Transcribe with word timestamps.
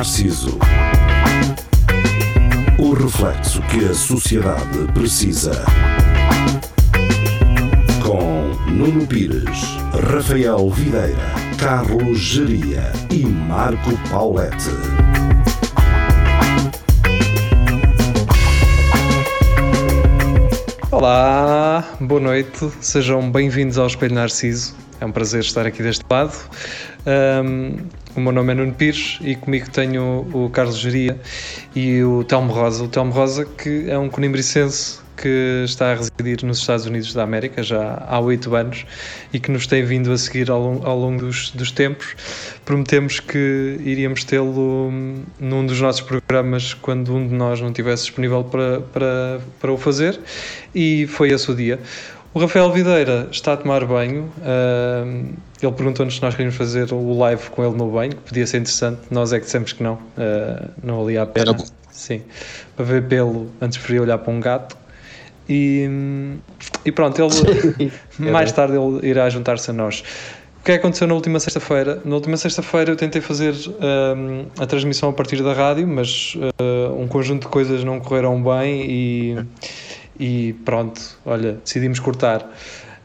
Narciso. 0.00 0.58
O 2.78 2.94
reflexo 2.94 3.60
que 3.64 3.84
a 3.84 3.92
sociedade 3.92 4.90
precisa. 4.94 5.62
Com 8.02 8.48
Nuno 8.70 9.06
Pires, 9.06 9.60
Rafael 10.10 10.70
Videira, 10.70 11.18
Carlos 11.58 12.18
Geria 12.18 12.90
e 13.10 13.26
Marco 13.26 13.90
Paulette. 14.08 14.70
Olá, 20.90 21.84
boa 22.00 22.20
noite, 22.22 22.70
sejam 22.80 23.30
bem-vindos 23.30 23.76
ao 23.76 23.86
Espelho 23.86 24.14
Narciso. 24.14 24.74
É 24.98 25.04
um 25.04 25.12
prazer 25.12 25.42
estar 25.42 25.66
aqui 25.66 25.82
deste 25.82 26.06
lado. 26.08 26.34
Um, 27.06 27.76
o 28.16 28.20
meu 28.20 28.32
nome 28.32 28.52
é 28.52 28.54
Nuno 28.54 28.72
Pires 28.72 29.18
e 29.20 29.36
comigo 29.36 29.70
tenho 29.70 30.26
o 30.32 30.50
Carlos 30.50 30.78
Geria 30.78 31.18
e 31.74 32.02
o 32.02 32.24
Telmo 32.24 32.52
Rosa. 32.52 32.84
O 32.84 32.88
Telmo 32.88 33.12
Rosa, 33.12 33.44
que 33.44 33.88
é 33.88 33.96
um 33.96 34.08
conimbricense 34.08 34.98
que 35.16 35.64
está 35.64 35.92
a 35.92 35.94
residir 35.94 36.44
nos 36.44 36.58
Estados 36.58 36.86
Unidos 36.86 37.12
da 37.12 37.22
América 37.22 37.62
já 37.62 38.02
há 38.08 38.18
oito 38.20 38.54
anos 38.56 38.86
e 39.32 39.38
que 39.38 39.50
nos 39.50 39.66
tem 39.66 39.84
vindo 39.84 40.10
a 40.10 40.16
seguir 40.16 40.50
ao, 40.50 40.60
longo, 40.60 40.86
ao 40.86 40.98
longo 40.98 41.26
dos, 41.26 41.50
dos, 41.50 41.70
tempos. 41.70 42.16
Prometemos 42.64 43.20
que 43.20 43.78
iríamos 43.84 44.24
tê-lo 44.24 44.90
num 45.38 45.66
dos 45.66 45.80
nossos 45.80 46.00
programas 46.00 46.72
quando 46.72 47.14
um 47.14 47.28
de 47.28 47.34
nós 47.34 47.60
não 47.60 47.68
estivesse 47.68 48.04
disponível 48.04 48.42
para, 48.44 48.80
para, 48.80 49.40
para 49.60 49.72
o 49.72 49.76
fazer 49.76 50.18
e 50.74 51.06
foi 51.06 51.30
esse 51.32 51.50
o 51.50 51.54
dia. 51.54 51.78
O 52.32 52.38
Rafael 52.38 52.70
Videira 52.70 53.26
está 53.32 53.54
a 53.54 53.56
tomar 53.56 53.84
banho. 53.84 54.32
Uh, 54.38 55.34
ele 55.60 55.72
perguntou-nos 55.72 56.14
se 56.14 56.22
nós 56.22 56.34
queríamos 56.34 56.56
fazer 56.56 56.92
o 56.92 57.18
live 57.18 57.50
com 57.50 57.64
ele 57.64 57.76
no 57.76 57.90
banho, 57.90 58.12
que 58.12 58.22
podia 58.22 58.46
ser 58.46 58.58
interessante. 58.58 59.00
Nós 59.10 59.32
é 59.32 59.40
que 59.40 59.46
dissemos 59.46 59.72
que 59.72 59.82
não, 59.82 59.94
uh, 59.94 60.70
não 60.82 61.00
valia 61.02 61.22
a 61.22 61.26
pena. 61.26 61.56
Sim, 61.90 62.22
para 62.76 62.84
ver 62.84 63.02
pelo 63.08 63.50
antes 63.60 63.78
preferia 63.78 64.02
olhar 64.02 64.18
para 64.18 64.32
um 64.32 64.38
gato. 64.38 64.76
E, 65.48 65.88
e 66.84 66.92
pronto, 66.92 67.20
ele 67.20 67.90
mais 68.30 68.52
tarde 68.52 68.76
ele 68.76 69.08
irá 69.08 69.28
juntar-se 69.28 69.68
a 69.70 69.74
nós. 69.74 70.04
O 70.60 70.62
que 70.62 70.72
é 70.72 70.74
que 70.74 70.80
aconteceu 70.80 71.08
na 71.08 71.14
última 71.14 71.40
sexta-feira? 71.40 72.00
Na 72.04 72.14
última 72.14 72.36
sexta-feira 72.36 72.92
eu 72.92 72.96
tentei 72.96 73.20
fazer 73.20 73.54
um, 73.54 74.46
a 74.62 74.66
transmissão 74.66 75.08
a 75.08 75.12
partir 75.12 75.42
da 75.42 75.52
rádio, 75.52 75.88
mas 75.88 76.36
uh, 76.36 76.94
um 77.00 77.08
conjunto 77.08 77.42
de 77.42 77.48
coisas 77.48 77.82
não 77.82 77.98
correram 77.98 78.40
bem 78.40 78.84
e, 78.86 79.36
e 80.20 80.52
pronto, 80.64 81.00
olha, 81.24 81.54
decidimos 81.64 81.98
cortar. 81.98 82.46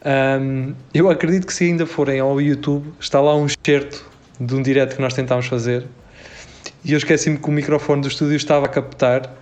Um, 0.05 0.75
eu 0.93 1.09
acredito 1.09 1.47
que 1.47 1.53
se 1.53 1.63
ainda 1.63 1.85
forem 1.87 2.19
ao 2.19 2.39
YouTube, 2.41 2.93
está 2.99 3.21
lá 3.21 3.33
um 3.35 3.47
excerto 3.47 4.05
de 4.39 4.53
um 4.53 4.61
direto 4.61 4.97
que 4.97 5.01
nós 5.01 5.13
tentámos 5.13 5.47
fazer 5.47 5.87
e 6.83 6.91
eu 6.91 6.97
esqueci-me 6.97 7.37
que 7.37 7.49
o 7.49 7.51
microfone 7.51 8.01
do 8.01 8.09
estúdio 8.09 8.35
estava 8.35 8.65
a 8.65 8.69
captar 8.69 9.33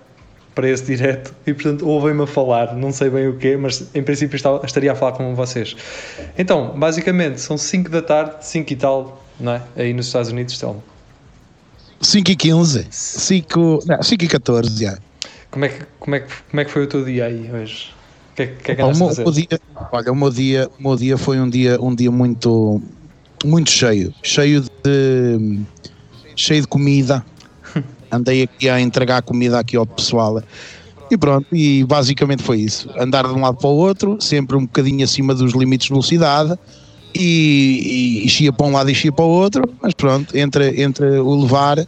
para 0.53 0.69
esse 0.69 0.85
direto 0.85 1.33
e 1.47 1.53
portanto 1.53 1.87
ouvem-me 1.87 2.21
a 2.23 2.27
falar, 2.27 2.75
não 2.75 2.91
sei 2.91 3.09
bem 3.09 3.27
o 3.27 3.37
quê, 3.37 3.57
mas 3.57 3.89
em 3.93 4.03
princípio 4.03 4.35
estava, 4.35 4.63
estaria 4.63 4.91
a 4.91 4.95
falar 4.95 5.13
com 5.13 5.33
vocês. 5.33 5.75
Então, 6.37 6.77
basicamente, 6.77 7.41
são 7.41 7.57
5 7.57 7.89
da 7.89 8.03
tarde, 8.03 8.45
5 8.45 8.71
e 8.71 8.75
tal, 8.75 9.25
não 9.39 9.53
é? 9.53 9.61
Aí 9.75 9.93
nos 9.93 10.05
Estados 10.05 10.29
Unidos 10.29 10.53
estão. 10.53 10.81
5 11.99 12.31
e 12.31 12.35
15, 12.35 12.87
5, 12.91 13.79
não, 13.87 14.03
5 14.03 14.23
e 14.23 14.27
14, 14.27 14.83
já. 14.83 14.97
Como 15.53 15.65
é, 15.65 15.69
que, 15.69 15.85
como, 15.99 16.15
é 16.15 16.19
que, 16.19 16.33
como 16.49 16.61
é 16.61 16.65
que 16.65 16.71
foi 16.71 16.83
o 16.83 16.87
teu 16.87 17.05
dia 17.05 17.25
aí 17.25 17.47
hoje? 17.53 17.93
O 18.31 18.35
que 18.35 18.41
é 18.41 18.47
que, 18.47 18.71
é 18.71 18.75
que 18.75 18.81
o, 18.81 18.97
meu, 18.97 19.07
o 19.07 19.31
dia, 19.31 19.47
Olha, 19.91 20.11
o 20.11 20.15
meu 20.15 20.31
dia, 20.31 20.67
o 20.79 20.81
meu 20.81 20.95
dia 20.95 21.15
foi 21.15 21.39
um 21.39 21.47
dia, 21.47 21.79
um 21.79 21.93
dia 21.93 22.09
muito, 22.09 22.81
muito 23.45 23.69
cheio, 23.69 24.11
cheio 24.23 24.61
de, 24.61 25.59
cheio 26.35 26.61
de 26.61 26.67
comida, 26.67 27.23
andei 28.11 28.41
aqui 28.41 28.67
a 28.67 28.81
entregar 28.81 29.21
comida 29.21 29.59
aqui 29.59 29.77
ao 29.77 29.85
pessoal. 29.85 30.41
E 31.11 31.15
pronto, 31.15 31.45
e 31.55 31.83
basicamente 31.83 32.41
foi 32.41 32.61
isso. 32.61 32.89
Andar 32.97 33.27
de 33.27 33.33
um 33.33 33.41
lado 33.41 33.59
para 33.59 33.69
o 33.69 33.75
outro, 33.75 34.19
sempre 34.19 34.57
um 34.57 34.61
bocadinho 34.61 35.03
acima 35.03 35.35
dos 35.35 35.53
limites 35.53 35.85
de 35.85 35.93
velocidade, 35.93 36.57
e, 37.13 38.21
e 38.23 38.25
enchia 38.25 38.51
para 38.51 38.65
um 38.65 38.71
lado 38.71 38.89
e 38.89 38.93
enchia 38.93 39.11
para 39.11 39.23
o 39.23 39.29
outro, 39.29 39.69
mas 39.79 39.93
pronto, 39.93 40.35
entre, 40.35 40.81
entre 40.81 41.19
o 41.19 41.41
levar 41.43 41.85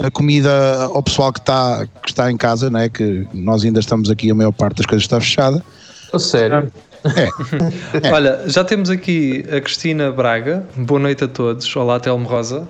a 0.00 0.10
comida 0.10 0.84
ao 0.84 1.02
pessoal 1.02 1.32
que 1.32 1.40
está, 1.40 1.86
que 2.02 2.10
está 2.10 2.30
em 2.30 2.36
casa, 2.36 2.70
né, 2.70 2.88
que 2.88 3.26
nós 3.32 3.64
ainda 3.64 3.80
estamos 3.80 4.10
aqui, 4.10 4.30
a 4.30 4.34
maior 4.34 4.52
parte 4.52 4.78
das 4.78 4.86
coisas 4.86 5.04
está 5.04 5.20
fechada. 5.20 5.62
A 6.12 6.18
sério? 6.18 6.72
É. 7.04 7.28
é. 8.08 8.12
Olha, 8.12 8.42
já 8.46 8.64
temos 8.64 8.90
aqui 8.90 9.44
a 9.50 9.60
Cristina 9.60 10.10
Braga. 10.10 10.66
Boa 10.76 11.00
noite 11.00 11.24
a 11.24 11.28
todos. 11.28 11.74
Olá, 11.76 12.00
Telmo 12.00 12.28
Rosa. 12.28 12.68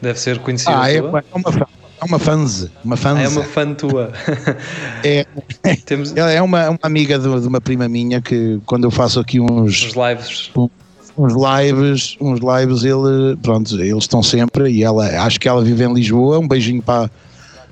Deve 0.00 0.18
ser 0.18 0.38
conhecida. 0.38 0.80
Ah, 0.80 0.90
é, 0.90 1.00
uma, 1.00 1.18
é 1.18 1.24
uma 1.34 1.68
é 2.00 2.04
uma 2.06 2.18
fãs, 2.18 2.66
uma 2.82 2.96
fãs. 2.96 3.18
Ah, 3.18 3.22
é 3.22 3.28
uma 3.28 3.44
fã 3.44 3.74
tua. 3.74 4.10
é, 5.04 5.26
Temos... 5.84 6.16
Ela 6.16 6.30
é 6.30 6.40
uma, 6.40 6.70
uma 6.70 6.78
amiga 6.82 7.18
de, 7.18 7.40
de, 7.40 7.46
uma 7.46 7.60
prima 7.60 7.86
minha 7.88 8.22
que 8.22 8.58
quando 8.64 8.84
eu 8.84 8.90
faço 8.90 9.20
aqui 9.20 9.38
uns, 9.38 9.84
uns 9.84 9.92
lives, 9.94 10.50
uns 11.20 11.34
lives, 11.34 12.16
uns 12.18 12.40
lives, 12.40 12.82
ele, 12.82 13.36
pronto, 13.42 13.78
eles 13.78 14.04
estão 14.04 14.22
sempre 14.22 14.70
e 14.70 14.82
ela, 14.82 15.06
acho 15.22 15.38
que 15.38 15.46
ela 15.46 15.62
vive 15.62 15.84
em 15.84 15.92
Lisboa. 15.92 16.38
Um 16.38 16.48
beijinho 16.48 16.82
para 16.82 17.10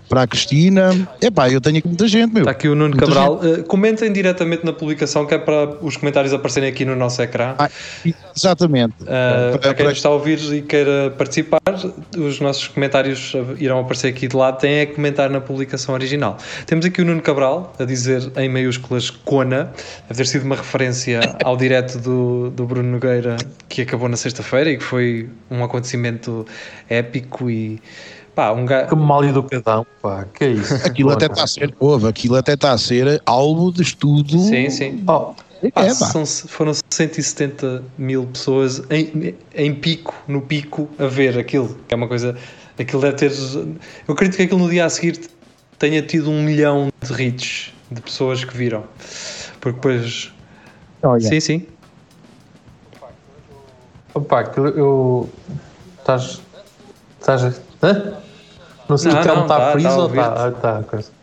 para 0.08 0.22
a 0.22 0.26
Cristina. 0.26 0.91
Epá, 1.20 1.50
eu 1.50 1.60
tenho 1.60 1.78
aqui 1.78 1.88
muita 1.88 2.08
gente, 2.08 2.32
meu. 2.32 2.42
Está 2.42 2.50
aqui 2.52 2.69
o 2.69 2.74
Nuno 2.74 2.91
muita 2.91 3.06
Cabral. 3.06 3.34
Uh, 3.36 3.62
comentem 3.64 4.12
diretamente 4.12 4.64
na 4.64 4.72
publicação, 4.72 5.26
que 5.26 5.34
é 5.34 5.38
para 5.38 5.76
os 5.82 5.96
comentários 5.96 6.32
aparecerem 6.32 6.69
aqui 6.69 6.84
no 6.84 6.96
nosso 6.96 7.20
ecrã. 7.22 7.54
Ah, 7.58 7.70
exatamente. 8.34 8.94
Uh, 9.02 9.06
para, 9.06 9.58
para, 9.58 9.74
quem 9.74 9.86
para... 9.86 9.92
está 9.92 10.08
a 10.08 10.12
ouvir 10.12 10.38
e 10.52 10.62
queira 10.62 11.12
participar, 11.16 11.60
os 12.16 12.41
nossos 12.41 12.68
comentários 12.68 13.32
irão 13.58 13.80
aparecer 13.80 14.08
aqui 14.08 14.26
de 14.26 14.36
lado. 14.36 14.58
Tem 14.58 14.78
é 14.78 14.86
que 14.86 14.94
comentar 14.94 15.28
na 15.30 15.41
publicação 15.41 15.94
original. 15.94 16.38
Temos 16.66 16.84
aqui 16.84 17.02
o 17.02 17.04
Nuno 17.04 17.22
Cabral 17.22 17.74
a 17.78 17.84
dizer 17.84 18.30
em 18.36 18.48
maiúsculas 18.48 19.10
Cona, 19.10 19.72
deve 20.08 20.18
ter 20.18 20.26
sido 20.26 20.44
uma 20.44 20.56
referência 20.56 21.20
ao 21.44 21.56
direto 21.56 21.98
do, 21.98 22.50
do 22.50 22.66
Bruno 22.66 22.91
Nogueira 22.91 23.36
que 23.68 23.82
acabou 23.82 24.08
na 24.08 24.16
sexta-feira 24.16 24.70
e 24.70 24.78
que 24.78 24.84
foi 24.84 25.28
um 25.50 25.62
acontecimento 25.62 26.47
épico 26.88 27.50
e 27.50 27.80
Pá, 28.38 28.53
um 28.53 28.65
gajo... 28.65 28.91
Que 28.91 28.94
mal 28.94 29.25
educadão, 29.25 29.84
pá, 30.00 30.25
que 30.32 30.44
é 30.44 30.50
isso? 30.50 30.72
Aquilo 30.87 31.10
até 31.10 31.26
está 31.26 31.43
a 31.43 31.47
ser, 31.49 31.75
ouve, 31.81 32.06
aquilo 32.06 32.37
até 32.37 32.53
está 32.54 32.71
a 32.71 32.78
ser 32.78 33.21
alvo 33.26 33.72
de 33.72 33.82
estudo. 33.82 34.38
Sim, 34.38 34.71
sim. 34.71 35.04
Oh, 35.09 35.34
pá, 35.72 35.82
é, 35.84 35.91
são, 35.93 36.25
foram 36.25 36.72
170 36.88 37.82
mil 37.98 38.28
pessoas 38.28 38.81
em, 38.91 39.34
em 39.53 39.75
pico, 39.75 40.15
no 40.28 40.41
pico, 40.41 40.88
a 41.00 41.06
ver 41.06 41.37
aquilo, 41.37 41.77
que 41.88 41.93
é 41.93 41.97
uma 41.97 42.06
coisa, 42.06 42.37
aquilo 42.78 43.03
deve 43.03 43.16
ter, 43.16 43.32
eu 44.06 44.15
acredito 44.15 44.37
que 44.37 44.44
aquilo 44.44 44.60
no 44.60 44.71
dia 44.71 44.84
a 44.84 44.88
seguir 44.88 45.19
tenha 45.77 46.00
tido 46.00 46.31
um 46.31 46.41
milhão 46.41 46.93
de 47.03 47.21
hits 47.21 47.72
de 47.91 48.00
pessoas 48.00 48.44
que 48.44 48.56
viram, 48.56 48.84
porque 49.60 49.75
depois, 49.81 50.32
oh, 51.03 51.16
yeah. 51.16 51.28
sim, 51.28 51.41
sim. 51.41 51.66
Opa, 54.15 54.38
aquilo 54.43 54.69
eu, 54.69 55.28
estás, 55.98 56.41
estás, 57.19 57.60
hã? 57.82 58.28
Não 58.88 58.97
sei 58.97 59.10
se 59.10 59.16
o 59.16 59.22
Telmo 59.22 59.43
está 59.43 59.72
preso 59.72 59.88
tá, 59.88 59.97
ou 59.97 60.09
está. 60.09 60.50
Tá, 60.50 60.82
coisa. 60.82 61.19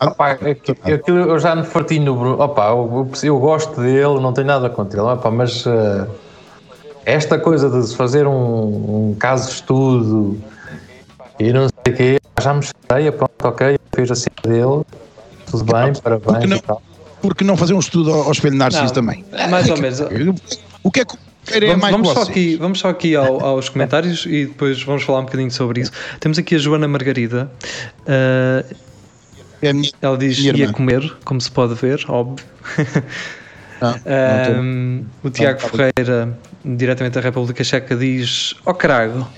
Opa, 0.00 0.30
aquilo 0.30 1.18
eu 1.18 1.38
já 1.38 1.54
me 1.54 1.64
fartinho 1.64 2.06
no 2.06 2.16
Bruno. 2.16 2.42
Opa, 2.42 2.68
eu, 2.70 3.08
eu, 3.22 3.38
gosto 3.38 3.80
dele, 3.80 4.20
não 4.20 4.32
tenho 4.32 4.46
nada 4.46 4.70
contra 4.70 5.00
ele, 5.00 5.08
opa, 5.08 5.30
mas 5.30 5.66
uh, 5.66 6.06
esta 7.04 7.38
coisa 7.38 7.68
de 7.68 7.94
fazer 7.94 8.26
um, 8.26 9.10
um, 9.10 9.16
caso 9.18 9.48
de 9.48 9.54
estudo 9.54 10.38
e 11.38 11.52
não 11.52 11.68
sei 11.68 11.92
o 11.92 11.96
quê, 11.96 12.20
já 12.40 12.54
me 12.54 12.62
chateia, 12.62 13.12
pronto, 13.12 13.32
ok, 13.44 13.78
fez 13.94 14.10
assim 14.10 14.30
dele, 14.42 14.82
tudo 15.50 15.64
bem, 15.64 15.92
parabéns 16.02 16.48
não, 16.48 16.56
e 16.56 16.60
tal. 16.60 16.82
Porque 17.20 17.44
não 17.44 17.56
fazer 17.56 17.74
um 17.74 17.80
estudo 17.80 18.12
ao 18.12 18.32
espelho 18.32 18.56
Narciso 18.56 18.94
também? 18.94 19.24
Mais 19.50 19.68
ou 19.68 19.76
menos. 19.78 20.00
O 20.82 20.90
que 20.90 21.00
é 21.00 21.04
que 21.04 21.16
Vamos, 21.68 21.90
vamos, 21.90 22.08
só 22.10 22.22
aqui, 22.22 22.56
vamos 22.56 22.78
só 22.80 22.88
aqui 22.88 23.14
ao, 23.14 23.44
aos 23.44 23.68
comentários 23.68 24.26
e 24.26 24.46
depois 24.46 24.82
vamos 24.82 25.04
falar 25.04 25.20
um 25.20 25.24
bocadinho 25.24 25.50
sobre 25.50 25.80
isso. 25.80 25.92
Temos 26.18 26.38
aqui 26.38 26.56
a 26.56 26.58
Joana 26.58 26.88
Margarida. 26.88 27.50
Uh, 28.02 28.74
é 29.62 29.72
minha, 29.72 29.90
ela 30.02 30.18
diz 30.18 30.38
ia 30.38 30.72
comer, 30.72 31.16
como 31.24 31.40
se 31.40 31.50
pode 31.50 31.74
ver, 31.74 32.04
óbvio. 32.08 32.44
Ah, 33.78 34.58
um, 34.58 35.04
o 35.22 35.28
Tiago 35.28 35.60
Ferreira, 35.60 36.34
diretamente 36.64 37.12
da 37.12 37.20
República 37.20 37.62
Checa, 37.62 37.94
diz: 37.94 38.54
Ó 38.64 38.70
oh, 38.70 38.74
carago, 38.74 39.28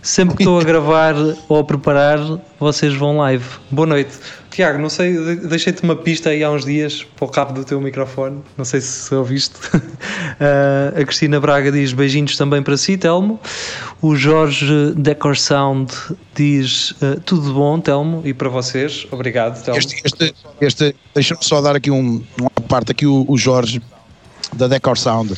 sempre 0.00 0.36
que 0.36 0.42
estou 0.44 0.60
a 0.60 0.62
gravar 0.62 1.14
ou 1.48 1.58
a 1.58 1.64
preparar, 1.64 2.18
vocês 2.60 2.94
vão 2.94 3.16
live. 3.16 3.44
Boa 3.68 3.88
noite. 3.88 4.12
Tiago, 4.50 4.78
não 4.78 4.88
sei, 4.88 5.36
deixei-te 5.36 5.82
uma 5.82 5.94
pista 5.94 6.30
aí 6.30 6.42
há 6.42 6.50
uns 6.50 6.64
dias 6.64 7.06
para 7.16 7.24
o 7.24 7.28
cabo 7.28 7.52
do 7.52 7.64
teu 7.64 7.80
microfone, 7.80 8.40
não 8.58 8.64
sei 8.64 8.80
se 8.80 9.14
ouviste. 9.14 9.54
Uh, 9.74 10.98
a 11.00 11.04
Cristina 11.04 11.38
Braga 11.38 11.70
diz 11.70 11.92
beijinhos 11.92 12.36
também 12.36 12.62
para 12.62 12.76
si, 12.76 12.96
Telmo. 12.96 13.38
O 14.02 14.16
Jorge 14.16 14.92
Decor 14.96 15.36
Sound 15.36 15.92
diz 16.34 16.90
uh, 16.92 17.20
tudo 17.24 17.54
bom, 17.54 17.80
Telmo, 17.80 18.22
e 18.24 18.34
para 18.34 18.48
vocês. 18.48 19.06
Obrigado, 19.10 19.62
Telmo. 19.62 19.78
Este, 19.78 20.02
este, 20.04 20.34
este 20.60 20.96
deixa-me 21.14 21.44
só 21.44 21.60
dar 21.60 21.76
aqui 21.76 21.90
um, 21.90 22.22
uma 22.38 22.50
parte 22.68 22.92
aqui, 22.92 23.06
o, 23.06 23.24
o 23.28 23.38
Jorge 23.38 23.80
da 24.54 24.66
Decor 24.66 24.98
Sound 24.98 25.34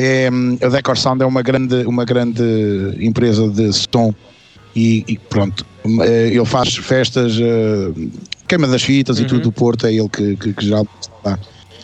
é, 0.00 0.30
a 0.64 0.68
Decor 0.68 0.96
Sound 0.96 1.22
é 1.22 1.26
uma 1.26 1.42
grande, 1.42 1.84
uma 1.84 2.06
grande 2.06 2.42
empresa 2.98 3.48
de 3.50 3.70
som 3.72 4.14
e, 4.74 5.04
e 5.06 5.18
pronto, 5.18 5.66
eh, 5.84 6.28
ele 6.28 6.44
faz 6.46 6.74
festas, 6.76 7.36
uh, 7.36 8.10
queima 8.50 8.66
das 8.66 8.82
fitas 8.82 9.18
uhum. 9.18 9.24
e 9.24 9.28
tudo 9.28 9.42
do 9.42 9.52
Porto, 9.52 9.86
é 9.86 9.94
ele 9.94 10.08
que, 10.08 10.36
que, 10.36 10.52
que 10.52 10.66
já 10.66 10.82
está. 11.00 11.38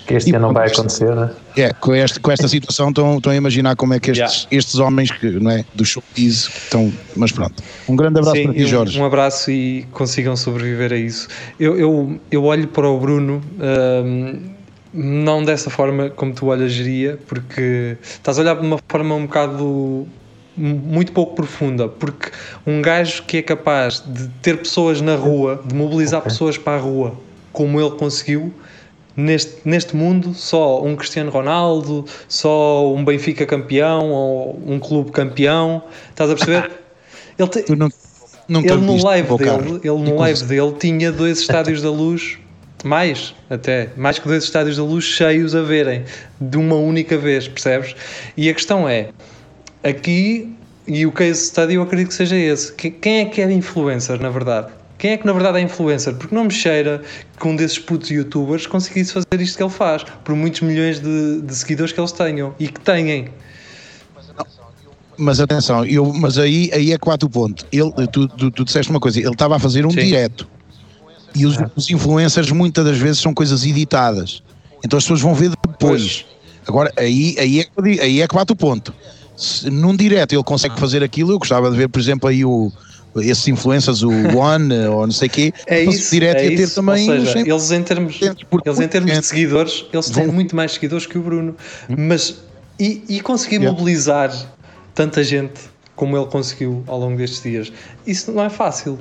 Que 0.04 0.14
este 0.14 0.30
e, 0.30 0.34
ano 0.34 0.48
não 0.48 0.54
vai 0.54 0.68
acontecer, 0.68 1.14
né? 1.14 1.30
É, 1.56 1.72
com, 1.72 1.94
este, 1.94 2.20
com 2.20 2.30
esta 2.30 2.46
situação 2.48 2.88
estão, 2.90 3.16
estão 3.16 3.32
a 3.32 3.36
imaginar 3.36 3.74
como 3.76 3.94
é 3.94 4.00
que 4.00 4.10
estes, 4.10 4.42
yeah. 4.42 4.56
estes 4.56 4.76
homens 4.76 5.10
que, 5.10 5.30
não 5.30 5.50
é, 5.50 5.64
do 5.74 5.84
showbiz 5.84 6.48
estão. 6.48 6.92
Mas 7.16 7.32
pronto. 7.32 7.62
Um 7.88 7.96
grande 7.96 8.18
abraço 8.18 8.36
Sim, 8.36 8.44
para 8.44 8.54
ti, 8.54 8.66
Jorge. 8.66 9.00
Um 9.00 9.04
abraço 9.04 9.50
e 9.50 9.86
consigam 9.92 10.36
sobreviver 10.36 10.92
a 10.92 10.96
isso. 10.96 11.28
Eu, 11.58 11.78
eu, 11.78 12.20
eu 12.30 12.44
olho 12.44 12.68
para 12.68 12.88
o 12.88 12.98
Bruno. 12.98 13.40
Um, 14.04 14.56
não 14.94 15.44
dessa 15.44 15.68
forma 15.68 16.08
como 16.08 16.32
tu 16.32 16.46
olhas 16.46 16.72
geria, 16.72 17.18
porque 17.26 17.98
estás 18.02 18.38
a 18.38 18.42
olhar 18.42 18.56
de 18.56 18.66
uma 18.66 18.78
forma 18.88 19.14
um 19.14 19.26
bocado 19.26 20.08
muito 20.56 21.12
pouco 21.12 21.34
profunda, 21.34 21.88
porque 21.88 22.30
um 22.66 22.80
gajo 22.80 23.22
que 23.24 23.38
é 23.38 23.42
capaz 23.42 24.02
de 24.06 24.28
ter 24.42 24.58
pessoas 24.58 25.00
na 25.00 25.14
rua, 25.14 25.62
de 25.64 25.74
mobilizar 25.74 26.20
okay. 26.20 26.30
pessoas 26.30 26.56
para 26.56 26.78
a 26.78 26.80
rua, 26.80 27.14
como 27.52 27.80
ele 27.80 27.90
conseguiu, 27.92 28.52
neste, 29.16 29.56
neste 29.64 29.96
mundo, 29.96 30.34
só 30.34 30.82
um 30.82 30.96
Cristiano 30.96 31.30
Ronaldo, 31.30 32.04
só 32.28 32.92
um 32.92 33.04
Benfica 33.04 33.46
campeão 33.46 34.10
ou 34.10 34.62
um 34.66 34.78
clube 34.78 35.10
campeão, 35.10 35.82
estás 36.10 36.30
a 36.30 36.34
perceber? 36.34 36.70
Ele, 37.38 37.48
te, 37.48 37.64
não, 38.48 38.62
ele 38.62 38.76
no 38.76 38.96
live 39.04 39.36
dele, 39.36 39.80
ele 39.84 40.10
no 40.10 40.16
live 40.16 40.42
dele 40.44 40.72
tinha 40.80 41.12
dois 41.12 41.40
estádios 41.40 41.82
da 41.82 41.90
luz 41.90 42.38
mais 42.82 43.34
até, 43.50 43.90
mais 43.96 44.18
que 44.18 44.26
dois 44.26 44.44
estádios 44.44 44.76
da 44.76 44.82
luz 44.82 45.04
cheios 45.04 45.54
a 45.54 45.60
verem 45.60 46.04
de 46.40 46.56
uma 46.56 46.76
única 46.76 47.18
vez, 47.18 47.48
percebes? 47.48 47.94
E 48.36 48.48
a 48.48 48.54
questão 48.54 48.88
é, 48.88 49.10
aqui, 49.88 50.54
e 50.86 51.06
o 51.06 51.12
case 51.12 51.46
study 51.46 51.74
eu 51.74 51.82
acredito 51.82 52.08
que 52.08 52.14
seja 52.14 52.36
esse, 52.36 52.72
quem 52.72 53.20
é 53.20 53.24
que 53.24 53.40
é 53.40 53.50
influencer 53.52 54.20
na 54.20 54.30
verdade? 54.30 54.68
Quem 54.98 55.12
é 55.12 55.16
que 55.16 55.26
na 55.26 55.32
verdade 55.32 55.58
é 55.58 55.60
influencer? 55.60 56.14
Porque 56.14 56.34
não 56.34 56.44
me 56.44 56.50
cheira 56.50 57.02
que 57.38 57.46
um 57.46 57.54
desses 57.54 57.78
putos 57.78 58.10
youtubers 58.10 58.66
conseguisse 58.66 59.12
fazer 59.12 59.40
isto 59.40 59.56
que 59.56 59.62
ele 59.62 59.70
faz, 59.70 60.04
por 60.24 60.34
muitos 60.34 60.62
milhões 60.62 61.00
de, 61.00 61.42
de 61.42 61.54
seguidores 61.54 61.92
que 61.92 62.00
eles 62.00 62.12
tenham 62.12 62.54
e 62.58 62.68
que 62.68 62.80
tenham. 62.80 63.26
Mas 65.18 65.40
atenção, 65.40 65.84
eu, 65.84 66.12
mas 66.12 66.38
aí, 66.38 66.70
aí 66.72 66.92
é 66.92 66.98
quatro 66.98 67.28
ponto. 67.28 67.66
Ele, 67.72 67.90
tu, 68.12 68.28
tu, 68.28 68.50
tu 68.50 68.64
disseste 68.64 68.90
uma 68.90 69.00
coisa, 69.00 69.18
ele 69.18 69.30
estava 69.30 69.56
a 69.56 69.58
fazer 69.58 69.84
um 69.84 69.90
Sim. 69.90 70.00
direto 70.00 70.46
e 71.36 71.44
os, 71.44 71.56
os, 71.76 71.90
influencers 71.90 72.50
muitas 72.50 72.84
das 72.84 72.96
vezes 72.96 73.20
são 73.20 73.34
coisas 73.34 73.64
editadas. 73.64 74.42
Então 74.82 74.96
as 74.96 75.04
pessoas 75.04 75.20
vão 75.20 75.34
ver 75.34 75.50
depois. 75.50 76.24
Agora, 76.66 76.90
aí, 76.96 77.36
aí, 77.38 77.60
é, 77.60 78.02
aí 78.02 78.22
é 78.22 78.26
que 78.26 78.34
bate 78.34 78.52
o 78.52 78.56
ponto. 78.56 78.94
Se 79.36 79.70
num 79.70 79.94
direto 79.94 80.32
ele 80.32 80.42
consegue 80.42 80.78
fazer 80.78 81.02
aquilo, 81.02 81.32
eu 81.32 81.38
gostava 81.38 81.70
de 81.70 81.76
ver, 81.76 81.88
por 81.88 82.00
exemplo, 82.00 82.28
aí 82.28 82.44
o, 82.44 82.72
esses 83.16 83.46
influencers, 83.48 84.02
o 84.02 84.10
One 84.36 84.74
ou 84.88 85.06
não 85.06 85.12
sei 85.12 85.28
o 85.28 85.30
quê, 85.30 85.52
é 85.66 85.84
isso, 85.84 86.10
direto 86.10 86.40
é 86.40 86.56
ter 86.56 86.70
também. 86.70 87.10
Ou 87.10 87.26
seja, 87.26 87.40
eles 87.40 87.70
em 87.70 87.82
termos, 87.82 88.20
eles 88.20 88.80
em 88.80 88.88
termos 88.88 89.12
de 89.12 89.26
seguidores, 89.26 89.84
eles 89.92 90.10
têm 90.10 90.26
muito 90.28 90.56
mais 90.56 90.72
seguidores 90.72 91.06
que 91.06 91.18
o 91.18 91.22
Bruno. 91.22 91.56
Hum. 91.88 91.94
Mas 92.08 92.36
e, 92.78 93.02
e 93.08 93.20
conseguir 93.20 93.56
yeah. 93.56 93.72
mobilizar 93.72 94.32
tanta 94.94 95.22
gente 95.24 95.60
como 95.94 96.16
ele 96.16 96.26
conseguiu 96.26 96.84
ao 96.86 96.98
longo 96.98 97.16
destes 97.16 97.42
dias, 97.42 97.72
isso 98.06 98.30
não 98.30 98.44
é 98.44 98.50
fácil 98.50 98.98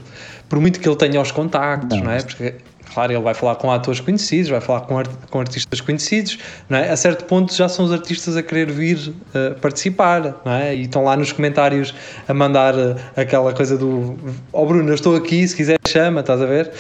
por 0.48 0.60
muito 0.60 0.80
que 0.80 0.88
ele 0.88 0.96
tenha 0.96 1.22
os 1.22 1.32
contactos, 1.32 1.98
não, 1.98 2.06
não 2.06 2.12
é? 2.12 2.22
Porque, 2.22 2.56
claro, 2.96 3.12
ele 3.12 3.22
vai 3.22 3.34
falar 3.34 3.56
com 3.56 3.70
atores 3.70 4.00
conhecidos, 4.00 4.50
vai 4.50 4.62
falar 4.62 4.82
com, 4.82 4.98
art 4.98 5.12
com 5.30 5.40
artistas 5.42 5.82
conhecidos, 5.82 6.40
não 6.70 6.78
é? 6.78 6.90
A 6.90 6.96
certo 6.96 7.26
ponto 7.26 7.54
já 7.54 7.68
são 7.68 7.84
os 7.84 7.92
artistas 7.92 8.38
a 8.38 8.42
querer 8.42 8.72
vir 8.72 8.98
uh, 9.10 9.60
participar, 9.60 10.42
não 10.46 10.54
é? 10.54 10.74
E 10.74 10.84
estão 10.84 11.04
lá 11.04 11.18
nos 11.18 11.34
comentários 11.34 11.94
a 12.26 12.34
mandar 12.34 12.74
uh, 12.74 12.96
aquela 13.18 13.54
coisa 13.54 13.78
do 13.78 14.18
oh, 14.54 14.66
Bruno, 14.66 14.90
eu 14.90 14.96
estou 14.96 15.14
aqui, 15.14 15.46
se 15.46 15.54
quiser 15.58 15.78
chama, 15.86 16.22
estás 16.22 16.42
a 16.42 16.46
ver? 16.46 16.72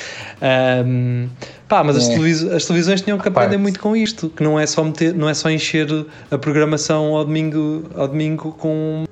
Um, 0.85 1.27
pá, 1.67 1.83
mas 1.83 1.97
é. 1.97 1.99
as, 1.99 2.07
televis 2.07 2.43
as, 2.43 2.65
televisões 2.65 3.01
tinham 3.01 3.17
que 3.17 3.27
aprender 3.27 3.57
muito 3.57 3.81
com 3.81 3.93
isto, 3.93 4.29
que 4.29 4.41
não 4.41 4.57
é 4.57 4.65
só 4.65 4.85
meter, 4.85 5.13
não 5.13 5.27
é 5.27 5.33
só 5.33 5.49
encher 5.49 5.87
a 6.31 6.37
programação 6.37 7.13
ao 7.13 7.25
domingo, 7.25 7.89
ao 7.93 8.07
domingo 8.07 8.53
com, 8.53 9.03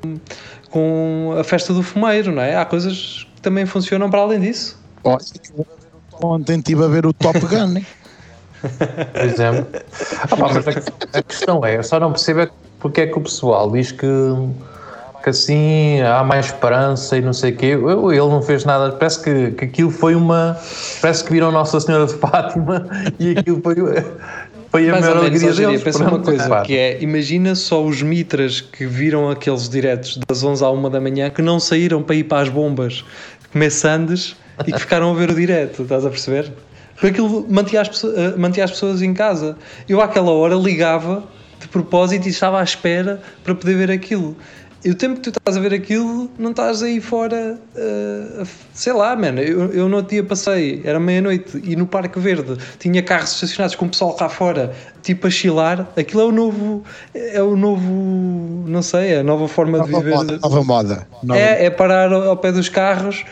com 0.69 1.35
a 1.37 1.43
festa 1.43 1.73
do 1.73 1.83
fumeiro, 1.83 2.31
não 2.31 2.41
é? 2.41 2.55
Há 2.55 2.63
coisas 2.63 3.27
também 3.41 3.65
funcionam 3.65 4.09
para 4.09 4.21
além 4.21 4.39
disso. 4.39 4.81
Ontem 6.21 6.57
estive 6.57 6.83
a 6.83 6.87
ver 6.87 7.05
o 7.05 7.13
Top 7.13 7.39
Gun, 7.39 7.67
né? 7.67 7.85
Por 9.13 9.21
exemplo. 9.21 9.67
Ah, 10.21 10.27
pá, 10.27 10.37
mas 10.39 10.67
a, 10.67 11.19
a, 11.19 11.23
questão 11.23 11.65
é, 11.65 11.77
eu 11.77 11.83
só 11.83 11.99
não 11.99 12.11
percebo 12.11 12.41
é 12.41 12.49
porque 12.79 13.01
é 13.01 13.07
que 13.07 13.17
o 13.17 13.21
pessoal 13.21 13.71
diz 13.71 13.91
que, 13.91 14.07
que 15.23 15.29
assim 15.29 16.01
há 16.01 16.23
mais 16.23 16.47
esperança 16.47 17.17
e 17.17 17.21
não 17.21 17.33
sei 17.33 17.51
o 17.51 17.55
quê. 17.57 17.65
Eu, 17.67 18.11
ele 18.11 18.19
não 18.19 18.41
fez 18.41 18.65
nada, 18.65 18.91
parece 18.91 19.21
que, 19.21 19.51
que 19.51 19.65
aquilo 19.65 19.91
foi 19.91 20.15
uma. 20.15 20.57
Parece 21.01 21.23
que 21.23 21.31
viram 21.31 21.51
Nossa 21.51 21.79
Senhora 21.79 22.05
de 22.05 22.13
Fátima 22.13 22.87
e 23.19 23.31
aquilo 23.37 23.61
foi. 23.61 23.75
Foi 24.69 24.89
a 24.89 24.93
Mais 24.93 25.05
maior 25.05 25.17
alegria 25.17 25.53
deles. 25.53 25.83
Pensa 25.83 26.03
uma 26.03 26.19
coisa, 26.19 26.61
que 26.61 26.75
é, 26.75 27.01
imagina 27.01 27.53
só 27.53 27.83
os 27.83 28.01
mitras 28.01 28.59
que 28.59 28.87
viram 28.87 29.29
aqueles 29.29 29.69
diretos 29.69 30.19
das 30.27 30.43
11 30.43 30.63
à 30.63 30.71
1 30.71 30.89
da 30.89 30.99
manhã 30.99 31.29
que 31.29 31.43
não 31.43 31.59
saíram 31.59 32.01
para 32.01 32.15
ir 32.15 32.23
para 32.23 32.41
as 32.41 32.49
bombas 32.49 33.05
comer 33.51 33.69
sandes 33.69 34.35
e 34.65 34.71
que 34.71 34.79
ficaram 34.79 35.11
a 35.11 35.13
ver 35.13 35.29
o 35.29 35.35
direto, 35.35 35.83
estás 35.83 36.05
a 36.05 36.09
perceber? 36.09 36.51
Porque 36.93 37.07
aquilo 37.07 37.45
mantinha 37.49 37.81
as, 37.81 38.03
eh, 38.03 38.35
mantinha 38.37 38.65
as 38.65 38.71
pessoas 38.71 39.01
em 39.01 39.13
casa. 39.13 39.57
Eu 39.89 40.01
àquela 40.01 40.31
hora 40.31 40.55
ligava 40.55 41.23
de 41.59 41.67
propósito 41.67 42.27
e 42.27 42.29
estava 42.29 42.59
à 42.59 42.63
espera 42.63 43.21
para 43.43 43.55
poder 43.55 43.75
ver 43.75 43.91
aquilo. 43.91 44.37
E 44.85 44.89
o 44.91 44.95
tempo 44.95 45.15
que 45.15 45.21
tu 45.21 45.29
estás 45.29 45.55
a 45.55 45.61
ver 45.61 45.73
aquilo, 45.73 46.29
não 46.37 46.51
estás 46.51 46.83
aí 46.83 46.99
fora, 46.99 47.57
uh, 47.73 48.47
sei 48.73 48.91
lá, 48.91 49.15
mano. 49.15 49.39
Eu, 49.39 49.71
eu 49.71 49.87
no 49.87 49.95
outro 49.95 50.11
dia 50.11 50.23
passei, 50.25 50.81
era 50.83 50.99
meia-noite, 50.99 51.61
e 51.63 51.73
no 51.77 51.87
Parque 51.87 52.19
Verde 52.19 52.57
tinha 52.79 53.01
carros 53.01 53.33
estacionados 53.33 53.77
com 53.77 53.85
o 53.85 53.89
pessoal 53.89 54.13
cá 54.13 54.27
fora, 54.27 54.73
tipo 55.01 55.27
a 55.27 55.29
chilar. 55.29 55.87
Aquilo 55.95 56.23
é 56.23 56.25
o 56.25 56.31
novo, 56.33 56.83
é 57.15 57.41
o 57.41 57.55
novo, 57.55 58.65
não 58.67 58.81
sei, 58.81 59.13
é 59.13 59.19
a 59.19 59.23
nova 59.23 59.47
forma 59.47 59.77
nova 59.77 59.89
de 59.89 59.95
viver. 59.95 60.15
Moda, 60.15 60.39
nova 60.41 60.63
moda. 60.65 61.07
Nova. 61.23 61.39
É, 61.39 61.65
é 61.65 61.69
parar 61.69 62.11
ao, 62.11 62.31
ao 62.31 62.37
pé 62.37 62.51
dos 62.51 62.67
carros 62.67 63.23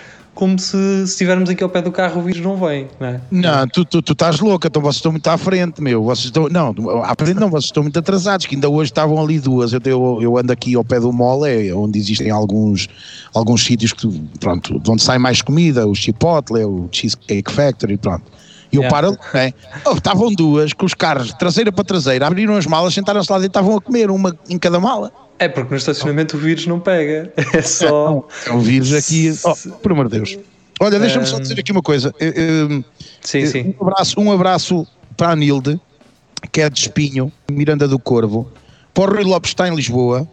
como 0.41 0.57
se, 0.57 0.75
estivermos 1.03 1.51
aqui 1.51 1.63
ao 1.63 1.69
pé 1.69 1.83
do 1.83 1.91
carro 1.91 2.19
o 2.19 2.23
vírus 2.23 2.41
não 2.41 2.57
vem, 2.57 2.87
não 2.99 3.07
é? 3.07 3.21
Não, 3.29 3.67
tu, 3.67 3.85
tu, 3.85 4.01
tu 4.01 4.13
estás 4.13 4.39
louca, 4.39 4.69
então 4.69 4.81
vocês 4.81 4.95
estão 4.95 5.11
muito 5.11 5.27
à 5.27 5.37
frente, 5.37 5.79
meu. 5.79 6.03
Vocês 6.03 6.25
estão, 6.25 6.49
não, 6.49 6.73
à 7.03 7.13
frente 7.15 7.39
não, 7.39 7.47
vocês 7.47 7.65
estão 7.65 7.83
muito 7.83 7.99
atrasados, 7.99 8.47
que 8.47 8.55
ainda 8.55 8.67
hoje 8.67 8.89
estavam 8.89 9.21
ali 9.21 9.39
duas. 9.39 9.71
Eu, 9.71 9.79
eu, 9.85 10.17
eu 10.19 10.37
ando 10.39 10.51
aqui 10.51 10.73
ao 10.73 10.83
pé 10.83 10.99
do 10.99 11.13
mole, 11.13 11.67
é 11.67 11.75
onde 11.75 11.99
existem 11.99 12.31
alguns, 12.31 12.89
alguns 13.35 13.63
sítios 13.63 13.93
que, 13.93 14.07
pronto, 14.39 14.81
onde 14.89 15.03
sai 15.03 15.19
mais 15.19 15.43
comida, 15.43 15.85
o 15.85 15.93
Chipotle, 15.93 16.65
o 16.65 16.89
Cheesecake 16.91 17.51
Factory, 17.51 17.97
pronto. 17.97 18.23
E 18.71 18.77
eu 18.77 18.81
yeah. 18.81 18.89
paro, 18.89 19.15
né? 19.35 19.53
Oh, 19.85 19.91
estavam 19.91 20.33
duas 20.33 20.73
com 20.73 20.87
os 20.87 20.95
carros 20.95 21.31
traseira 21.33 21.71
para 21.71 21.83
traseira, 21.83 22.25
abriram 22.25 22.55
as 22.55 22.65
malas, 22.65 22.95
sentaram-se 22.95 23.31
lá 23.31 23.39
e 23.41 23.45
estavam 23.45 23.77
a 23.77 23.81
comer, 23.81 24.09
uma 24.09 24.35
em 24.49 24.57
cada 24.57 24.79
mala. 24.79 25.11
É 25.41 25.49
porque 25.49 25.71
no 25.71 25.77
estacionamento 25.77 26.37
o 26.37 26.39
vírus 26.39 26.67
não 26.67 26.79
pega. 26.79 27.33
É 27.51 27.63
só. 27.63 28.27
É, 28.45 28.51
o 28.51 28.59
vírus 28.59 28.93
aqui. 28.93 29.33
Oh, 29.43 29.55
por 29.79 29.91
amor 29.91 30.07
de 30.07 30.17
Deus. 30.17 30.37
Olha, 30.79 30.99
deixa-me 30.99 31.25
só 31.25 31.39
dizer 31.39 31.59
aqui 31.59 31.71
uma 31.71 31.81
coisa. 31.81 32.13
sim, 33.21 33.45
sim. 33.47 33.75
Um 33.79 33.87
abraço, 33.87 34.19
um 34.19 34.31
abraço 34.31 34.87
para 35.17 35.31
a 35.31 35.35
Nilde, 35.35 35.79
que 36.51 36.61
é 36.61 36.69
de 36.69 36.79
Espinho, 36.79 37.31
Miranda 37.51 37.87
do 37.87 37.97
Corvo. 37.97 38.51
Para 38.93 39.11
o 39.11 39.15
Rui 39.15 39.23
Lopes 39.23 39.49
está 39.49 39.67
em 39.67 39.75
Lisboa. 39.75 40.27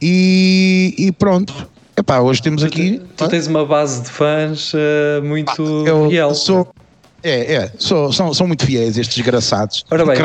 E, 0.00 0.92
e 0.98 1.12
pronto. 1.12 1.70
Epá, 1.96 2.18
hoje 2.18 2.42
temos 2.42 2.64
aqui. 2.64 2.98
Tu, 3.16 3.24
tu 3.24 3.28
tens 3.28 3.46
uma 3.46 3.64
base 3.64 4.02
de 4.02 4.10
fãs 4.10 4.72
uh, 4.74 5.22
muito 5.22 5.84
ah, 5.86 5.88
eu 5.88 6.10
fiel. 6.10 6.34
Sou, 6.34 6.68
é, 7.22 7.54
é, 7.54 7.72
sou, 7.78 8.12
são, 8.12 8.34
são 8.34 8.46
muito 8.46 8.66
fiéis 8.66 8.98
estes 8.98 9.16
desgraçados. 9.16 9.84
Ora 9.90 10.04
bem, 10.04 10.16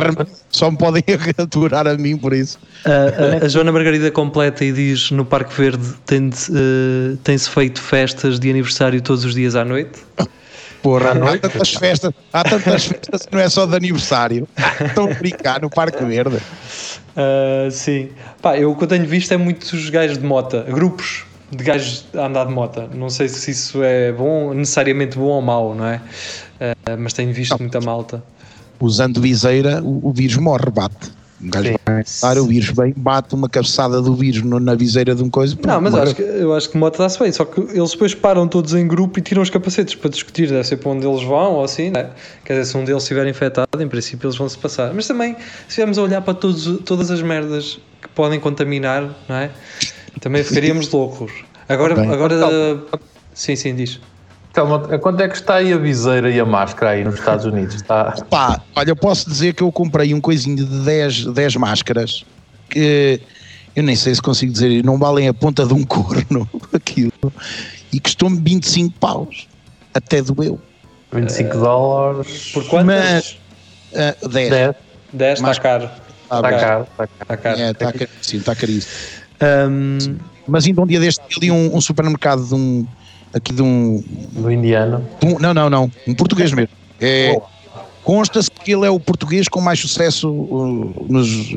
só 0.49 0.71
me 0.71 0.77
podem 0.77 1.03
aturar 1.37 1.87
a 1.87 1.95
mim 1.95 2.17
por 2.17 2.33
isso. 2.33 2.59
A, 2.85 3.43
a, 3.43 3.45
a 3.45 3.47
Joana 3.47 3.71
Margarida 3.71 4.09
completa 4.09 4.65
e 4.65 4.71
diz: 4.71 5.11
no 5.11 5.23
Parque 5.23 5.53
Verde 5.55 5.93
tem-se 6.05 6.51
uh, 6.51 7.17
tem 7.23 7.37
feito 7.37 7.81
festas 7.81 8.39
de 8.39 8.49
aniversário 8.49 9.01
todos 9.01 9.25
os 9.25 9.35
dias 9.35 9.55
à 9.55 9.63
noite. 9.63 9.99
Porra, 10.81 11.11
há 11.33 11.37
tantas 11.37 11.73
festas, 11.73 12.13
há 12.33 12.43
tantas 12.43 12.85
festas 12.85 13.25
que 13.25 13.35
não 13.35 13.41
é 13.41 13.49
só 13.49 13.65
de 13.65 13.75
aniversário. 13.75 14.47
Estão 14.83 15.11
a 15.11 15.13
brincar 15.13 15.61
no 15.61 15.69
Parque 15.69 16.03
Verde. 16.03 16.37
Uh, 16.37 17.69
sim, 17.71 18.09
pá, 18.41 18.57
eu 18.57 18.71
o 18.71 18.75
que 18.75 18.83
eu 18.83 18.87
tenho 18.87 19.05
visto 19.05 19.31
é 19.31 19.37
muitos 19.37 19.89
gajos 19.89 20.17
de 20.17 20.25
mota, 20.25 20.63
grupos 20.63 21.25
de 21.51 21.63
gajos 21.63 22.05
a 22.15 22.25
andar 22.25 22.45
de 22.45 22.53
mota. 22.53 22.89
Não 22.93 23.09
sei 23.09 23.29
se 23.29 23.51
isso 23.51 23.81
é 23.83 24.11
bom, 24.11 24.53
necessariamente 24.53 25.17
bom 25.17 25.25
ou 25.25 25.41
mau, 25.41 25.73
não 25.73 25.85
é? 25.85 26.01
Uh, 26.59 26.97
mas 26.99 27.13
tenho 27.13 27.33
visto 27.33 27.51
não. 27.51 27.59
muita 27.59 27.79
malta. 27.79 28.23
Usando 28.79 29.21
viseira, 29.21 29.81
o, 29.81 30.09
o 30.09 30.11
vírus 30.11 30.37
morre, 30.37 30.69
bate. 30.69 31.11
Um 31.39 31.51
gajo 31.51 31.75
vai 32.21 32.39
o 32.39 32.45
vírus 32.45 32.71
bem, 32.71 32.93
bate 32.97 33.35
uma 33.35 33.47
cabeçada 33.47 34.01
do 34.01 34.15
vírus 34.15 34.41
no, 34.41 34.59
na 34.59 34.73
viseira 34.73 35.13
de 35.13 35.21
um 35.21 35.29
coisa. 35.29 35.55
Não, 35.63 35.79
mas 35.79 35.93
acho 35.93 36.15
que, 36.15 36.21
eu 36.23 36.53
acho 36.53 36.69
que 36.69 36.77
moto 36.77 36.97
dá-se 36.97 37.19
bem, 37.19 37.31
só 37.31 37.45
que 37.45 37.59
eles 37.59 37.91
depois 37.91 38.15
param 38.15 38.47
todos 38.47 38.73
em 38.73 38.87
grupo 38.87 39.19
e 39.19 39.21
tiram 39.21 39.43
os 39.43 39.49
capacetes 39.49 39.93
para 39.93 40.09
discutir, 40.09 40.49
deve 40.49 40.63
ser 40.63 40.77
para 40.77 40.89
onde 40.89 41.05
eles 41.05 41.21
vão 41.21 41.53
ou 41.53 41.63
assim, 41.63 41.91
né? 41.91 42.09
quer 42.43 42.53
dizer, 42.53 42.71
se 42.71 42.77
um 42.77 42.83
deles 42.83 43.03
estiver 43.03 43.27
infectado, 43.27 43.67
em 43.79 43.87
princípio 43.87 44.25
eles 44.25 44.37
vão 44.37 44.49
se 44.49 44.57
passar. 44.57 44.91
Mas 44.95 45.07
também, 45.07 45.35
se 45.35 45.69
estivermos 45.69 45.99
a 45.99 46.01
olhar 46.01 46.21
para 46.21 46.33
todos, 46.33 46.79
todas 46.83 47.11
as 47.11 47.21
merdas 47.21 47.79
que 48.01 48.07
podem 48.09 48.39
contaminar, 48.39 49.03
não 49.29 49.35
é? 49.35 49.51
Também 50.19 50.43
ficaríamos 50.43 50.91
loucos. 50.91 51.31
Agora, 51.69 51.93
agora 52.11 52.35
Sim, 53.37 53.55
sim, 53.55 53.75
diz. 53.75 53.99
Então, 54.57 54.99
quanto 54.99 55.21
é 55.21 55.27
que 55.27 55.35
está 55.35 55.57
aí 55.57 55.71
a 55.71 55.77
viseira 55.77 56.31
e 56.31 56.39
a 56.39 56.45
máscara 56.45 56.93
aí 56.93 57.03
nos 57.03 57.13
Estados 57.13 57.45
Unidos? 57.45 57.75
Está... 57.75 58.15
Pá, 58.27 58.59
olha, 58.75 58.89
eu 58.89 58.95
posso 58.95 59.29
dizer 59.29 59.53
que 59.53 59.61
eu 59.61 59.71
comprei 59.71 60.15
um 60.15 60.19
coisinho 60.19 60.55
de 60.55 60.65
10, 60.83 61.25
10 61.25 61.55
máscaras 61.57 62.25
que 62.67 63.21
eu 63.75 63.83
nem 63.83 63.95
sei 63.95 64.15
se 64.15 64.21
consigo 64.21 64.51
dizer, 64.51 64.83
não 64.83 64.97
valem 64.97 65.27
a 65.27 65.33
ponta 65.33 65.63
de 65.63 65.75
um 65.75 65.83
corno 65.83 66.49
aquilo 66.73 67.31
e 67.93 67.99
custou-me 67.99 68.39
25 68.41 68.97
paus. 68.99 69.47
Até 69.93 70.23
doeu. 70.23 70.59
25 71.11 71.55
uh, 71.55 71.61
dólares. 71.61 72.51
Por 72.51 72.65
quantas? 72.65 73.37
Mas, 73.93 74.23
uh, 74.23 74.27
10. 74.27 74.49
10. 74.49 74.75
10 75.13 75.39
está 75.39 75.55
caro. 75.61 75.89
Está 76.23 76.41
caro. 76.41 76.87
Está 76.89 77.07
caro. 77.07 77.09
Está 77.21 77.37
caro. 77.37 77.59
É, 77.59 77.69
está 77.69 77.93
caríssimo. 77.93 78.39
Está 78.39 78.55
caríssimo. 78.55 78.91
Um, 79.69 80.17
mas 80.47 80.65
ainda 80.65 80.81
um 80.81 80.87
dia 80.87 80.99
deste 80.99 81.21
ali 81.37 81.51
um, 81.51 81.75
um 81.75 81.79
supermercado 81.79 82.43
de 82.43 82.55
um 82.55 82.87
aqui 83.33 83.53
de 83.53 83.61
um. 83.61 84.03
Do 84.31 84.51
indiano? 84.51 85.03
Um, 85.23 85.39
não, 85.39 85.53
não, 85.53 85.69
não. 85.69 85.91
Um 86.07 86.13
português 86.13 86.51
mesmo. 86.51 86.75
É, 86.99 87.35
oh. 87.35 87.41
Consta-se 88.03 88.49
que 88.49 88.71
ele 88.71 88.85
é 88.85 88.89
o 88.89 88.99
português 88.99 89.47
com 89.47 89.59
mais 89.59 89.79
sucesso 89.79 90.31
uh, 90.31 91.05
nos, 91.09 91.51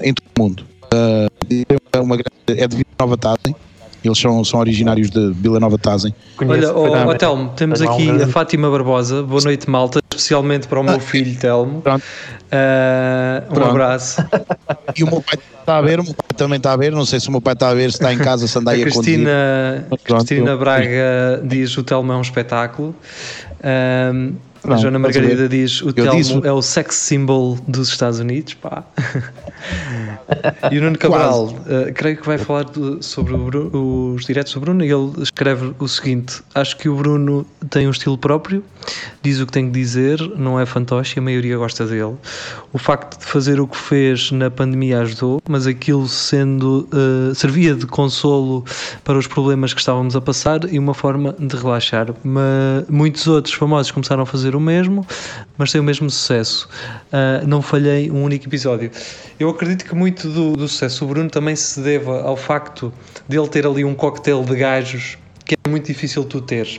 em 0.00 0.14
todo 0.14 0.24
o 0.38 0.42
mundo. 0.42 0.66
Uh, 0.94 1.28
é, 1.92 2.00
uma, 2.00 2.16
é 2.16 2.68
de 2.68 2.76
Vila 2.76 2.86
Nova 2.98 3.16
Tazem. 3.16 3.56
Eles 4.04 4.18
são, 4.18 4.44
são 4.44 4.60
originários 4.60 5.10
de 5.10 5.32
Vila 5.32 5.58
Nova 5.58 5.76
Tazem. 5.76 6.14
Olha, 6.40 6.72
oh, 6.72 7.08
oh, 7.08 7.14
Telmo, 7.14 7.50
temos 7.56 7.82
aqui 7.82 8.10
a 8.10 8.26
Fátima 8.28 8.70
Barbosa. 8.70 9.22
Boa 9.22 9.42
noite, 9.42 9.68
malta. 9.68 10.00
Especialmente 10.10 10.68
para 10.68 10.80
o 10.80 10.84
meu 10.84 10.94
ah, 10.94 11.00
filho, 11.00 11.36
Telmo. 11.38 11.82
Pronto. 11.82 12.02
Uh, 12.02 13.50
um 13.50 13.54
Pronto. 13.54 13.70
abraço. 13.70 14.24
E 14.96 15.04
o 15.04 15.06
meu 15.06 15.20
pai 15.20 15.38
está 15.60 15.76
a 15.76 15.82
ver, 15.82 16.00
o 16.00 16.02
meu 16.02 16.14
pai 16.14 16.36
também 16.36 16.56
está 16.56 16.72
a 16.72 16.76
ver. 16.76 16.92
Não 16.92 17.04
sei 17.04 17.20
se 17.20 17.28
o 17.28 17.30
meu 17.30 17.40
pai 17.40 17.52
está 17.52 17.68
a 17.68 17.74
ver, 17.74 17.90
se 17.90 17.98
está 17.98 18.12
em 18.12 18.18
casa, 18.18 18.48
se 18.48 18.58
anda 18.58 18.70
aí 18.70 18.82
a, 18.82 18.86
a 18.86 18.90
Cristina, 18.90 19.86
Cristina 20.02 20.56
Braga 20.56 21.42
diz 21.44 21.76
o 21.76 21.82
Telmo 21.82 22.12
é 22.12 22.16
um 22.16 22.22
espetáculo. 22.22 22.94
Uh, 24.64 24.72
a 24.72 24.76
Joana 24.76 24.98
Margarida 24.98 25.48
diz 25.48 25.82
o 25.82 25.92
Telmo 25.92 26.16
disse... 26.16 26.46
é 26.46 26.52
o 26.52 26.62
sex 26.62 26.94
symbol 26.96 27.58
dos 27.66 27.88
Estados 27.88 28.18
Unidos, 28.18 28.54
pá. 28.54 28.84
e 30.70 30.78
o 30.78 30.82
Nuno 30.82 30.98
Cabral, 30.98 31.46
uh, 31.46 31.92
creio 31.94 32.16
que 32.16 32.26
vai 32.26 32.38
falar 32.38 32.64
de, 32.64 33.04
sobre 33.04 33.36
Bruno, 33.36 34.14
os 34.14 34.24
diretos 34.24 34.52
do 34.52 34.60
Bruno 34.60 34.84
e 34.84 34.90
ele 34.90 35.12
escreve 35.22 35.74
o 35.78 35.88
seguinte: 35.88 36.42
Acho 36.54 36.76
que 36.76 36.88
o 36.88 36.96
Bruno 36.96 37.46
tem 37.70 37.86
um 37.86 37.90
estilo 37.90 38.18
próprio, 38.18 38.64
diz 39.22 39.40
o 39.40 39.46
que 39.46 39.52
tem 39.52 39.66
que 39.66 39.72
dizer, 39.72 40.20
não 40.36 40.58
é 40.58 40.66
fantoche, 40.66 41.18
a 41.18 41.22
maioria 41.22 41.56
gosta 41.56 41.86
dele. 41.86 42.16
O 42.72 42.78
facto 42.78 43.18
de 43.18 43.26
fazer 43.26 43.60
o 43.60 43.66
que 43.66 43.76
fez 43.76 44.30
na 44.30 44.50
pandemia 44.50 45.00
ajudou, 45.00 45.40
mas 45.48 45.66
aquilo 45.66 46.06
sendo 46.08 46.88
uh, 46.92 47.34
servia 47.34 47.74
de 47.74 47.86
consolo 47.86 48.64
para 49.04 49.18
os 49.18 49.26
problemas 49.26 49.72
que 49.72 49.80
estávamos 49.80 50.14
a 50.16 50.20
passar 50.20 50.60
e 50.72 50.78
uma 50.78 50.94
forma 50.94 51.34
de 51.38 51.56
relaxar. 51.56 52.14
Mas 52.22 52.88
muitos 52.88 53.26
outros 53.26 53.54
famosos 53.54 53.90
começaram 53.90 54.22
a 54.22 54.26
fazer 54.26 54.54
o 54.54 54.60
mesmo, 54.60 55.06
mas 55.56 55.72
tem 55.72 55.80
o 55.80 55.84
mesmo 55.84 56.10
sucesso. 56.10 56.68
Uh, 57.12 57.46
não 57.46 57.62
falhei 57.62 58.10
um 58.10 58.22
único 58.22 58.46
episódio. 58.46 58.90
Eu 59.38 59.50
acredito 59.50 59.84
que 59.84 59.94
muito 59.94 60.28
do, 60.28 60.56
do 60.56 60.68
sucesso 60.68 61.00
do 61.00 61.08
Bruno 61.08 61.30
também 61.30 61.56
se 61.56 61.80
deva 61.80 62.22
ao 62.22 62.36
facto 62.36 62.92
de 63.28 63.38
ele 63.38 63.48
ter 63.48 63.66
ali 63.66 63.84
um 63.84 63.94
coquetel 63.94 64.44
de 64.44 64.56
gajos 64.56 65.18
que 65.48 65.54
é 65.54 65.68
muito 65.68 65.86
difícil 65.86 66.24
tu 66.24 66.42
teres. 66.42 66.78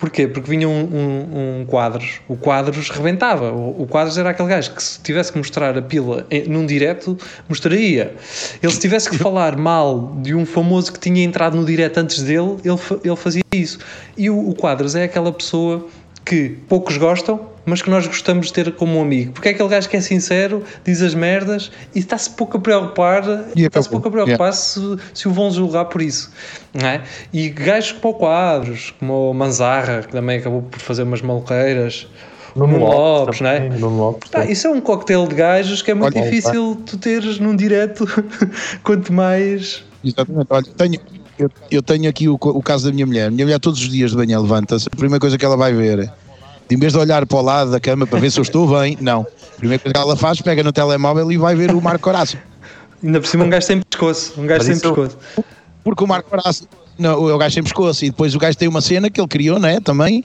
Porquê? 0.00 0.26
Porque 0.26 0.48
vinha 0.48 0.66
um, 0.66 0.80
um, 0.82 1.60
um 1.60 1.66
quadros, 1.66 2.22
o 2.26 2.34
quadros 2.34 2.88
rebentava. 2.88 3.52
O, 3.52 3.82
o, 3.82 3.86
quadros 3.86 4.16
era 4.16 4.30
aquele 4.30 4.48
gajo 4.48 4.74
que 4.74 4.82
se 4.82 4.98
tivesse 5.02 5.30
que 5.30 5.36
mostrar 5.36 5.76
a 5.76 5.82
pila 5.82 6.26
em, 6.30 6.48
num 6.48 6.64
direto, 6.64 7.18
mostraria. 7.46 8.14
Ele 8.62 8.72
se 8.72 8.80
tivesse 8.80 9.10
que 9.10 9.16
falar 9.20 9.58
mal 9.58 10.16
de 10.22 10.34
um 10.34 10.46
famoso 10.46 10.90
que 10.90 10.98
tinha 10.98 11.22
entrado 11.22 11.54
no 11.54 11.66
direto 11.66 11.98
antes 11.98 12.22
dele, 12.22 12.56
ele, 12.64 12.78
ele 13.04 13.16
fazia 13.16 13.42
isso. 13.52 13.78
E 14.16 14.30
o, 14.30 14.48
o 14.48 14.54
quadros 14.54 14.94
é 14.94 15.04
aquela 15.04 15.30
pessoa 15.30 15.86
que 16.30 16.50
poucos 16.68 16.96
gostam, 16.96 17.40
mas 17.66 17.82
que 17.82 17.90
nós 17.90 18.06
gostamos 18.06 18.46
de 18.46 18.52
ter 18.52 18.72
como 18.76 18.98
um 18.98 19.02
amigo. 19.02 19.32
Porque 19.32 19.48
é 19.48 19.50
aquele 19.50 19.68
gajo 19.68 19.88
que 19.88 19.96
é 19.96 20.00
sincero, 20.00 20.62
diz 20.84 21.02
as 21.02 21.12
merdas 21.12 21.72
e 21.92 21.98
está-se 21.98 22.30
pouco 22.30 22.56
a 22.56 22.60
preocupar, 22.60 23.24
está-se 23.56 23.88
pouco 23.88 24.06
a 24.06 24.10
preocupar 24.12 24.52
yeah. 24.52 24.52
se, 24.52 24.96
se 25.12 25.26
o 25.26 25.32
vão 25.32 25.50
julgar 25.50 25.86
por 25.86 26.00
isso. 26.00 26.30
Não 26.72 26.86
é? 26.86 27.02
E 27.32 27.48
gajos 27.48 27.98
como 28.00 28.14
o 28.14 28.16
Quadros, 28.16 28.94
como 29.00 29.32
o 29.32 29.34
Manzarra, 29.34 30.02
que 30.02 30.12
também 30.12 30.38
acabou 30.38 30.62
por 30.62 30.78
fazer 30.78 31.02
umas 31.02 31.20
maluqueiras. 31.20 32.06
Nuno 32.54 32.78
Lopes, 32.78 33.40
não 33.40 33.50
é? 33.50 33.68
Lopes, 33.68 34.30
tá, 34.30 34.44
isso 34.44 34.68
é 34.68 34.70
um 34.70 34.80
coquetel 34.80 35.26
de 35.26 35.34
gajos 35.34 35.82
que 35.82 35.90
é 35.90 35.94
muito 35.94 36.16
Olha, 36.16 36.30
difícil 36.30 36.76
tá. 36.76 36.82
tu 36.86 36.96
teres 36.96 37.40
num 37.40 37.56
direto, 37.56 38.06
quanto 38.84 39.12
mais. 39.12 39.82
Exatamente. 40.04 40.46
Olha, 40.48 40.66
tenho, 40.76 41.00
eu, 41.40 41.50
eu 41.70 41.82
tenho 41.82 42.08
aqui 42.08 42.28
o, 42.28 42.34
o, 42.34 42.62
caso 42.62 42.86
da 42.86 42.92
minha 42.92 43.06
mulher. 43.06 43.30
Minha 43.30 43.46
mulher 43.46 43.58
todos 43.58 43.80
os 43.80 43.88
dias 43.88 44.10
de 44.10 44.16
manhã 44.16 44.40
levanta-se. 44.40 44.88
A 44.92 44.96
primeira 44.96 45.18
coisa 45.18 45.38
que 45.38 45.44
ela 45.44 45.56
vai 45.56 45.72
ver, 45.72 46.12
em 46.70 46.78
vez 46.78 46.92
de 46.92 46.98
olhar 46.98 47.26
para 47.26 47.38
o 47.38 47.42
lado 47.42 47.70
da 47.70 47.80
cama 47.80 48.06
para 48.06 48.18
ver 48.18 48.30
se 48.30 48.38
eu 48.38 48.42
estou 48.42 48.66
bem, 48.68 48.96
não. 49.00 49.22
A 49.22 49.56
primeira 49.56 49.82
coisa 49.82 49.94
que 49.94 50.00
ela 50.00 50.16
faz, 50.16 50.40
pega 50.40 50.62
no 50.62 50.72
telemóvel 50.72 51.30
e 51.30 51.36
vai 51.36 51.54
ver 51.54 51.74
o 51.74 51.80
Marco 51.80 52.08
Horácio. 52.08 52.38
Ainda 53.02 53.20
por 53.20 53.26
cima 53.26 53.44
um 53.44 53.50
gajo 53.50 53.66
sem 53.66 53.80
pescoço. 53.80 54.40
Um 54.40 54.46
gajo 54.46 54.64
sem 54.64 54.78
pescoço. 54.78 55.16
Porque 55.82 56.04
o 56.04 56.06
Marco 56.06 56.28
Horácio 56.34 56.66
não, 57.00 57.18
o 57.18 57.38
gajo 57.38 57.54
sem 57.54 57.62
pescoço 57.62 58.04
e 58.04 58.10
depois 58.10 58.34
o 58.34 58.38
gajo 58.38 58.56
tem 58.58 58.68
uma 58.68 58.82
cena 58.82 59.08
que 59.08 59.18
ele 59.18 59.26
criou, 59.26 59.58
né, 59.58 59.80
também 59.80 60.22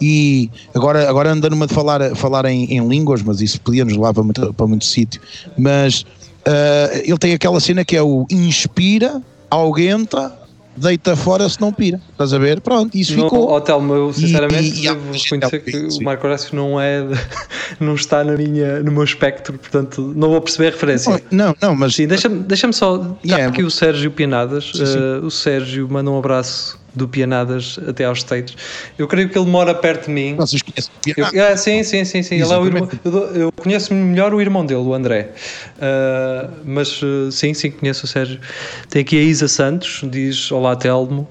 e 0.00 0.50
agora, 0.74 1.08
agora 1.08 1.30
anda 1.30 1.50
numa 1.50 1.66
de 1.66 1.74
falar, 1.74 2.16
falar 2.16 2.46
em, 2.46 2.64
em 2.64 2.88
línguas, 2.88 3.22
mas 3.22 3.42
isso 3.42 3.60
podia 3.60 3.84
nos 3.84 3.92
levar 3.92 4.14
para 4.14 4.22
muito, 4.22 4.54
para 4.54 4.66
muito 4.66 4.86
sítio 4.86 5.20
mas 5.58 6.00
uh, 6.00 6.96
ele 7.04 7.18
tem 7.18 7.34
aquela 7.34 7.60
cena 7.60 7.84
que 7.84 7.94
é 7.94 8.02
o 8.02 8.26
inspira, 8.30 9.20
augenta 9.50 10.32
deita 10.76 11.16
fora 11.16 11.48
se 11.48 11.60
não 11.60 11.72
pira. 11.72 12.00
Estás 12.10 12.32
a 12.32 12.38
ver? 12.38 12.60
Pronto, 12.60 12.96
isso 12.96 13.14
ficou. 13.14 13.52
Hotel, 13.52 13.82
eu 13.94 14.12
sinceramente 14.12 14.62
e, 14.62 14.78
e, 14.80 14.82
devo 14.82 15.12
reconhecer 15.12 15.60
que 15.60 15.76
o 16.00 16.02
Marco 16.02 16.26
Horácio 16.26 16.56
não 16.56 16.80
é 16.80 17.02
não 17.80 17.94
está 17.94 18.24
na 18.24 18.36
minha, 18.36 18.80
no 18.80 18.92
meu 18.92 19.04
espectro, 19.04 19.58
portanto 19.58 20.12
não 20.14 20.30
vou 20.30 20.40
perceber 20.40 20.68
a 20.68 20.70
referência. 20.70 21.22
Não, 21.30 21.54
não, 21.60 21.74
mas. 21.74 21.94
Sim, 21.94 22.06
deixa-me 22.06 22.40
deixa 22.40 22.70
só. 22.72 23.16
Yeah, 23.24 23.48
aqui 23.48 23.62
o 23.62 23.70
Sérgio 23.70 24.10
Pianadas. 24.10 24.72
Sim, 24.74 24.86
sim. 24.86 24.98
Uh, 24.98 25.26
o 25.26 25.30
Sérgio 25.30 25.88
manda 25.88 26.10
um 26.10 26.18
abraço 26.18 26.83
do 26.94 27.08
Pianadas 27.08 27.78
até 27.88 28.04
aos 28.04 28.18
States. 28.18 28.56
Eu 28.98 29.08
creio 29.08 29.28
que 29.28 29.38
ele 29.38 29.48
mora 29.50 29.74
perto 29.74 30.06
de 30.06 30.12
mim. 30.12 30.36
Vocês 30.36 30.62
conhecem? 30.62 30.92
Eu, 31.16 31.46
ah, 31.46 31.56
sim, 31.56 31.82
sim, 31.82 32.04
sim. 32.04 32.22
sim. 32.22 32.36
Ele 32.36 32.52
é 32.52 32.58
o 32.58 32.66
irmão, 32.66 32.88
eu, 33.04 33.12
eu 33.34 33.52
conheço 33.52 33.92
melhor 33.92 34.32
o 34.32 34.40
irmão 34.40 34.64
dele, 34.64 34.80
o 34.80 34.94
André. 34.94 35.30
Uh, 35.76 36.50
mas 36.64 37.02
uh, 37.02 37.30
sim, 37.30 37.52
sim, 37.54 37.70
conheço 37.70 38.04
o 38.04 38.08
Sérgio. 38.08 38.40
Tem 38.88 39.02
aqui 39.02 39.18
a 39.18 39.22
Isa 39.22 39.48
Santos, 39.48 40.00
diz 40.04 40.50
Olá 40.52 40.76
Telmo. 40.76 41.28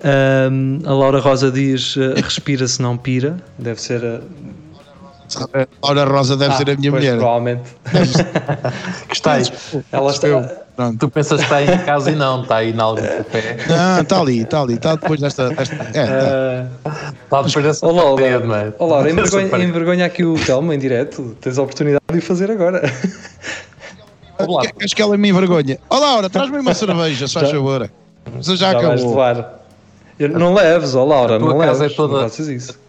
Uh, 0.00 0.88
a 0.88 0.92
Laura 0.92 1.20
Rosa 1.20 1.50
diz 1.50 1.96
Respira 2.22 2.66
se 2.68 2.80
não 2.82 2.96
pira. 2.96 3.36
Deve 3.58 3.80
ser 3.80 4.04
a. 4.04 4.20
A 5.82 5.86
Laura 5.86 6.04
Rosa 6.04 6.36
deve 6.36 6.54
ah, 6.54 6.56
ser 6.56 6.70
a 6.70 6.76
minha 6.76 6.90
mulher. 6.90 7.16
Provavelmente. 7.16 7.70
que 9.08 9.14
está 9.14 9.32
aí. 9.34 9.44
Ela 9.90 10.10
está. 10.10 10.28
Pronto. 10.76 10.98
Tu 10.98 11.10
pensas 11.10 11.38
que 11.38 11.44
está 11.44 11.56
aí 11.56 11.70
em 11.70 11.78
casa 11.78 12.10
e 12.10 12.14
não, 12.14 12.42
está 12.42 12.56
aí 12.56 12.72
na 12.72 12.84
algum 12.84 13.00
café. 13.00 13.56
Não, 13.66 14.02
está 14.02 14.20
ali, 14.20 14.42
está 14.42 14.60
ali, 14.60 14.74
está 14.74 14.94
depois 14.94 15.20
desta. 15.20 15.48
desta 15.48 15.74
é, 15.74 16.66
está. 16.84 17.12
está 17.24 17.42
depois 17.42 17.64
desta 17.64 17.86
Olá, 17.86 18.02
Laura, 18.02 18.74
Olá, 18.78 19.10
envergonha, 19.10 19.64
envergonha 19.64 20.06
aqui 20.06 20.22
o 20.22 20.34
Telmo 20.34 20.72
em 20.74 20.78
direto. 20.78 21.34
Tens 21.40 21.58
a 21.58 21.62
oportunidade 21.62 22.02
de 22.12 22.18
o 22.18 22.22
fazer 22.22 22.50
agora. 22.50 22.82
Olá. 24.38 24.64
Acho 24.82 24.94
que 24.94 25.00
ela 25.00 25.16
me 25.16 25.30
envergonha. 25.30 25.78
Olá, 25.88 26.12
Laura, 26.12 26.28
traz-me 26.28 26.58
uma 26.58 26.74
cerveja, 26.74 27.26
só 27.26 27.40
favor. 27.40 27.90
Você 28.36 28.56
já, 28.56 28.72
já 28.72 28.78
acabou. 28.78 29.16
Eu, 30.18 30.28
não 30.30 30.52
leves, 30.52 30.94
ó 30.94 31.04
Laura, 31.04 31.38
não 31.38 31.56
leves. 31.56 31.80
É 31.80 31.88
toda... 31.88 32.14
Não 32.14 32.22
faças 32.22 32.48
isso. 32.48 32.85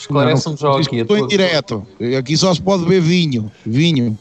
Esclarece-me 0.00 0.56
já 0.56 0.70
aqui. 0.70 0.96
Estou 0.96 1.18
em 1.18 1.26
direto. 1.26 1.86
Aqui 2.18 2.36
só 2.36 2.54
se 2.54 2.62
pode 2.62 2.84
beber 2.84 3.02
vinho. 3.02 3.52
Vinho. 3.66 4.18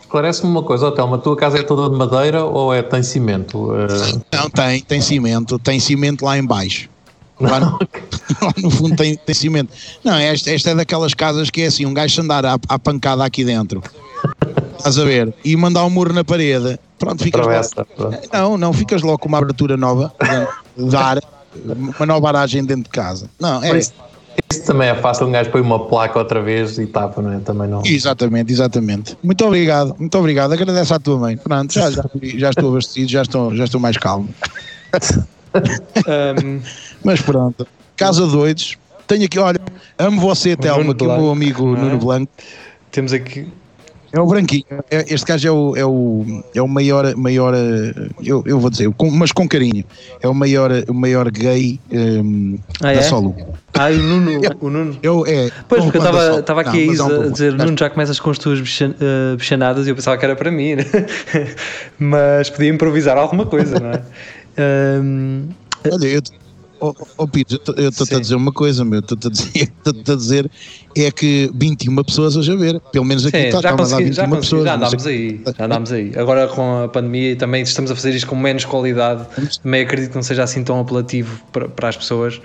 Esclarece-me 0.00 0.48
uma 0.48 0.62
coisa, 0.62 0.86
Hotel, 0.86 1.12
a 1.12 1.18
tua 1.18 1.36
casa 1.36 1.58
é 1.58 1.62
toda 1.62 1.90
de 1.90 1.96
madeira 1.96 2.44
ou 2.44 2.72
é 2.72 2.80
tem 2.80 3.02
cimento? 3.02 3.58
Uh... 3.58 4.22
Não, 4.32 4.48
tem, 4.48 4.80
tem 4.82 5.00
cimento, 5.00 5.58
tem 5.58 5.80
cimento 5.80 6.24
lá 6.24 6.38
em 6.38 6.46
baixo. 6.46 6.88
Lá 7.40 7.60
no, 7.60 7.78
lá 8.40 8.52
no, 8.56 8.70
fundo 8.70 8.94
tem, 8.96 9.16
tem 9.16 9.34
cimento. 9.34 9.72
Não, 10.04 10.14
esta, 10.14 10.50
esta 10.52 10.70
é 10.70 10.74
daquelas 10.76 11.12
casas 11.12 11.50
que 11.50 11.62
é 11.62 11.66
assim, 11.66 11.84
um 11.84 11.92
gajo 11.92 12.22
andar 12.22 12.46
à, 12.46 12.56
à 12.68 12.78
pancada 12.78 13.24
aqui 13.24 13.44
dentro. 13.44 13.82
Estás 14.78 14.98
a 14.98 15.04
ver? 15.04 15.34
E 15.44 15.56
mandar 15.56 15.84
um 15.84 15.90
muro 15.90 16.12
na 16.12 16.24
parede. 16.24 16.78
Pronto, 16.98 17.22
ficas 17.22 17.42
Travessa, 17.42 17.86
logo, 17.98 18.16
Não, 18.32 18.56
não, 18.56 18.72
ficas 18.72 19.02
logo 19.02 19.18
com 19.18 19.28
uma 19.28 19.38
abertura 19.38 19.76
nova, 19.76 20.14
dar 20.76 21.20
uma 21.64 22.06
nova 22.06 22.28
aragem 22.28 22.64
dentro 22.64 22.84
de 22.84 22.90
casa. 22.90 23.28
Não, 23.38 23.62
é. 23.62 23.76
Isso, 23.76 23.92
isso 24.50 24.64
também 24.64 24.88
é 24.88 24.94
fácil, 24.94 25.26
um 25.26 25.32
gajo 25.32 25.50
põe 25.50 25.60
uma 25.60 25.86
placa 25.86 26.18
outra 26.18 26.40
vez 26.42 26.78
e 26.78 26.86
tapa, 26.86 27.20
não 27.20 27.32
é? 27.32 27.38
Também 27.40 27.68
não. 27.68 27.82
Exatamente, 27.84 28.52
exatamente. 28.52 29.16
Muito 29.22 29.44
obrigado, 29.44 29.94
muito 29.98 30.16
obrigado. 30.18 30.52
Agradeço 30.52 30.94
à 30.94 30.98
tua 30.98 31.18
mãe. 31.18 31.36
Pronto, 31.36 31.72
já, 31.72 31.90
já, 31.90 32.04
já 32.22 32.50
estou 32.50 32.70
abastecido, 32.70 33.10
já 33.10 33.22
estou, 33.22 33.54
já 33.54 33.64
estou 33.64 33.80
mais 33.80 33.96
calmo. 33.96 34.28
um... 36.42 36.60
Mas 37.04 37.20
pronto, 37.20 37.66
Casa 37.96 38.26
Doidos. 38.26 38.76
Tenho 39.06 39.24
aqui, 39.24 39.38
olha, 39.38 39.60
amo 39.98 40.20
você, 40.20 40.56
Telmo, 40.56 40.90
aqui 40.90 41.04
o 41.04 41.16
meu 41.16 41.30
amigo 41.30 41.76
é? 41.76 41.80
Nuno 41.80 41.98
Blanco. 41.98 42.32
Temos 42.90 43.12
aqui 43.12 43.46
É 44.16 44.20
o 44.20 44.26
branquinho. 44.26 44.64
É, 44.90 45.04
este 45.12 45.26
gajo 45.26 45.46
é 45.46 45.52
o, 45.52 45.76
é 45.76 45.84
o, 45.84 46.42
é 46.54 46.62
o 46.62 46.66
maior, 46.66 47.14
maior 47.16 47.54
eu, 48.24 48.42
eu 48.46 48.58
vou 48.58 48.70
dizer, 48.70 48.90
mas 49.12 49.30
com 49.30 49.46
carinho, 49.46 49.84
é 50.22 50.26
o 50.26 50.34
maior, 50.34 50.70
o 50.88 50.94
maior 50.94 51.30
gay 51.30 51.78
um, 51.92 52.58
ah, 52.80 52.84
da 52.84 52.92
é? 52.92 53.02
solo. 53.02 53.36
Ah, 53.74 53.90
o 53.90 53.98
Nuno. 53.98 54.40
o 54.58 54.70
Nuno. 54.70 54.98
Eu, 55.02 55.26
é, 55.26 55.50
pois, 55.68 55.84
porque 55.84 55.98
eu 55.98 56.40
estava 56.40 56.62
aqui 56.62 56.86
não, 56.96 57.06
a, 57.06 57.08
um 57.08 57.22
a 57.24 57.28
dizer, 57.28 57.52
Nuno, 57.52 57.76
já 57.78 57.90
começas 57.90 58.18
com 58.18 58.30
as 58.30 58.38
tuas 58.38 58.58
eh, 58.80 59.36
bichanadas 59.36 59.86
e 59.86 59.90
eu 59.90 59.94
pensava 59.94 60.16
que 60.16 60.24
era 60.24 60.34
para 60.34 60.50
mim, 60.50 60.76
né? 60.76 60.84
mas 61.98 62.48
podia 62.48 62.70
improvisar 62.70 63.18
alguma 63.18 63.44
coisa, 63.44 63.78
não 63.78 63.90
é? 63.90 64.02
Um, 65.02 65.48
Olha, 65.92 66.06
eu, 66.06 66.22
Oh, 66.80 66.94
oh 67.16 67.26
Pires, 67.28 67.58
eu 67.76 67.88
estou-te 67.88 68.14
a 68.14 68.20
dizer 68.20 68.34
uma 68.34 68.52
coisa, 68.52 68.84
meu, 68.84 69.00
estou-te 69.00 69.26
a 69.26 69.30
dizer, 69.30 69.72
a 70.12 70.14
dizer 70.14 70.50
é 70.96 71.10
que 71.10 71.50
21 71.54 71.94
pessoas 72.04 72.36
hoje 72.36 72.52
a 72.52 72.56
ver, 72.56 72.80
pelo 72.92 73.04
menos 73.04 73.24
aqui 73.26 73.38
Sim, 73.38 73.46
está, 73.46 73.60
já, 73.60 73.72
consegui, 73.76 74.12
já, 74.12 74.28
pessoas, 74.28 74.64
já 74.64 74.74
andámos 74.74 75.06
aí, 75.06 75.40
já 75.58 75.64
andámos 75.64 75.92
aí. 75.92 76.12
Agora 76.16 76.48
com 76.48 76.84
a 76.84 76.88
pandemia 76.88 77.36
também 77.36 77.62
estamos 77.62 77.90
a 77.90 77.94
fazer 77.94 78.14
isto 78.14 78.26
com 78.26 78.36
menos 78.36 78.64
qualidade, 78.64 79.26
também 79.62 79.82
acredito 79.82 80.10
que 80.10 80.16
não 80.16 80.22
seja 80.22 80.42
assim 80.42 80.62
tão 80.64 80.80
apelativo 80.80 81.40
para, 81.52 81.68
para 81.68 81.88
as 81.88 81.96
pessoas. 81.96 82.40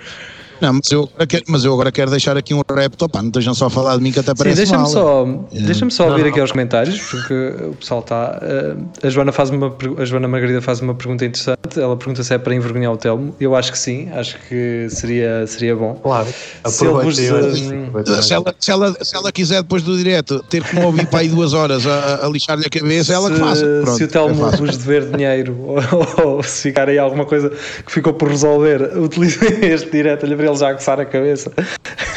Não, 0.62 0.74
mas 0.74 0.92
eu, 0.92 1.10
quero, 1.28 1.44
mas 1.48 1.64
eu 1.64 1.72
agora 1.72 1.90
quero 1.90 2.08
deixar 2.08 2.36
aqui 2.36 2.54
um 2.54 2.62
repto, 2.72 3.08
pá, 3.08 3.20
não 3.20 3.30
estejam 3.30 3.52
só 3.52 3.66
a 3.66 3.70
falar 3.70 3.96
de 3.96 4.02
mim 4.02 4.12
que 4.12 4.20
até 4.20 4.32
parece 4.32 4.54
Sim, 4.54 4.62
deixa-me 4.62 4.88
só, 4.88 5.26
é. 5.52 5.60
deixa 5.60 5.90
só 5.90 6.08
ouvir 6.08 6.26
aqui 6.26 6.38
aos 6.38 6.52
comentários, 6.52 7.00
porque 7.00 7.34
o 7.70 7.74
pessoal 7.74 7.98
está. 7.98 8.40
Uh, 8.40 9.06
a, 9.06 9.10
Joana 9.10 9.32
faz 9.32 9.50
uma, 9.50 9.74
a 9.98 10.04
Joana 10.04 10.28
Margarida 10.28 10.62
faz 10.62 10.80
uma 10.80 10.94
pergunta 10.94 11.24
interessante. 11.24 11.58
Ela 11.80 11.96
pergunta 11.96 12.22
se 12.22 12.32
é 12.32 12.38
para 12.38 12.54
envergonhar 12.54 12.92
o 12.92 12.96
Telmo. 12.96 13.34
Eu 13.40 13.56
acho 13.56 13.72
que 13.72 13.78
sim, 13.78 14.08
acho 14.12 14.38
que 14.48 14.86
seria, 14.88 15.44
seria 15.48 15.74
bom. 15.74 15.94
Claro, 15.96 16.28
se, 16.66 16.84
ele 16.84 16.92
vos, 16.92 17.18
uh, 17.18 18.22
se, 18.22 18.32
ela, 18.32 18.54
se, 18.56 18.70
ela, 18.70 18.96
se 19.00 19.16
ela 19.16 19.32
quiser 19.32 19.62
depois 19.62 19.82
do 19.82 19.98
direto 19.98 20.44
ter 20.48 20.62
que 20.62 20.76
me 20.76 20.84
ouvir 20.84 21.06
para 21.08 21.20
aí 21.20 21.28
duas 21.28 21.54
horas 21.54 21.84
a, 21.88 22.24
a 22.24 22.28
lixar-lhe 22.28 22.66
a 22.66 22.70
cabeça, 22.70 23.12
ela 23.12 23.32
que 23.32 23.38
faça. 23.40 23.66
Pronto, 23.82 23.98
se 23.98 24.04
o 24.04 24.08
Telmo 24.08 24.48
vos 24.52 24.76
dever 24.76 25.10
dinheiro 25.10 25.56
ou, 25.66 26.36
ou, 26.36 26.42
se 26.44 26.68
ficar 26.68 26.88
aí 26.88 27.00
alguma 27.00 27.24
coisa 27.24 27.50
que 27.84 27.90
ficou 27.90 28.12
por 28.12 28.28
resolver, 28.28 28.96
utilize 28.96 29.40
este 29.60 29.90
direto 29.90 30.22
para 30.36 30.51
ele 30.52 30.60
já 30.60 30.74
coçar 30.74 31.00
a 31.00 31.04
cabeça. 31.04 31.52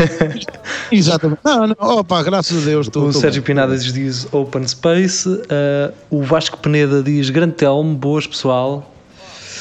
Exatamente. 0.91 1.39
Não, 1.43 1.67
não, 1.67 1.75
opa, 1.79 2.21
graças 2.23 2.63
a 2.63 2.65
Deus. 2.65 2.89
Tô, 2.89 3.01
o 3.01 3.11
tô 3.11 3.19
Sérgio 3.19 3.41
bem. 3.41 3.47
Pinadas 3.47 3.83
diz 3.83 4.27
Open 4.31 4.67
Space. 4.67 5.27
Uh, 5.27 5.93
o 6.09 6.23
Vasco 6.23 6.57
Peneda 6.57 7.01
diz 7.01 7.29
Grande 7.29 7.53
Telmo, 7.53 7.95
boas 7.95 8.27
pessoal. 8.27 8.91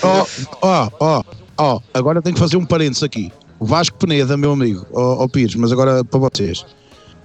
Ó, 0.03 0.27
ó, 0.61 0.91
ó, 1.01 1.23
ó, 1.57 1.81
agora 1.93 2.21
tenho 2.21 2.35
que 2.35 2.41
fazer 2.41 2.57
um 2.57 2.65
parênteses 2.65 3.03
aqui. 3.03 3.33
O 3.59 3.65
Vasco 3.65 3.97
Peneda, 3.97 4.37
meu 4.37 4.53
amigo, 4.53 4.87
ó, 4.93 5.25
ó 5.25 5.29
Pires, 5.29 5.55
mas 5.55 5.73
agora 5.73 6.05
para 6.05 6.21
vocês. 6.21 6.67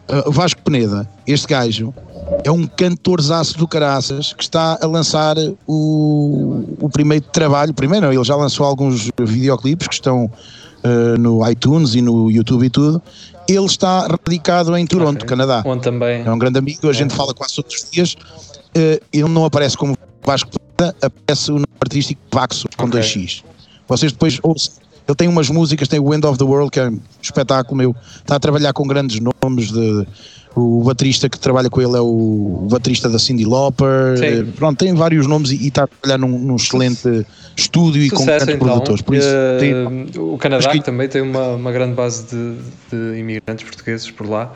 Uh, 0.09 0.31
Vasco 0.31 0.61
Peneda, 0.61 1.07
este 1.27 1.47
gajo, 1.47 1.93
é 2.43 2.51
um 2.51 2.65
cantorzaço 2.65 3.57
do 3.57 3.67
caraças 3.67 4.33
que 4.33 4.43
está 4.43 4.77
a 4.81 4.87
lançar 4.87 5.35
o, 5.67 6.63
o 6.79 6.89
primeiro 6.89 7.25
trabalho. 7.25 7.73
Primeiro, 7.73 8.11
ele 8.11 8.23
já 8.23 8.35
lançou 8.35 8.65
alguns 8.65 9.11
videoclipes 9.19 9.87
que 9.87 9.93
estão 9.93 10.31
uh, 10.83 11.17
no 11.17 11.48
iTunes 11.50 11.95
e 11.95 12.01
no 12.01 12.29
YouTube 12.29 12.65
e 12.65 12.69
tudo. 12.69 13.01
Ele 13.48 13.65
está 13.65 14.07
radicado 14.07 14.75
em 14.77 14.86
Toronto, 14.86 15.17
okay. 15.17 15.27
Canadá. 15.27 15.63
Onde 15.65 15.83
também. 15.83 16.24
É 16.24 16.31
um 16.31 16.38
grande 16.38 16.59
amigo, 16.59 16.88
a 16.88 16.91
é. 16.91 16.93
gente 16.93 17.15
fala 17.15 17.33
quase 17.33 17.55
todos 17.55 17.75
os 17.75 17.89
dias. 17.89 18.13
Uh, 18.13 19.03
ele 19.12 19.27
não 19.27 19.45
aparece 19.45 19.75
como 19.75 19.98
Vasco 20.24 20.51
aparece 21.01 21.51
o 21.51 21.55
nome 21.55 21.65
artístico 21.81 22.21
Vaxo 22.31 22.67
com 22.77 22.86
okay. 22.86 23.01
2x. 23.01 23.43
Vocês 23.88 24.12
depois 24.12 24.39
ouçam. 24.43 24.74
Ele 25.07 25.15
tem 25.15 25.27
umas 25.27 25.50
músicas, 25.50 25.88
tem 25.88 26.00
o 26.00 26.13
End 26.13 26.25
of 26.25 26.38
the 26.38 26.43
World, 26.43 26.69
que 26.69 26.79
é 26.79 26.88
um 26.88 27.00
espetáculo 27.19 27.75
meu. 27.75 27.95
Está 28.17 28.36
a 28.36 28.39
trabalhar 28.39 28.74
com 28.74 28.86
grandes 28.86 29.19
nomes 29.19 29.71
de 29.71 30.07
o 30.59 30.83
baterista 30.83 31.29
que 31.29 31.39
trabalha 31.39 31.69
com 31.69 31.81
ele 31.81 31.95
é 31.95 32.01
o 32.01 32.67
baterista 32.69 33.09
da 33.09 33.17
Cindy 33.17 33.45
Lauper. 33.45 34.17
Sim. 34.17 34.51
Pronto, 34.55 34.77
tem 34.77 34.93
vários 34.93 35.25
nomes 35.25 35.51
e, 35.51 35.67
está 35.67 35.84
a 35.84 35.88
trabalhar 35.88 36.17
num, 36.17 36.38
num 36.38 36.55
excelente 36.55 37.25
estúdio 37.55 38.01
e 38.01 38.10
com 38.10 38.25
grandes 38.25 38.47
então. 38.47 38.67
produtores. 38.67 39.01
Por 39.01 39.15
isso, 39.15 39.27
uh, 39.27 39.60
tem, 39.60 40.21
o 40.21 40.38
Canadá 40.38 40.71
que... 40.71 40.81
também 40.81 41.07
tem 41.07 41.21
uma, 41.21 41.55
uma 41.55 41.71
grande 41.71 41.93
base 41.93 42.25
de, 42.27 42.55
de, 42.91 43.19
imigrantes 43.19 43.63
portugueses 43.63 44.10
por 44.12 44.27
lá. 44.29 44.51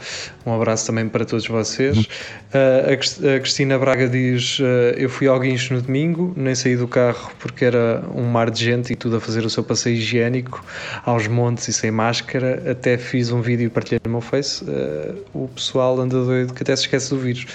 Um 0.45 0.53
abraço 0.53 0.87
também 0.87 1.07
para 1.07 1.23
todos 1.23 1.47
vocês. 1.47 1.97
Uh, 1.97 2.93
a, 2.93 3.39
Cristina 3.39 3.79
Braga 3.79 4.09
diz: 4.09 4.59
uh, 4.59 4.63
Eu 4.97 5.09
fui 5.09 5.27
ao 5.27 5.39
guincho 5.39 5.73
no 5.73 5.81
domingo, 5.81 6.33
nem 6.35 6.53
saí 6.53 6.75
do 6.75 6.87
carro 6.87 7.31
porque 7.39 7.63
era 7.63 8.03
um 8.13 8.23
mar 8.23 8.51
de 8.51 8.65
gente 8.65 8.93
e 8.93 8.95
tudo 8.95 9.15
a 9.17 9.21
fazer 9.21 9.45
o 9.45 9.49
seu 9.49 9.63
passeio 9.63 9.95
higiênico 9.95 10.63
aos 11.05 11.27
montes 11.27 11.67
e 11.69 11.73
sem 11.73 11.91
máscara. 11.91 12.61
Até 12.69 12.97
fiz 12.97 13.31
um 13.31 13.41
vídeo 13.41 13.67
e 13.67 13.69
partilhei 13.69 14.01
no 14.03 14.11
meu 14.11 14.21
Face. 14.21 14.65
o 15.33 15.47
pessoal 15.47 15.99
anda 15.99 16.23
doido 16.23 16.53
que 16.53 16.63
até 16.63 16.75
se 16.75 16.83
esquece 16.83 17.09
do 17.09 17.19
vírus. 17.19 17.45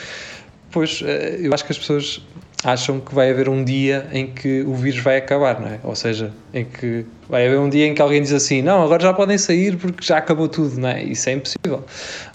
Pois, 0.70 1.02
eu 1.40 1.52
acho 1.52 1.64
que 1.64 1.72
as 1.72 1.78
pessoas 1.78 2.22
acham 2.64 2.98
que 2.98 3.14
vai 3.14 3.30
haver 3.30 3.48
um 3.48 3.62
dia 3.62 4.08
em 4.12 4.26
que 4.26 4.62
o 4.62 4.74
vírus 4.74 5.00
vai 5.00 5.16
acabar, 5.16 5.60
não 5.60 5.68
é? 5.68 5.78
Ou 5.84 5.94
seja, 5.94 6.32
em 6.52 6.64
que 6.64 7.06
vai 7.28 7.46
haver 7.46 7.58
um 7.58 7.68
dia 7.68 7.86
em 7.86 7.94
que 7.94 8.02
alguém 8.02 8.20
diz 8.20 8.32
assim, 8.32 8.62
não, 8.62 8.82
agora 8.82 9.00
já 9.00 9.14
podem 9.14 9.38
sair 9.38 9.76
porque 9.76 10.04
já 10.04 10.18
acabou 10.18 10.48
tudo, 10.48 10.80
não 10.80 10.88
é? 10.88 11.02
Isso 11.04 11.28
é 11.28 11.34
impossível. 11.34 11.84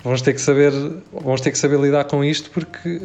Vamos 0.02 0.22
ter 0.22 0.34
que 0.34 0.40
saber, 0.40 0.72
vamos 1.12 1.42
ter 1.42 1.52
que 1.52 1.58
saber 1.58 1.78
lidar 1.78 2.06
com 2.06 2.24
isto 2.24 2.50
porque 2.52 3.02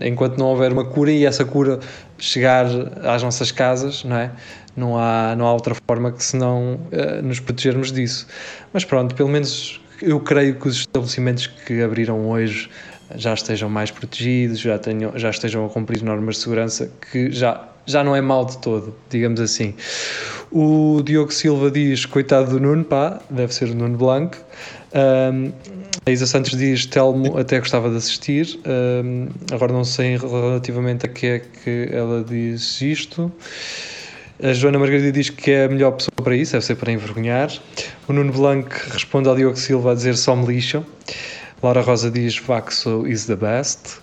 enquanto 0.00 0.38
não 0.38 0.46
houver 0.46 0.72
uma 0.72 0.84
cura 0.84 1.10
e 1.10 1.26
essa 1.26 1.44
cura 1.44 1.80
chegar 2.18 2.66
às 3.02 3.22
nossas 3.22 3.50
casas, 3.50 4.04
não 4.04 4.16
é? 4.16 4.30
Não 4.76 4.96
há, 4.96 5.34
não 5.36 5.46
há 5.46 5.52
outra 5.52 5.74
forma 5.88 6.12
que 6.12 6.22
senão 6.22 6.78
uh, 6.92 7.22
nos 7.22 7.40
protegermos 7.40 7.90
disso. 7.90 8.28
Mas 8.72 8.84
pronto, 8.84 9.16
pelo 9.16 9.28
menos 9.28 9.80
eu 10.00 10.20
creio 10.20 10.54
que 10.54 10.68
os 10.68 10.76
estabelecimentos 10.76 11.48
que 11.48 11.82
abriram 11.82 12.28
hoje 12.30 12.70
já 13.16 13.34
estejam 13.34 13.68
mais 13.68 13.90
protegidos, 13.90 14.60
já, 14.60 14.78
tenham, 14.78 15.12
já 15.16 15.30
estejam 15.30 15.64
a 15.66 15.68
cumprir 15.68 16.02
normas 16.02 16.36
de 16.36 16.42
segurança, 16.42 16.90
que 17.10 17.30
já, 17.30 17.68
já 17.86 18.04
não 18.04 18.14
é 18.14 18.20
mal 18.20 18.44
de 18.44 18.58
todo, 18.58 18.94
digamos 19.08 19.40
assim. 19.40 19.74
O 20.50 21.02
Diogo 21.04 21.32
Silva 21.32 21.70
diz: 21.70 22.06
coitado 22.06 22.50
do 22.50 22.60
Nuno, 22.60 22.84
pá, 22.84 23.20
deve 23.30 23.54
ser 23.54 23.70
o 23.70 23.74
Nuno 23.74 23.96
Blanco. 23.96 24.36
Um, 24.92 25.52
a 26.06 26.10
Isa 26.10 26.26
Santos 26.26 26.56
diz: 26.56 26.86
Telmo 26.86 27.38
até 27.38 27.58
gostava 27.58 27.90
de 27.90 27.96
assistir. 27.96 28.58
Um, 28.66 29.28
agora 29.52 29.72
não 29.72 29.84
sei 29.84 30.16
relativamente 30.16 31.06
a 31.06 31.08
que 31.08 31.26
é 31.26 31.38
que 31.38 31.88
ela 31.92 32.24
diz 32.24 32.80
isto. 32.80 33.30
A 34.42 34.54
Joana 34.54 34.78
Margarida 34.78 35.12
diz 35.12 35.28
que 35.28 35.50
é 35.50 35.64
a 35.64 35.68
melhor 35.68 35.92
pessoa 35.92 36.14
para 36.16 36.34
isso, 36.34 36.52
deve 36.52 36.64
ser 36.64 36.74
para 36.76 36.90
envergonhar. 36.90 37.52
O 38.08 38.12
Nuno 38.12 38.32
Blanco 38.32 38.74
responde 38.90 39.28
ao 39.28 39.36
Diogo 39.36 39.56
Silva 39.56 39.92
a 39.92 39.94
dizer 39.94 40.16
só 40.16 40.34
me 40.34 40.46
lixam. 40.46 40.84
Laura 41.62 41.82
Rosa 41.82 42.10
diz 42.10 42.38
Vaxo 42.38 43.06
is 43.06 43.26
the 43.26 43.36
best. 43.36 43.98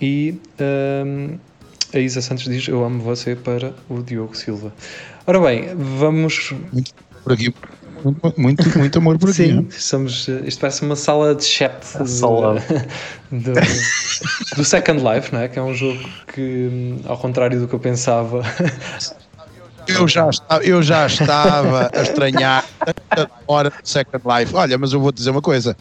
E 0.00 0.38
um, 0.60 1.38
a 1.94 1.98
Isa 1.98 2.20
Santos 2.22 2.44
diz 2.44 2.66
Eu 2.68 2.84
amo 2.84 3.02
você 3.02 3.36
para 3.36 3.74
o 3.88 4.02
Diogo 4.02 4.36
Silva. 4.36 4.72
Ora 5.26 5.40
bem, 5.40 5.68
vamos. 5.76 6.52
Muito 6.72 6.92
por 7.22 7.32
aqui. 7.32 7.54
Muito, 8.04 8.34
muito, 8.36 8.78
muito 8.78 8.98
amor 8.98 9.18
por 9.18 9.30
aqui. 9.30 9.44
Sim, 9.44 9.68
somos, 9.70 10.26
isto 10.28 10.60
parece 10.60 10.82
uma 10.82 10.96
sala 10.96 11.34
de 11.34 11.44
chat 11.44 11.84
sala. 11.84 12.62
Do, 13.30 13.52
do, 14.56 14.64
Second 14.64 15.02
Life, 15.02 15.32
não 15.32 15.40
é? 15.40 15.48
que 15.48 15.58
é 15.58 15.62
um 15.62 15.74
jogo 15.74 16.00
que, 16.34 16.98
ao 17.06 17.16
contrário 17.16 17.60
do 17.60 17.68
que 17.68 17.74
eu 17.74 17.80
pensava. 17.80 18.42
Eu 19.86 20.06
já, 20.06 20.28
estava, 20.28 20.64
eu 20.64 20.82
já 20.82 21.06
estava 21.06 21.90
a 21.92 22.02
estranhar 22.02 22.64
a 23.10 23.28
hora 23.46 23.70
do 23.70 23.76
Second 23.82 24.24
Life. 24.24 24.54
Olha, 24.54 24.78
mas 24.78 24.92
eu 24.92 25.00
vou 25.00 25.10
dizer 25.10 25.30
uma 25.30 25.42
coisa: 25.42 25.76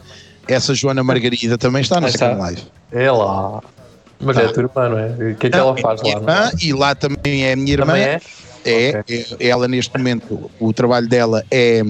essa 0.52 0.74
Joana 0.74 1.04
Margarida 1.04 1.58
também 1.58 1.82
está 1.82 2.00
na 2.00 2.12
tá. 2.12 2.50
Life. 2.50 2.64
É 2.92 3.10
lá. 3.12 3.62
Mas 4.20 4.36
tá. 4.36 4.44
é 4.44 4.46
a 4.46 4.54
tua 4.54 4.64
irmã, 4.64 4.90
não 4.90 5.00
é? 5.00 5.08
O 5.32 5.36
que 5.36 5.48
é 5.48 5.50
que 5.50 5.58
não, 5.58 5.68
ela 5.70 5.78
faz 5.78 6.02
é 6.02 6.04
lá? 6.04 6.10
Irmã, 6.10 6.52
é? 6.54 6.66
E 6.66 6.74
lá 6.74 6.96
também 6.96 7.46
é 7.46 7.54
a 7.54 7.56
minha 7.56 7.74
irmã. 7.74 7.98
É? 7.98 8.22
É, 8.64 9.00
okay. 9.00 9.26
é, 9.40 9.48
ela 9.48 9.68
neste 9.68 9.98
momento, 9.98 10.52
o 10.60 10.72
trabalho 10.74 11.08
dela 11.08 11.44
é. 11.50 11.82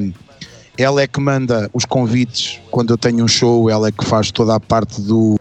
Ela 0.78 1.02
é 1.02 1.08
que 1.08 1.19
manda 1.19 1.69
os 1.74 1.84
convites 1.84 2.60
quando 2.71 2.91
eu 2.91 2.97
tenho 2.97 3.24
um 3.24 3.28
show, 3.28 3.69
ela 3.69 3.89
é 3.89 3.91
que 3.91 4.06
faz 4.06 4.32
toda 4.32 4.56
a 4.56 4.60
parte 4.60 5.02
do. 5.02 5.38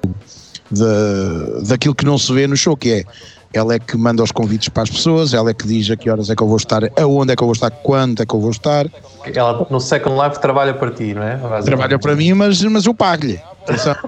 De, 0.70 1.66
daquilo 1.66 1.94
que 1.94 2.04
não 2.04 2.16
se 2.16 2.32
vê 2.32 2.46
no 2.46 2.56
show, 2.56 2.76
que 2.76 2.92
é 2.92 3.04
ela 3.52 3.74
é 3.74 3.78
que 3.78 3.96
manda 3.96 4.22
os 4.22 4.30
convites 4.30 4.68
para 4.68 4.84
as 4.84 4.90
pessoas, 4.90 5.34
ela 5.34 5.50
é 5.50 5.54
que 5.54 5.66
diz 5.66 5.90
a 5.90 5.96
que 5.96 6.08
horas 6.08 6.30
é 6.30 6.36
que 6.36 6.42
eu 6.42 6.46
vou 6.46 6.56
estar, 6.56 6.82
aonde 6.98 7.32
é 7.32 7.36
que 7.36 7.42
eu 7.42 7.46
vou 7.46 7.54
estar, 7.54 7.70
quando 7.70 8.22
é 8.22 8.26
que 8.26 8.34
eu 8.34 8.40
vou 8.40 8.50
estar. 8.50 8.86
Ela 9.34 9.66
no 9.68 9.80
Second 9.80 10.16
Life 10.22 10.40
trabalha 10.40 10.74
para 10.74 10.90
ti, 10.90 11.14
não 11.14 11.22
é? 11.22 11.36
Trabalha 11.62 11.98
para 11.98 12.14
mim, 12.14 12.32
mas, 12.32 12.62
mas 12.62 12.86
eu 12.86 12.94
pago-lhe. 12.94 13.40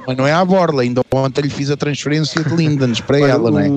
Mas 0.07 0.17
não 0.17 0.27
é 0.27 0.33
à 0.33 0.45
borla, 0.45 0.83
ainda 0.83 1.03
ontem 1.11 1.43
lhe 1.43 1.51
fiz 1.51 1.71
a 1.71 1.77
transferência 1.77 2.43
de 2.43 2.55
Lindens 2.55 3.01
para 3.01 3.17
Olha, 3.17 3.31
ela, 3.33 3.51
não 3.51 3.61
é? 3.61 3.69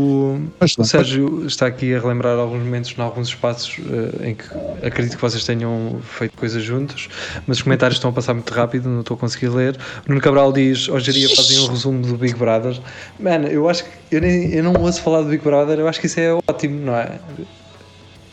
Mas, 0.60 0.78
o 0.78 0.84
Sérgio 0.84 1.46
está 1.46 1.68
aqui 1.68 1.94
a 1.94 2.00
relembrar 2.00 2.38
alguns 2.38 2.64
momentos 2.64 2.94
em 2.98 3.02
alguns 3.02 3.30
espaços 3.30 3.78
uh, 3.80 4.26
em 4.26 4.36
que 4.36 4.46
acredito 4.86 5.16
que 5.16 5.22
vocês 5.22 5.44
tenham 5.44 6.00
feito 6.02 6.38
coisas 6.38 6.64
juntos, 6.64 7.10
mas 7.48 7.58
os 7.58 7.64
comentários 7.64 7.98
estão 7.98 8.10
a 8.10 8.14
passar 8.14 8.34
muito 8.34 8.52
rápido, 8.54 8.90
não 8.90 9.02
estou 9.02 9.16
a 9.16 9.18
conseguir 9.18 9.50
ler. 9.50 9.78
O 10.06 10.10
Nuno 10.10 10.22
Cabral 10.22 10.52
diz: 10.52 10.90
hoje 10.90 11.12
iria 11.12 11.36
fazer 11.36 11.60
um 11.60 11.68
resumo 11.68 12.02
do 12.02 12.18
Big 12.18 12.36
Brother. 12.36 12.80
Mano, 13.20 13.48
eu 13.48 13.70
acho 13.70 13.84
que 13.84 13.90
eu, 14.12 14.22
nem, 14.22 14.54
eu 14.54 14.64
não 14.64 14.74
ouço 14.82 15.02
falar 15.02 15.22
do 15.22 15.30
Big 15.30 15.44
Brother, 15.44 15.80
eu 15.80 15.88
acho 15.88 16.00
que 16.00 16.08
isso 16.08 16.20
é 16.20 16.34
ótimo, 16.48 16.86
não 16.86 16.96
é? 16.96 17.20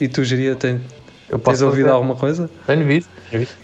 E 0.01 0.09
tu, 0.09 0.25
Geria, 0.25 0.57
tem, 0.57 0.81
tens 1.29 1.62
ouvido 1.62 1.85
fazer? 1.85 1.88
alguma 1.88 2.17
coisa? 2.17 2.51
Tenho 2.67 2.85
visto, 2.87 3.09
tenho 3.31 3.41
visto. 3.41 3.57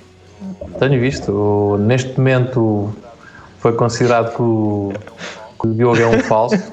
Tenho 0.78 1.00
visto. 1.00 1.76
Neste 1.80 2.16
momento 2.16 2.94
foi 3.58 3.72
considerado 3.72 4.34
que 4.34 4.42
o, 4.42 4.92
que 5.60 5.68
o 5.68 5.74
Diogo 5.74 6.00
é 6.00 6.06
um 6.06 6.20
falso. 6.20 6.72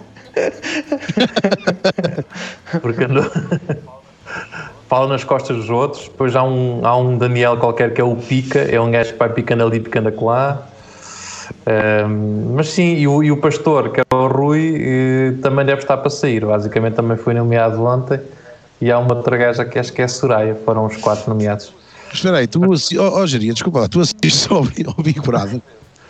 Porque 2.82 3.04
andou. 3.04 3.26
Fala 4.88 5.08
nas 5.08 5.24
costas 5.24 5.58
dos 5.58 5.70
outros. 5.70 6.04
Depois 6.04 6.36
há 6.36 6.44
um, 6.44 6.86
há 6.86 6.96
um 6.96 7.18
Daniel 7.18 7.58
qualquer 7.58 7.94
que 7.94 8.00
é 8.00 8.04
o 8.04 8.16
Pica, 8.16 8.60
é 8.60 8.80
um 8.80 8.92
gajo 8.92 9.14
que 9.14 9.20
vai 9.20 9.30
picando 9.30 9.64
ali, 9.64 9.80
picando 9.80 10.10
acolá. 10.10 10.68
Um, 11.66 12.54
mas 12.56 12.70
sim, 12.70 12.96
e 12.96 13.08
o, 13.08 13.24
e 13.24 13.32
o 13.32 13.38
pastor, 13.38 13.92
que 13.92 14.00
é 14.00 14.04
o 14.14 14.28
Rui, 14.28 14.76
e, 14.78 15.38
também 15.42 15.66
deve 15.66 15.82
estar 15.82 15.98
para 15.98 16.10
sair. 16.10 16.46
Basicamente 16.46 16.94
também 16.94 17.18
foi 17.18 17.34
nomeado 17.34 17.84
ontem. 17.84 18.20
E 18.80 18.92
há 18.92 19.00
uma 19.00 19.16
outra 19.16 19.38
gaja 19.38 19.66
que 19.66 19.80
acho 19.80 19.92
que 19.92 20.02
é 20.02 20.06
a 20.06 20.08
Soraya. 20.08 20.56
Foram 20.66 20.86
os 20.86 20.98
quatro 20.98 21.30
nomeados. 21.30 21.74
Espera 22.14 22.38
aí, 22.38 22.48
tu, 22.48 22.62
oh, 22.64 23.28
Geria, 23.28 23.54
desculpa 23.54 23.90
tu 23.90 24.00
assistes 24.00 24.48
ao, 24.50 24.60
ao 24.60 25.04
Big 25.04 25.20
Brother? 25.20 25.60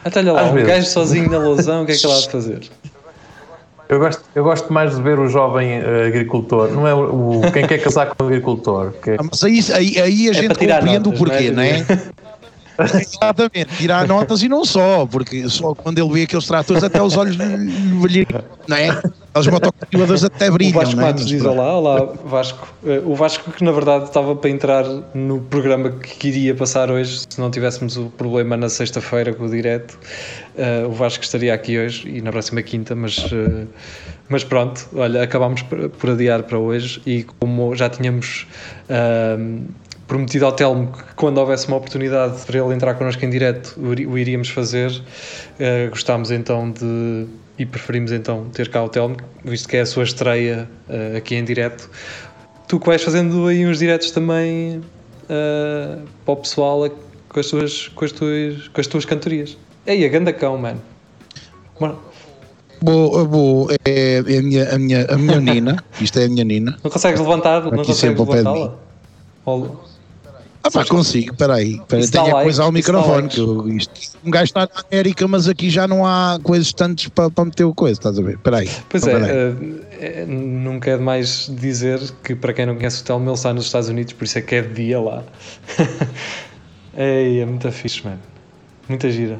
Até 0.05 0.19
olha 0.19 0.33
lá, 0.33 0.41
Às 0.41 0.51
um 0.51 0.53
vezes. 0.53 0.69
gajo 0.69 0.87
sozinho 0.87 1.31
na 1.31 1.39
lousão, 1.39 1.81
o 1.81 1.85
que 1.85 1.93
é 1.93 1.95
que 1.95 2.05
ele 2.05 2.13
há 2.13 2.19
de 2.19 2.29
fazer? 2.31 2.61
Eu 3.89 3.99
gosto, 3.99 4.23
eu 4.35 4.43
gosto 4.43 4.71
mais 4.71 4.95
de 4.95 5.01
ver 5.01 5.19
o 5.19 5.27
jovem 5.27 5.79
uh, 5.79 6.07
agricultor, 6.07 6.71
não 6.71 6.87
é 6.87 6.93
o, 6.93 7.41
o, 7.41 7.51
quem 7.51 7.67
quer 7.67 7.79
casar 7.79 8.07
com 8.07 8.23
o 8.23 8.27
agricultor. 8.27 8.91
Que... 8.93 9.11
Ah, 9.11 9.23
mas 9.23 9.43
aí, 9.43 9.59
aí, 9.73 9.99
aí 9.99 10.27
a 10.27 10.31
é 10.31 10.33
gente 10.33 10.55
compreende 10.55 11.09
o 11.09 11.13
porquê, 11.13 11.51
não 11.51 11.61
é? 11.63 11.79
Não 11.79 11.95
é? 11.95 13.01
Exatamente, 13.01 13.77
tirar 13.77 14.07
notas 14.07 14.43
e 14.43 14.49
não 14.49 14.65
só, 14.65 15.05
porque 15.05 15.47
só 15.49 15.73
quando 15.73 15.97
ele 15.99 16.11
vê 16.11 16.23
aqueles 16.23 16.45
tratores 16.45 16.83
até 16.83 17.01
os 17.01 17.15
olhos 17.15 17.35
lhe 17.35 18.27
não 18.67 18.77
é? 18.77 19.01
Os 19.37 19.47
motocultivadores 19.47 20.23
até 20.25 20.49
brilham. 20.49 20.71
O 20.71 20.81
Vasco 20.81 20.95
não 20.95 21.03
é? 21.03 21.05
Matos 21.07 21.25
diz 21.25 21.43
olá, 21.43 21.77
olá 21.77 22.13
Vasco. 22.25 22.73
Eh, 22.85 23.01
o 23.03 23.13
Vasco 23.15 23.51
que 23.51 23.63
na 23.63 23.71
verdade 23.71 24.05
estava 24.05 24.35
para 24.35 24.49
entrar 24.49 24.85
no 25.13 25.41
programa 25.41 25.91
que 25.91 26.27
iria 26.29 26.55
passar 26.55 26.89
hoje, 26.89 27.23
se 27.29 27.39
não 27.39 27.51
tivéssemos 27.51 27.97
o 27.97 28.05
problema 28.05 28.55
na 28.55 28.69
sexta-feira 28.69 29.33
com 29.33 29.43
o 29.43 29.49
direto, 29.49 29.99
uh, 30.55 30.87
o 30.87 30.91
Vasco 30.91 31.23
estaria 31.23 31.53
aqui 31.53 31.77
hoje 31.77 32.07
e 32.07 32.21
na 32.21 32.31
próxima 32.31 32.61
quinta, 32.61 32.95
mas, 32.95 33.17
uh, 33.17 33.67
mas 34.29 34.43
pronto, 34.43 34.87
olha, 34.95 35.23
acabámos 35.23 35.63
por 35.63 36.09
adiar 36.09 36.43
para 36.43 36.57
hoje 36.57 37.01
e 37.05 37.23
como 37.23 37.75
já 37.75 37.89
tínhamos. 37.89 38.47
Uh, 38.89 39.65
prometido 40.07 40.45
ao 40.45 40.51
Telmo 40.51 40.91
que 40.91 41.15
quando 41.15 41.39
houvesse 41.39 41.67
uma 41.67 41.77
oportunidade 41.77 42.45
para 42.45 42.59
ele 42.59 42.75
entrar 42.75 42.93
connosco 42.93 43.25
em 43.25 43.29
direto 43.31 43.75
o 43.79 44.17
iríamos 44.17 44.49
fazer. 44.49 44.91
Uh, 44.91 45.89
gostámos 45.89 46.29
então 46.29 46.69
de 46.71 47.25
e 47.57 47.65
preferimos 47.65 48.11
então 48.11 48.49
ter 48.53 48.69
cá 48.69 48.83
o 48.83 48.89
Telmo, 48.89 49.17
visto 49.43 49.67
que 49.67 49.77
é 49.77 49.81
a 49.81 49.85
sua 49.85 50.03
estreia 50.03 50.69
uh, 50.89 51.17
aqui 51.17 51.35
em 51.35 51.43
direto. 51.43 51.89
Tu 52.67 52.79
que 52.79 52.85
vais 52.85 53.01
fazendo 53.01 53.47
aí 53.47 53.65
uns 53.65 53.79
diretos 53.79 54.11
também 54.11 54.77
uh, 54.77 56.01
para 56.25 56.33
o 56.33 56.37
pessoal 56.37 56.89
com 57.29 57.39
as 57.39 57.47
tuas, 57.47 57.87
com 57.89 58.05
as 58.05 58.11
tuas, 58.11 58.67
com 58.69 58.81
as 58.81 58.87
tuas 58.87 59.05
cantorias. 59.05 59.57
Ei, 59.85 60.05
a 60.05 60.09
ganda 60.09 60.33
cão, 60.33 60.57
mano. 60.57 60.81
Boa, 62.81 63.25
boa, 63.25 63.73
é, 63.85 64.17
é 64.17 64.37
a 64.37 64.41
minha, 64.41 64.75
a 64.75 64.77
minha, 64.77 65.05
a 65.05 65.17
minha 65.17 65.39
Nina. 65.41 65.83
Isto 65.99 66.19
é 66.19 66.25
a 66.25 66.29
minha 66.29 66.43
Nina. 66.43 66.77
Não 66.83 66.91
consegues 66.91 67.19
levantar? 67.19 67.59
Aqui 67.67 67.75
não 67.75 67.85
consegues 67.85 68.19
levantá-la? 68.19 68.77
Ah 70.65 70.71
pá, 70.71 70.83
consigo, 70.83 71.31
espera 71.31 71.53
aí. 71.53 71.79
Tenho 71.87 72.37
a 72.37 72.41
coisa 72.41 72.63
ao 72.63 72.71
microfone. 72.71 73.29
Que 73.29 73.39
eu, 73.39 73.69
isto, 73.69 74.17
um 74.25 74.31
gajo 74.31 74.45
está 74.45 74.61
na 74.61 74.83
América, 74.91 75.27
mas 75.27 75.47
aqui 75.47 75.69
já 75.69 75.87
não 75.87 76.03
há 76.03 76.39
coisas 76.41 76.73
tantas 76.73 77.07
para, 77.07 77.29
para 77.29 77.45
meter 77.45 77.65
o 77.65 77.75
coisa, 77.75 77.99
estás 77.99 78.17
a 78.17 78.21
ver? 78.23 78.33
Espera 78.33 78.57
aí. 78.57 78.69
Pois 78.89 79.05
é, 79.05 79.15
uh, 79.15 79.81
é, 79.91 80.25
nunca 80.25 80.89
é 80.89 80.97
demais 80.97 81.51
dizer 81.53 82.01
que 82.23 82.33
para 82.33 82.51
quem 82.51 82.65
não 82.65 82.75
conhece 82.75 83.03
o 83.03 83.05
Telmo, 83.05 83.29
ele 83.29 83.35
está 83.35 83.53
nos 83.53 83.65
Estados 83.65 83.89
Unidos, 83.89 84.13
por 84.13 84.23
isso 84.23 84.39
é 84.39 84.41
que 84.41 84.55
é 84.55 84.61
de 84.63 84.73
dia 84.73 84.99
lá. 84.99 85.23
Ei, 86.97 87.41
é 87.41 87.45
muito 87.45 87.71
fixe, 87.71 88.03
mano. 88.03 88.19
Muita 88.89 89.11
gira. 89.11 89.39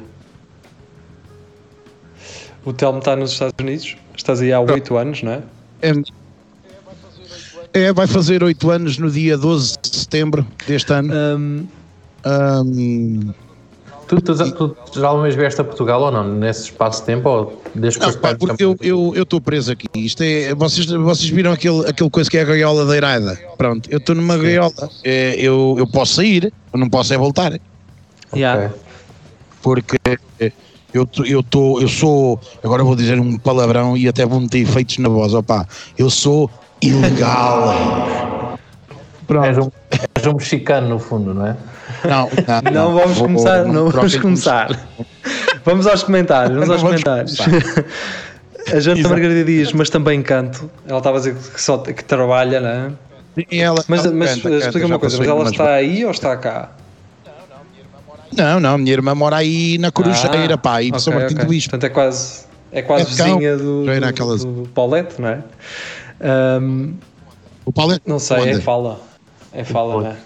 O 2.64 2.72
Telmo 2.72 3.00
está 3.00 3.16
nos 3.16 3.32
Estados 3.32 3.54
Unidos, 3.60 3.96
estás 4.16 4.40
aí 4.40 4.52
há 4.52 4.60
oito 4.60 4.96
anos, 4.96 5.24
não 5.24 5.32
é? 5.32 5.42
É 5.82 5.92
é, 7.76 7.92
vai 7.92 8.06
fazer 8.06 8.42
8 8.42 8.70
anos 8.70 8.96
no 8.96 9.10
dia 9.10 9.36
12 9.36 9.72
de 9.72 9.75
setembro 10.16 10.46
deste 10.66 10.92
ano. 10.92 11.12
Um, 11.14 11.66
um, 12.26 13.34
tu, 14.08 14.20
tu, 14.20 14.34
tu, 14.34 15.00
já 15.00 15.08
alguma 15.08 15.24
vez 15.24 15.34
vieste 15.34 15.60
a 15.60 15.64
Portugal 15.64 16.00
ou 16.00 16.10
não? 16.10 16.24
Nesse 16.24 16.64
espaço 16.64 17.00
de 17.00 17.06
tempo? 17.06 17.28
Ou 17.28 17.62
desde 17.74 18.00
não, 18.00 18.12
pá, 18.14 18.34
porque 18.34 18.64
eu 18.64 19.12
estou 19.14 19.40
preso 19.40 19.72
aqui. 19.72 19.86
Isto 19.94 20.22
é, 20.22 20.54
vocês, 20.54 20.86
vocês 20.86 21.28
viram 21.28 21.52
aquele, 21.52 21.88
aquele 21.88 22.10
coisa 22.10 22.30
que 22.30 22.38
é 22.38 22.42
a 22.42 22.44
gaiola 22.44 22.86
da 22.86 22.96
Iraida? 22.96 23.38
Pronto, 23.58 23.88
eu 23.90 23.98
estou 23.98 24.14
numa 24.14 24.36
Sim. 24.36 24.42
gaiola. 24.42 24.90
É, 25.04 25.36
eu, 25.38 25.76
eu 25.78 25.86
posso 25.86 26.14
sair, 26.14 26.52
eu 26.72 26.78
não 26.78 26.88
posso 26.88 27.12
é 27.12 27.18
voltar. 27.18 27.58
Yeah. 28.34 28.72
Porque 29.62 29.98
eu, 30.92 31.08
eu, 31.24 31.42
tô, 31.42 31.80
eu 31.80 31.88
sou, 31.88 32.40
agora 32.64 32.82
vou 32.82 32.96
dizer 32.96 33.20
um 33.20 33.38
palavrão 33.38 33.96
e 33.96 34.08
até 34.08 34.24
vou 34.24 34.40
meter 34.40 34.58
efeitos 34.58 34.98
na 34.98 35.08
voz, 35.08 35.34
opá, 35.34 35.66
eu 35.98 36.08
sou 36.08 36.50
ilegal. 36.80 37.74
Pronto. 39.26 39.44
És 39.44 39.58
um, 39.58 39.70
és 40.26 40.34
um 40.34 40.36
mexicano 40.36 40.88
no 40.88 40.98
fundo, 40.98 41.32
não 41.32 41.46
é? 41.46 41.56
Não, 42.04 42.28
não, 42.62 42.72
não 42.72 42.94
vamos 42.94 43.18
vou, 43.18 43.26
começar. 43.28 43.62
Vou, 43.62 43.72
não 43.72 43.90
vamos 43.90 44.16
começar. 44.16 44.80
Vamos 45.64 45.86
aos 45.86 46.02
comentários. 46.02 46.54
Vamos 46.54 46.70
aos 46.70 46.82
comentários. 46.82 47.38
A 48.72 48.80
Janta 48.80 49.08
Margarida 49.08 49.44
diz, 49.44 49.72
mas 49.72 49.88
também 49.88 50.22
canto. 50.22 50.68
Ela 50.86 50.98
estava 50.98 51.16
a 51.16 51.20
dizer 51.20 51.36
que, 51.36 51.60
só, 51.60 51.78
que 51.78 52.04
trabalha, 52.04 52.60
não 52.60 52.68
é? 52.68 52.90
Sim, 53.36 53.60
ela, 53.60 53.84
mas 53.86 54.04
ela 54.04 54.14
mas 54.14 54.34
canta, 54.34 54.48
explica 54.48 54.72
canta, 54.72 54.86
uma 54.86 54.98
coisa, 54.98 55.18
mas 55.18 55.28
ela 55.28 55.50
está 55.50 55.74
aí 55.74 56.04
ou 56.04 56.10
está 56.10 56.36
cá? 56.36 56.70
Não, 58.36 58.58
não, 58.58 58.76
minha 58.76 58.92
irmã 58.92 59.14
mora 59.14 59.36
aí 59.36 59.78
na 59.78 59.90
Corujeira, 59.90 60.54
ah, 60.54 60.58
pá, 60.58 60.76
aí 60.76 60.88
okay, 60.88 61.00
São 61.00 61.14
Martinho 61.14 61.38
okay. 61.38 61.44
do 61.44 61.50
Bispo. 61.50 61.70
Portanto 61.70 61.90
é 61.90 61.94
quase, 61.94 62.44
é 62.72 62.82
quase 62.82 63.04
é 63.04 63.06
vizinha 63.06 63.56
do, 63.56 63.84
do, 63.84 64.62
do 64.62 64.68
Paulette, 64.70 65.20
não 65.20 65.28
é? 65.28 65.42
Um, 66.60 66.94
o 67.64 67.72
Paulo 67.72 67.94
é 67.94 68.00
Não 68.04 68.18
sei, 68.18 68.50
é 68.50 68.60
fala. 68.60 69.00
É 69.56 69.64
fala, 69.64 70.02
né? 70.02 70.16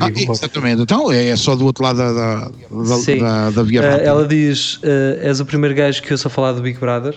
Ah, 0.00 0.10
exatamente, 0.10 0.82
então 0.82 1.12
é, 1.12 1.28
é 1.28 1.36
só 1.36 1.54
do 1.54 1.64
outro 1.64 1.84
lado 1.84 1.98
da, 1.98 2.12
da, 2.12 2.48
da, 2.50 3.50
da 3.50 3.62
via. 3.62 3.82
Uh, 3.82 3.84
ela 4.02 4.26
diz: 4.26 4.76
uh, 4.76 5.18
És 5.20 5.38
o 5.38 5.44
primeiro 5.44 5.74
gajo 5.74 6.02
que 6.02 6.12
eu 6.12 6.18
sou 6.18 6.30
falar 6.30 6.52
do 6.52 6.62
Big 6.62 6.78
Brother. 6.78 7.16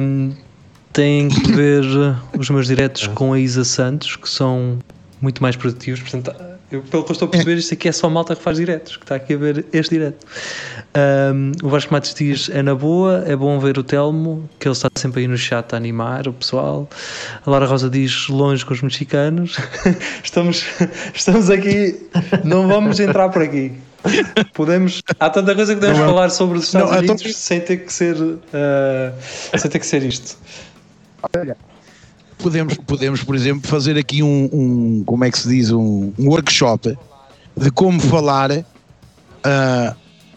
Um, 0.00 0.32
tem 0.92 1.28
que 1.28 1.52
ver 1.52 1.84
os 2.36 2.50
meus 2.50 2.66
diretos 2.66 3.06
com 3.14 3.32
a 3.32 3.38
Isa 3.38 3.64
Santos, 3.64 4.16
que 4.16 4.28
são 4.28 4.78
muito 5.20 5.42
mais 5.42 5.54
produtivos. 5.54 6.00
Portanto, 6.00 6.34
eu, 6.70 6.82
pelo 6.82 7.04
que 7.04 7.10
eu 7.10 7.12
estou 7.12 7.28
a 7.28 7.30
perceber, 7.30 7.56
isto 7.56 7.74
aqui 7.74 7.88
é 7.88 7.92
só 7.92 8.10
malta 8.10 8.34
que 8.34 8.42
faz 8.42 8.56
diretos, 8.56 8.96
que 8.96 9.04
está 9.04 9.14
aqui 9.14 9.34
a 9.34 9.36
ver 9.36 9.64
este 9.72 9.94
direto. 9.94 10.26
Um, 10.96 11.52
o 11.62 11.68
Vasco 11.68 11.92
Matos 11.92 12.12
diz: 12.12 12.50
é 12.52 12.62
na 12.62 12.74
boa, 12.74 13.22
é 13.26 13.36
bom 13.36 13.58
ver 13.60 13.78
o 13.78 13.84
Telmo, 13.84 14.48
que 14.58 14.66
ele 14.66 14.72
está 14.72 14.88
sempre 14.96 15.20
aí 15.20 15.28
no 15.28 15.38
chat 15.38 15.72
a 15.72 15.76
animar 15.76 16.26
o 16.26 16.32
pessoal. 16.32 16.88
A 17.44 17.50
Laura 17.50 17.66
Rosa 17.66 17.88
diz: 17.88 18.28
longe 18.28 18.64
com 18.64 18.74
os 18.74 18.82
mexicanos. 18.82 19.56
estamos, 20.24 20.64
estamos 21.14 21.50
aqui, 21.50 22.08
não 22.42 22.66
vamos 22.66 22.98
entrar 22.98 23.28
por 23.28 23.42
aqui. 23.42 23.72
Podemos, 24.52 25.02
há 25.20 25.30
tanta 25.30 25.54
coisa 25.54 25.74
que 25.74 25.80
podemos 25.80 26.00
não, 26.00 26.08
falar 26.08 26.30
sobre 26.30 26.58
os 26.58 26.64
Estados 26.64 26.90
não, 26.90 26.98
Unidos 26.98 27.22
tô... 27.22 27.28
sem 27.28 27.60
ter 27.60 27.78
que 27.78 27.92
ser 27.92 28.16
uh, 28.16 28.38
sem 29.56 29.70
ter 29.70 29.78
que 29.78 29.86
ser 29.86 30.02
isto. 30.02 30.36
Olha, 31.36 31.56
podemos, 32.38 32.74
podemos, 32.74 33.22
por 33.22 33.34
exemplo, 33.34 33.68
fazer 33.68 33.96
aqui 33.98 34.22
um, 34.22 34.48
um 34.52 35.04
como 35.04 35.24
é 35.24 35.30
que 35.30 35.38
se 35.38 35.48
diz, 35.48 35.70
um, 35.70 36.12
um 36.18 36.28
workshop 36.28 36.96
de 37.56 37.70
como 37.70 38.00
falar 38.00 38.50
uh, 38.52 39.96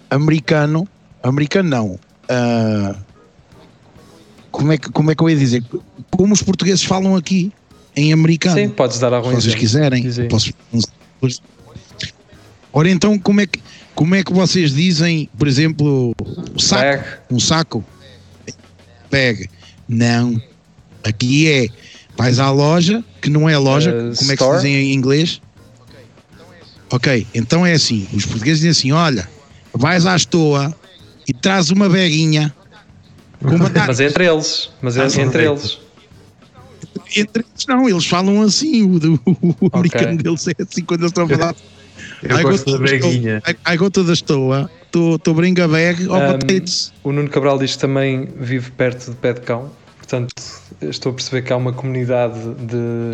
americano, 0.09 0.87
americano 1.21 1.69
não, 1.69 1.87
uh, 1.91 2.95
como, 4.51 4.71
é 4.71 4.77
que, 4.77 4.89
como 4.91 5.11
é 5.11 5.15
que 5.15 5.23
eu 5.23 5.29
ia 5.29 5.35
dizer, 5.35 5.63
como 6.09 6.33
os 6.33 6.41
portugueses 6.41 6.83
falam 6.83 7.15
aqui 7.15 7.51
em 7.95 8.13
americano. 8.13 8.55
Sim, 8.55 8.69
podes 8.69 8.99
dar 8.99 9.13
algum 9.13 9.29
Se 9.29 9.41
vocês 9.41 9.55
quiserem, 9.55 10.03
posso, 10.29 10.51
Ora 12.71 12.89
então, 12.89 13.17
como 13.17 13.41
é 13.41 13.47
que 13.47 13.59
como 13.99 14.15
é 14.15 14.23
que 14.23 14.31
vocês 14.31 14.73
dizem, 14.73 15.29
por 15.37 15.45
exemplo, 15.45 16.15
saco, 16.57 17.03
Bag. 17.03 17.05
um 17.29 17.37
saco? 17.37 17.83
Bag. 19.11 19.49
Não. 19.89 20.41
Aqui 21.03 21.49
é 21.49 21.67
Vais 22.19 22.37
à 22.37 22.51
loja, 22.51 23.01
que 23.21 23.29
não 23.29 23.47
é 23.47 23.57
loja, 23.57 23.91
uh, 23.91 24.13
como 24.17 24.31
é 24.33 24.35
que 24.35 24.43
se 24.43 24.51
diz 24.55 24.65
em 24.65 24.93
inglês? 24.93 25.41
Ok, 26.91 27.25
então 27.33 27.65
é 27.65 27.71
assim: 27.71 28.09
os 28.13 28.25
portugueses 28.25 28.59
dizem 28.59 28.71
assim: 28.71 28.91
olha, 28.91 29.25
vais 29.73 30.05
à 30.05 30.17
estoa 30.17 30.75
e 31.25 31.31
traz 31.31 31.69
uma 31.69 31.87
beguinha 31.87 32.53
com 33.41 33.57
batata. 33.57 33.87
mas 33.87 34.01
entre 34.01 34.25
eles, 34.27 34.69
mas 34.81 34.97
é 34.97 35.03
ah, 35.03 35.21
entre 35.21 35.45
eles. 35.45 35.79
Entre 37.15 37.45
eles 37.45 37.65
não, 37.65 37.87
eles 37.87 38.05
falam 38.05 38.41
assim, 38.41 38.83
o, 38.83 38.97
o, 38.97 39.19
o 39.25 39.67
okay. 39.67 39.69
americano 39.71 40.17
deles 40.17 40.45
é 40.45 40.55
assim 40.61 40.83
quando 40.83 40.99
eles 40.99 41.11
estão 41.11 41.23
a 41.23 41.29
falar. 41.29 41.55
Eu 42.21 42.37
I 42.37 42.43
gosto 42.43 42.69
da 42.69 42.77
beguinha. 42.79 43.41
I, 43.47 43.73
I 43.73 43.77
go 43.77 43.89
to 43.89 44.03
the 44.03 44.11
store, 44.11 44.67
to, 44.91 45.33
bring 45.33 45.57
a 45.61 45.67
bag 45.69 46.05
of 46.07 46.21
um, 46.21 46.37
potatoes. 46.37 46.91
O 47.01 47.13
Nuno 47.13 47.29
Cabral 47.29 47.57
diz 47.57 47.75
que 47.75 47.79
também 47.79 48.27
vive 48.37 48.71
perto 48.71 49.11
de 49.11 49.15
pé 49.15 49.31
de 49.31 49.41
cão. 49.41 49.71
Portanto, 50.09 50.33
estou 50.81 51.11
a 51.11 51.13
perceber 51.13 51.43
que 51.43 51.53
há 51.53 51.55
uma 51.55 51.71
comunidade 51.71 52.39
de. 52.55 53.11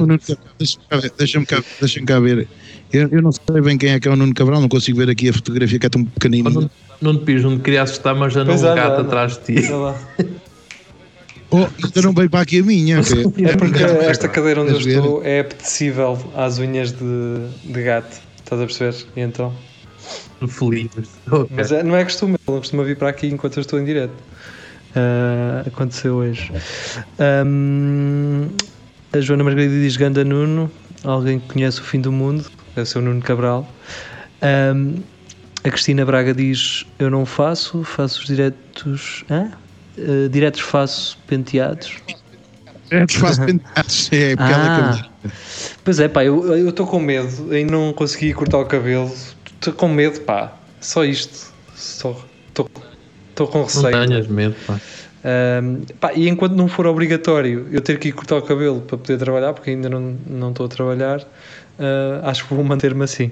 Deixa-me 1.18 1.46
cá, 1.46 1.62
deixa 1.82 2.02
cá 2.06 2.22
ver. 2.22 2.48
Eu, 2.94 3.10
eu, 3.10 3.22
não 3.22 3.34
sei 3.34 3.60
bem 3.62 3.78
quem 3.78 3.90
é 3.90 4.00
que 4.00 4.08
é 4.08 4.12
o 4.12 4.16
Nuno 4.16 4.34
Cabral, 4.34 4.62
não 4.62 4.70
consigo 4.70 5.00
ver 5.00 5.10
aqui 5.10 5.28
a 5.28 5.34
fotografia 5.34 5.78
que 5.78 5.86
é 5.86 5.90
tão 5.90 6.06
pequenino. 6.06 6.50
Não, 6.50 6.70
não 7.02 7.18
te 7.18 7.26
piso, 7.26 7.50
não 7.50 7.58
te 7.58 7.64
queria 7.64 7.82
assustar, 7.82 8.16
mas 8.16 8.32
já 8.32 8.46
não 8.46 8.56
um 8.56 8.62
gato 8.62 9.02
atrás 9.02 9.38
de 9.38 9.62
ti. 9.62 9.68
Oh, 11.52 11.58
ainda 11.58 12.02
não 12.02 12.14
veio 12.14 12.30
para 12.30 12.42
aqui 12.42 12.60
a 12.60 12.64
minha. 12.64 13.02
Que... 13.04 13.44
É 13.46 13.58
porque 13.58 13.84
esta 13.84 14.30
cadeira 14.30 14.62
onde 14.62 14.72
eu 14.72 14.80
estou 14.80 15.24
é 15.24 15.42
apetecível 15.42 16.18
às 16.34 16.60
unhas 16.60 16.94
de, 16.94 17.48
de 17.66 17.84
gato. 17.84 18.22
Estás 18.38 18.62
a 18.62 18.66
perceber? 18.66 18.96
E 19.18 19.22
então. 19.22 19.54
Feliz. 20.48 20.90
Okay. 21.30 21.56
Mas 21.56 21.72
é, 21.72 21.84
não 21.84 21.96
é 21.96 22.04
costume, 22.04 22.34
ele 22.34 22.42
não 22.48 22.60
costuma 22.60 22.84
vir 22.84 22.98
para 22.98 23.10
aqui 23.10 23.28
enquanto 23.28 23.58
eu 23.58 23.62
estou 23.62 23.80
em 23.80 23.86
direto. 23.86 24.14
Uh, 24.96 25.68
aconteceu 25.68 26.16
hoje. 26.16 26.52
Um, 27.46 28.48
a 29.12 29.20
Joana 29.20 29.44
Margarida 29.44 29.74
diz 29.74 29.98
Ganda 29.98 30.24
Nuno, 30.24 30.72
alguém 31.04 31.40
que 31.40 31.54
conhece 31.54 31.82
o 31.82 31.84
fim 31.84 32.00
do 32.00 32.14
mundo, 32.14 32.46
é 32.78 32.82
o 32.82 32.86
seu 32.86 33.02
Nuno 33.02 33.22
Cabral. 33.22 33.70
Um, 34.42 34.96
a 35.66 35.70
Cristina 35.70 36.06
Braga 36.06 36.34
diz: 36.34 36.86
Eu 36.98 37.10
não 37.10 37.26
faço, 37.26 37.84
faço 37.84 38.22
os 38.22 38.28
diretos. 38.28 39.26
Hã? 39.30 39.52
Uh, 39.98 40.30
diretos 40.30 40.62
faço 40.62 41.18
penteados. 41.28 41.98
Diretos 42.90 43.16
faço 43.16 43.44
penteados, 43.46 44.10
é, 44.14 44.36
porque 44.36 44.54
ah, 44.54 45.10
Pois 45.84 46.00
é, 46.00 46.08
pá, 46.08 46.24
eu 46.24 46.70
estou 46.70 46.88
com 46.88 47.00
medo 47.00 47.54
em 47.54 47.66
não 47.66 47.92
conseguir 47.92 48.34
cortar 48.34 48.60
o 48.60 48.66
cabelo. 48.66 49.14
Estou 49.56 49.74
com 49.74 49.90
medo, 49.90 50.22
pá, 50.22 50.54
só 50.80 51.04
isto. 51.04 51.54
Estou 51.76 52.16
com 53.48 53.64
receio. 53.64 53.92
Não 53.92 54.08
tenhas 54.08 54.28
medo, 54.28 54.56
pá. 54.66 54.80
Um, 55.26 55.82
pá, 56.00 56.14
e 56.14 56.30
enquanto 56.30 56.54
não 56.54 56.68
for 56.68 56.86
obrigatório 56.86 57.68
eu 57.72 57.82
ter 57.82 57.98
que 57.98 58.10
ir 58.10 58.12
cortar 58.12 58.38
o 58.38 58.44
cabelo 58.44 58.82
para 58.82 58.96
poder 58.96 59.18
trabalhar, 59.18 59.54
porque 59.54 59.72
ainda 59.72 59.90
não, 59.90 60.16
não 60.28 60.52
estou 60.52 60.68
a 60.68 60.70
trabalhar, 60.70 61.20
uh, 61.20 62.22
acho 62.24 62.48
que 62.48 62.54
vou 62.54 62.64
manter-me 62.64 63.04
assim. 63.04 63.32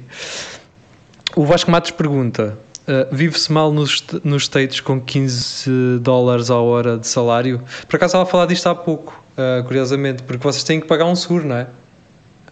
O 1.35 1.45
Vasco 1.45 1.69
Matos 1.69 1.91
pergunta: 1.91 2.57
uh, 2.87 3.15
vive-se 3.15 3.51
mal 3.51 3.71
nos, 3.71 4.03
nos 4.23 4.43
States 4.43 4.79
com 4.79 4.99
15 4.99 5.99
dólares 5.99 6.49
a 6.49 6.57
hora 6.57 6.97
de 6.97 7.07
salário? 7.07 7.61
Por 7.87 7.97
acaso 7.97 8.11
estava 8.11 8.23
a 8.23 8.27
falar 8.27 8.47
disto 8.47 8.67
há 8.67 8.73
pouco, 8.73 9.23
uh, 9.37 9.63
curiosamente, 9.63 10.23
porque 10.23 10.43
vocês 10.43 10.63
têm 10.63 10.79
que 10.79 10.87
pagar 10.87 11.05
um 11.05 11.15
seguro, 11.15 11.45
não 11.45 11.57
é? 11.57 11.67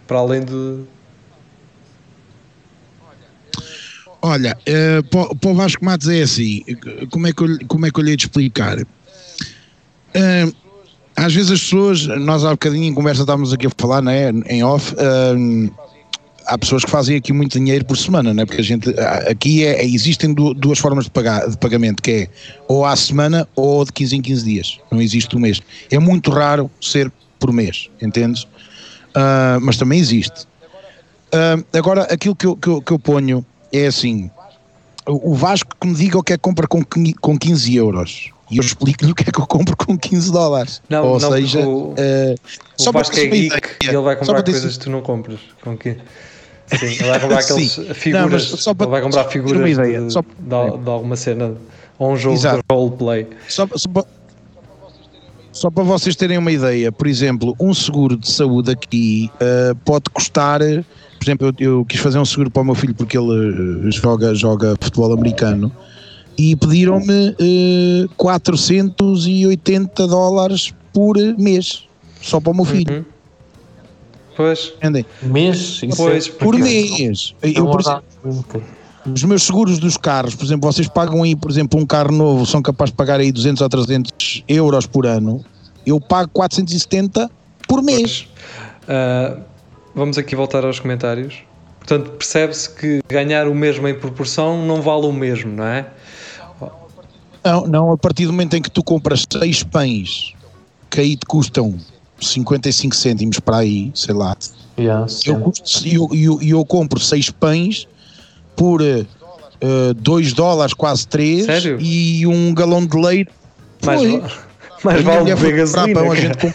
Para 0.06 0.18
além 0.18 0.44
de. 0.44 0.84
Olha, 4.22 4.56
uh, 4.56 5.02
para, 5.08 5.34
para 5.34 5.50
o 5.50 5.54
Vasco 5.54 5.84
Matos 5.84 6.08
é 6.08 6.22
assim: 6.22 6.62
como 7.10 7.26
é 7.26 7.32
que 7.32 7.42
eu, 7.42 7.58
como 7.66 7.86
é 7.86 7.90
que 7.90 7.98
eu 7.98 8.04
lhe 8.04 8.12
ia 8.12 8.16
te 8.16 8.26
explicar? 8.26 8.78
Uh, 8.78 10.54
às 11.16 11.34
vezes 11.34 11.50
as 11.50 11.60
pessoas, 11.60 12.06
nós 12.06 12.44
há 12.44 12.50
bocadinho 12.50 12.84
em 12.84 12.94
conversa 12.94 13.22
estávamos 13.22 13.52
aqui 13.52 13.66
a 13.66 13.70
falar, 13.76 14.00
né, 14.00 14.30
em 14.46 14.62
off, 14.62 14.94
uh, 14.94 15.72
há 16.46 16.58
pessoas 16.58 16.84
que 16.84 16.90
fazem 16.90 17.16
aqui 17.16 17.32
muito 17.32 17.58
dinheiro 17.58 17.84
por 17.84 17.96
semana, 17.96 18.32
né? 18.32 18.44
porque 18.44 18.60
a 18.60 18.64
gente 18.64 18.90
aqui 19.28 19.64
é, 19.64 19.84
existem 19.84 20.34
duas 20.34 20.78
formas 20.78 21.04
de, 21.04 21.10
pagar, 21.10 21.48
de 21.48 21.56
pagamento, 21.56 22.02
que 22.02 22.10
é 22.10 22.28
ou 22.68 22.84
à 22.84 22.94
semana 22.96 23.48
ou 23.54 23.84
de 23.84 23.92
15 23.92 24.16
em 24.16 24.22
15 24.22 24.44
dias, 24.44 24.80
não 24.90 25.00
existe 25.00 25.36
um 25.36 25.40
mês. 25.40 25.60
É 25.90 25.98
muito 25.98 26.30
raro 26.30 26.70
ser 26.80 27.12
por 27.38 27.52
mês, 27.52 27.88
entendes? 28.00 28.42
Uh, 28.42 29.60
mas 29.60 29.76
também 29.76 29.98
existe. 29.98 30.46
Uh, 31.34 31.64
agora, 31.76 32.02
aquilo 32.04 32.36
que 32.36 32.46
eu, 32.46 32.56
que 32.56 32.68
eu, 32.68 32.82
que, 32.82 32.92
eu, 32.92 32.98
ponho 32.98 33.44
é 33.72 33.86
assim: 33.86 34.30
o 35.06 35.34
Vasco 35.34 35.74
que 35.80 35.86
me 35.86 35.94
diga 35.94 36.18
o 36.18 36.22
que 36.22 36.32
é 36.32 36.36
que 36.36 36.42
compra 36.42 36.66
com, 36.66 36.82
com 37.20 37.38
15 37.38 37.74
euros. 37.74 38.30
E 38.50 38.58
eu 38.58 38.62
explico-lhe 38.62 39.12
o 39.12 39.14
que 39.14 39.28
é 39.28 39.32
que 39.32 39.40
eu 39.40 39.46
compro 39.46 39.74
com 39.74 39.96
15 39.96 40.30
dólares. 40.30 40.82
Não, 40.88 41.06
Ou 41.06 41.18
não, 41.18 41.32
seja, 41.32 41.66
o, 41.66 41.92
uh, 41.92 41.94
o 41.94 42.82
só 42.82 42.92
Vasco 42.92 43.18
é 43.18 43.26
geek 43.26 43.56
e 43.82 43.88
ele 43.88 43.96
vai 43.98 44.14
comprar 44.14 44.42
coisas 44.42 44.76
que 44.76 44.84
tu 44.84 44.90
não 44.90 45.00
compras. 45.00 45.40
Com 45.62 45.76
que? 45.76 45.96
Sim, 46.66 46.86
ele 46.86 47.04
vai 47.04 47.20
comprar 47.20 47.38
aqueles 47.40 47.74
figuras. 47.94 48.50
Não, 48.50 48.58
só 48.58 48.74
para, 48.74 48.84
ele 48.84 48.90
vai 48.90 49.02
comprar 49.02 49.24
figuras 49.24 49.70
ideia, 49.70 50.02
de, 50.02 50.12
só, 50.12 50.20
de, 50.20 50.78
de, 50.78 50.90
alguma 50.90 51.16
cena 51.16 51.54
ou 51.98 52.12
um 52.12 52.16
jogo 52.16 52.36
Exato. 52.36 52.58
de 52.58 52.62
roleplay. 52.70 53.26
Só, 53.48 53.66
só, 53.74 53.88
para, 53.88 54.04
só 55.52 55.70
para 55.70 55.84
vocês 55.84 56.16
terem 56.16 56.38
uma 56.38 56.50
ideia, 56.50 56.90
por 56.90 57.06
exemplo, 57.06 57.54
um 57.60 57.74
seguro 57.74 58.16
de 58.16 58.30
saúde 58.30 58.70
aqui 58.70 59.30
uh, 59.34 59.74
pode 59.84 60.04
custar. 60.10 60.60
Por 60.60 61.24
exemplo, 61.24 61.54
eu, 61.58 61.78
eu, 61.78 61.84
quis 61.84 62.00
fazer 62.00 62.18
um 62.18 62.24
seguro 62.24 62.50
para 62.50 62.62
o 62.62 62.64
meu 62.64 62.74
filho 62.74 62.94
porque 62.94 63.16
ele 63.16 63.86
uh, 63.86 63.92
joga, 63.92 64.34
joga 64.34 64.74
futebol 64.80 65.12
americano 65.12 65.70
e 66.38 66.56
pediram-me 66.56 67.30
uh, 67.30 68.08
480 68.16 70.06
dólares 70.06 70.72
por 70.92 71.16
mês 71.38 71.86
só 72.20 72.40
para 72.40 72.52
o 72.52 72.56
meu 72.56 72.64
filho. 72.64 72.94
Uhum. 72.94 73.04
Pois. 74.34 74.72
Entendem? 74.78 75.04
Mês? 75.22 75.82
Pois, 75.94 76.28
por 76.28 76.58
mês. 76.58 77.34
Eu, 77.42 77.66
por 77.66 77.80
exemplo, 77.80 78.02
os 79.06 79.24
meus 79.24 79.42
seguros 79.42 79.78
dos 79.78 79.96
carros, 79.96 80.34
por 80.34 80.44
exemplo, 80.44 80.70
vocês 80.70 80.88
pagam 80.88 81.22
aí, 81.22 81.34
por 81.34 81.50
exemplo, 81.50 81.80
um 81.80 81.86
carro 81.86 82.12
novo, 82.12 82.46
são 82.46 82.62
capazes 82.62 82.92
de 82.92 82.96
pagar 82.96 83.20
aí 83.20 83.32
200 83.32 83.60
ou 83.60 83.68
300 83.68 84.44
euros 84.46 84.86
por 84.86 85.06
ano. 85.06 85.44
Eu 85.84 86.00
pago 86.00 86.30
470 86.32 87.30
por 87.66 87.82
mês. 87.82 88.28
Uh, 88.84 89.40
vamos 89.94 90.18
aqui 90.18 90.36
voltar 90.36 90.64
aos 90.64 90.78
comentários. 90.78 91.34
Portanto, 91.80 92.12
percebe-se 92.12 92.70
que 92.70 93.00
ganhar 93.08 93.48
o 93.48 93.54
mesmo 93.54 93.88
em 93.88 93.94
proporção 93.94 94.64
não 94.64 94.80
vale 94.80 95.06
o 95.06 95.12
mesmo, 95.12 95.52
não 95.52 95.64
é? 95.64 95.86
Não, 97.44 97.66
não, 97.66 97.92
a 97.92 97.98
partir 97.98 98.26
do 98.26 98.32
momento 98.32 98.54
em 98.54 98.62
que 98.62 98.70
tu 98.70 98.84
compras 98.84 99.26
6 99.28 99.64
pães 99.64 100.34
que 100.88 101.00
aí 101.00 101.16
te 101.16 101.26
custam 101.26 101.76
55 102.20 102.94
cêntimos 102.94 103.40
para 103.40 103.58
aí, 103.58 103.90
sei 103.94 104.14
lá. 104.14 104.36
Yeah, 104.78 105.06
eu, 105.26 105.52
eu, 105.84 106.08
eu, 106.12 106.42
eu, 106.42 106.64
compro 106.64 107.00
6 107.00 107.30
pães 107.30 107.88
por 108.56 108.80
2 109.96 110.32
uh, 110.32 110.34
dólares, 110.34 110.74
quase 110.74 111.06
3 111.06 111.44
Sério? 111.46 111.78
e 111.80 112.26
um 112.26 112.54
galão 112.54 112.84
de 112.84 112.96
leite. 112.96 113.30
Mais, 113.84 114.00
foi. 114.78 115.02
vale 115.02 115.34
beber 115.34 115.56
gasolina. 115.56 116.00
Pão, 116.00 116.12
a 116.12 116.14
gente 116.14 116.36
comp... 116.38 116.54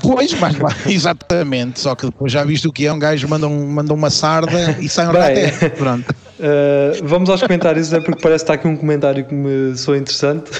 Pois, 0.00 0.32
mas 0.34 0.56
exatamente. 0.86 1.80
Só 1.80 1.94
que 1.94 2.06
depois 2.06 2.32
já 2.32 2.44
viste 2.44 2.66
o 2.66 2.72
que 2.72 2.86
é, 2.86 2.92
um 2.92 2.98
gajo 2.98 3.28
manda, 3.28 3.46
um, 3.46 3.66
manda 3.66 3.92
uma 3.94 4.10
sarda 4.10 4.76
e 4.80 4.88
sai 4.88 5.06
um 5.06 5.10
até. 5.10 5.68
Pronto. 5.70 6.10
Uh, 6.10 7.04
vamos 7.04 7.28
aos 7.28 7.42
comentários, 7.42 7.92
é 7.92 8.00
porque 8.00 8.20
parece 8.22 8.44
que 8.44 8.52
está 8.52 8.54
aqui 8.54 8.66
um 8.66 8.76
comentário 8.76 9.24
que 9.24 9.34
me 9.34 9.76
soa 9.76 9.98
interessante. 9.98 10.50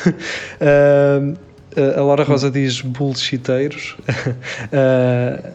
Uh, 0.61 1.37
a 1.97 2.03
Laura 2.03 2.25
Rosa 2.25 2.51
diz 2.51 2.81
bullshiteiros. 2.81 3.97
uh, 4.09 5.51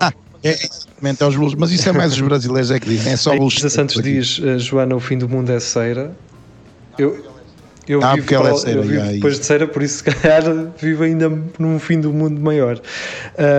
ah, 0.00 0.12
é, 0.42 0.56
exatamente, 1.04 1.22
é 1.22 1.26
os 1.26 1.36
bulls, 1.36 1.54
mas 1.54 1.70
isso 1.70 1.88
é 1.88 1.92
mais 1.92 2.12
os 2.12 2.20
brasileiros 2.20 2.70
é 2.70 2.80
que 2.80 2.88
dizem, 2.88 3.12
é 3.12 3.16
só 3.16 3.36
bullshit. 3.36 3.68
Santos 3.70 4.02
diz, 4.02 4.40
Joana, 4.58 4.94
o 4.94 5.00
fim 5.00 5.18
do 5.18 5.28
mundo 5.28 5.50
é 5.50 5.60
ceira. 5.60 6.12
Eu, 6.98 7.24
eu 7.86 8.02
ah, 8.02 8.14
vivo, 8.14 8.34
ela 8.34 8.50
é 8.50 8.56
ceira, 8.56 8.80
eu 8.80 8.84
vivo 8.84 9.06
depois 9.06 9.38
de 9.38 9.46
ceira, 9.46 9.66
por 9.66 9.82
isso 9.82 9.98
se 10.02 10.04
calhar 10.04 10.42
vivo 10.80 11.02
ainda 11.02 11.30
num 11.58 11.78
fim 11.78 12.00
do 12.00 12.12
mundo 12.12 12.40
maior. 12.40 12.80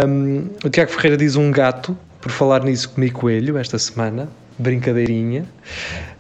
Um, 0.08 0.48
o 0.64 0.70
Tiago 0.70 0.92
Ferreira 0.92 1.18
diz 1.18 1.36
um 1.36 1.52
gato, 1.52 1.98
por 2.22 2.32
falar 2.32 2.64
nisso 2.64 2.90
comi 2.90 3.12
coelho 3.12 3.58
esta 3.58 3.78
semana, 3.78 4.28
brincadeirinha. 4.58 5.46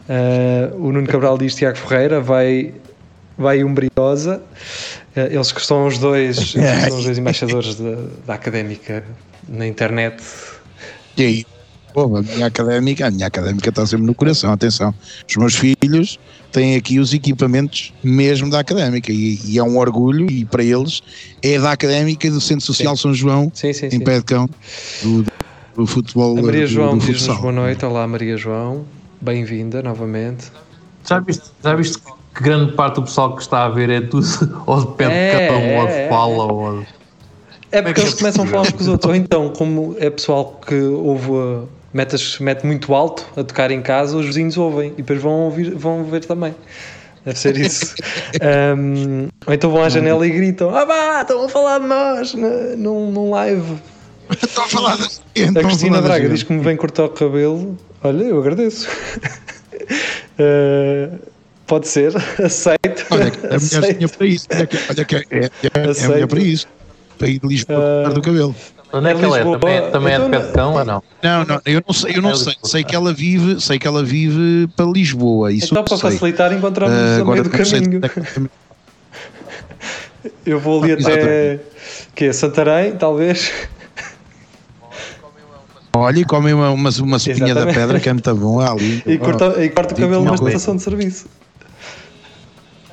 Uh, 0.07 0.75
o 0.75 0.91
Nuno 0.91 1.07
Cabral 1.07 1.37
diz 1.37 1.55
Tiago 1.55 1.77
Ferreira, 1.77 2.21
vai, 2.21 2.73
vai 3.37 3.63
umbriosa. 3.63 4.41
Uh, 5.15 5.21
eles 5.31 5.51
que 5.51 5.65
são 5.65 5.87
os 5.87 5.97
dois, 5.97 6.53
são 6.89 6.97
os 6.97 7.05
dois 7.05 7.17
embaixadores 7.17 7.75
da, 7.75 7.97
da 8.27 8.33
académica 8.35 9.03
na 9.47 9.65
internet. 9.65 10.21
E 11.17 11.23
aí? 11.23 11.45
Pô, 11.93 12.17
a 12.17 12.21
minha 12.21 12.47
académica, 12.47 13.07
a 13.07 13.11
minha 13.11 13.27
académica 13.27 13.69
está 13.69 13.85
sempre 13.85 14.05
no 14.05 14.13
coração, 14.13 14.51
atenção. 14.51 14.93
Os 15.29 15.37
meus 15.37 15.55
filhos 15.55 16.19
têm 16.51 16.75
aqui 16.75 16.99
os 16.99 17.13
equipamentos 17.13 17.93
mesmo 18.03 18.49
da 18.49 18.59
académica 18.59 19.13
e, 19.13 19.39
e 19.45 19.57
é 19.57 19.63
um 19.63 19.77
orgulho 19.77 20.29
e 20.29 20.43
para 20.43 20.61
eles 20.61 21.01
é 21.41 21.57
da 21.57 21.71
académica 21.71 22.27
e 22.27 22.29
do 22.29 22.41
Centro 22.41 22.65
Social 22.65 22.97
sim. 22.97 23.01
São 23.01 23.13
João 23.13 23.51
sim, 23.53 23.71
sim, 23.71 23.87
em 23.91 23.99
Pé 24.01 24.19
de 24.19 24.25
Cão 24.25 24.49
do, 25.03 25.25
do 25.75 25.87
futebol. 25.87 26.37
A 26.37 26.41
Maria 26.41 26.67
João 26.67 26.97
diz-nos 26.97 27.39
boa 27.39 27.53
noite, 27.53 27.85
olá 27.85 28.05
Maria 28.07 28.35
João, 28.35 28.85
bem-vinda 29.21 29.81
novamente. 29.81 30.51
Já 31.07 31.19
viste, 31.19 31.43
já 31.63 31.75
viste 31.75 31.97
que 31.97 32.43
grande 32.43 32.73
parte 32.73 32.95
do 32.95 33.03
pessoal 33.03 33.35
que 33.35 33.41
está 33.41 33.65
a 33.65 33.69
ver 33.69 33.89
é 33.89 34.01
tudo 34.01 34.27
ou 34.65 34.81
de 34.81 34.95
pé 34.95 35.07
de 35.07 35.13
é, 35.13 35.47
cão, 35.47 35.57
é, 35.57 35.79
ou 35.79 35.87
de 35.87 35.93
é. 35.93 36.09
fala, 36.09 36.51
ou 36.51 36.79
de... 36.81 36.87
É 37.71 37.81
porque 37.81 38.01
eles 38.01 38.13
começam 38.13 38.45
a 38.45 38.47
falar 38.47 38.61
uns 38.61 38.71
com 38.71 38.81
os 38.81 38.87
outros, 38.87 39.09
ou 39.09 39.15
então, 39.15 39.49
como 39.49 39.95
é 39.99 40.09
pessoal 40.09 40.59
que 40.65 40.75
ouve 40.75 41.67
metas, 41.93 42.39
mete 42.39 42.65
muito 42.65 42.93
alto 42.93 43.25
a 43.37 43.43
tocar 43.43 43.71
em 43.71 43.81
casa, 43.81 44.17
os 44.17 44.25
vizinhos 44.25 44.57
ouvem 44.57 44.89
e 44.97 45.01
depois 45.01 45.21
vão, 45.21 45.45
ouvir, 45.45 45.73
vão 45.73 46.03
ver 46.03 46.25
também. 46.25 46.53
Deve 47.25 47.39
ser 47.39 47.57
isso. 47.57 47.95
um, 48.77 49.27
ou 49.47 49.53
então 49.53 49.71
vão 49.71 49.81
à 49.81 49.89
janela 49.89 50.27
e 50.27 50.29
gritam: 50.29 50.75
Ah, 50.75 50.85
vá, 50.85 51.21
estão 51.21 51.45
a 51.45 51.49
falar 51.49 51.79
de 51.79 51.87
nós 51.87 52.33
num, 52.35 53.11
num 53.11 53.29
live. 53.31 53.77
Estão 54.41 54.65
a 54.65 54.67
falar 54.67 54.97
de 54.97 55.59
A 55.59 55.63
Cristina 55.63 56.01
Braga 56.01 56.27
diz 56.27 56.41
que 56.41 56.51
me 56.51 56.63
vem 56.63 56.75
cortar 56.75 57.05
o 57.05 57.09
cabelo. 57.09 57.77
Olha, 58.03 58.23
eu 58.23 58.39
agradeço. 58.39 58.87
uh, 60.39 61.19
pode 61.67 61.87
ser, 61.87 62.11
aceito. 62.43 63.05
Olha, 63.11 63.31
a 63.51 63.77
mulher 63.77 63.93
tinha 63.93 64.09
para 64.09 64.25
isso. 64.25 64.47
Olha 64.51 64.65
que, 64.65 64.77
olha 64.89 65.05
que 65.05 65.15
é, 65.15 65.19
é, 65.29 65.39
é, 65.39 65.49
é 65.75 66.05
a 66.05 66.07
mulher 66.07 66.27
para 66.27 66.39
isso. 66.39 66.67
Para 67.17 67.27
ir 67.27 67.39
de 67.39 67.47
Lisboa 67.47 68.09
uh, 68.09 68.13
do 68.13 68.21
cabelo. 68.21 68.55
Onde 68.93 69.09
é 69.09 69.15
que 69.15 69.25
ela 69.25 69.39
é? 69.39 69.43
Também, 69.43 69.91
também 69.91 70.13
é 70.13 70.19
de 70.19 70.25
então, 70.25 70.41
Petcão 70.41 70.73
ou 70.73 70.85
não? 70.85 71.03
Não, 71.21 71.45
não, 71.45 71.61
eu 71.65 71.83
não 71.85 71.93
sei, 71.93 72.17
eu 72.17 72.21
não 72.21 72.31
é 72.31 72.35
sei. 72.35 72.53
Sei 72.63 72.83
que 72.83 72.95
ela 72.95 73.11
vive, 73.13 73.59
sei 73.59 73.77
que 73.77 73.87
ela 73.87 74.03
vive 74.03 74.67
para 74.75 74.85
Lisboa. 74.85 75.51
Isso 75.51 75.73
então 75.73 75.83
para 75.83 75.97
sei. 75.97 76.11
facilitar 76.11 76.53
encontramos 76.53 76.95
uh, 76.95 77.21
a 77.21 77.25
meio 77.25 77.43
do 77.43 77.49
caminho. 77.49 78.01
Eu 80.45 80.59
vou 80.59 80.83
ali 80.83 80.93
até 80.93 81.59
que 82.15 82.25
é 82.25 82.33
Santarém, 82.33 82.95
talvez. 82.95 83.51
Olha, 85.93 86.19
e 86.19 86.25
comem 86.25 86.53
uma, 86.53 86.71
uma, 86.71 86.89
uma 86.89 87.19
sopinha 87.19 87.53
da 87.53 87.65
pedra 87.67 87.99
que 87.99 88.09
é 88.09 88.13
muito 88.13 88.35
bom 88.35 88.59
ali. 88.59 89.03
E 89.05 89.17
corta, 89.17 89.63
e 89.63 89.69
corta 89.69 89.93
o 89.93 89.97
cabelo 89.97 90.25
na 90.25 90.33
estação 90.33 90.75
de 90.75 90.81
serviço. 90.81 91.27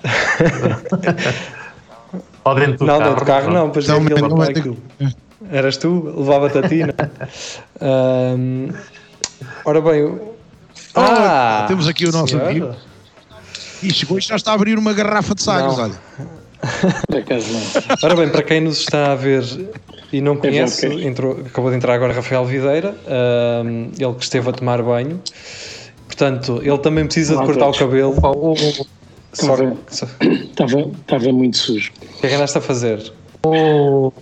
Ou 2.45 2.55
dentro 2.55 2.79
do 2.79 2.87
não, 2.87 2.99
carro. 2.99 3.11
dentro 3.11 3.25
do 3.25 3.27
carro 3.27 3.51
não, 3.53 3.71
pois 3.71 3.85
então, 3.85 4.43
é 4.43 4.51
aquilo, 4.51 4.77
Eras 5.51 5.77
tu, 5.77 6.15
levava-te 6.17 6.59
a 6.59 6.69
ti, 6.69 6.83
um, 7.81 8.69
Ora 9.65 9.81
bem, 9.81 10.05
oh, 10.05 10.35
ah, 10.95 11.65
temos 11.67 11.89
aqui 11.89 12.07
o 12.07 12.13
nosso 12.13 12.37
amigo. 12.41 12.75
E 13.83 13.93
chegou 13.93 14.19
e 14.19 14.21
já 14.21 14.37
está 14.37 14.53
a 14.53 14.55
abrir 14.55 14.79
uma 14.79 14.93
garrafa 14.93 15.35
de 15.35 15.43
sagres, 15.43 15.79
olha. 15.79 15.95
Ora 18.03 18.15
bem, 18.15 18.29
para 18.29 18.43
quem 18.43 18.61
nos 18.61 18.81
está 18.81 19.13
a 19.13 19.15
ver 19.17 19.43
e 20.13 20.21
não 20.21 20.37
conhece, 20.37 20.87
entrou, 21.05 21.41
acabou 21.45 21.71
de 21.71 21.77
entrar 21.77 21.95
agora 21.95 22.13
Rafael 22.13 22.45
Videira, 22.45 22.95
um, 23.65 23.91
ele 23.99 24.15
que 24.15 24.23
esteve 24.23 24.49
a 24.49 24.53
tomar 24.53 24.81
banho. 24.83 25.21
Portanto, 26.07 26.61
ele 26.63 26.79
também 26.79 27.05
precisa 27.05 27.37
de 27.37 27.45
cortar 27.45 27.69
o 27.69 27.73
cabelo. 27.73 28.15
Estava, 29.33 29.77
estava, 29.91 30.81
estava 30.81 31.33
muito 31.33 31.57
sujo. 31.57 31.91
O 32.03 32.21
que 32.21 32.27
é 32.27 32.29
que 32.29 32.35
andaste 32.35 32.59
a 32.59 32.61
fazer? 32.61 33.13
Oh. 33.45 34.13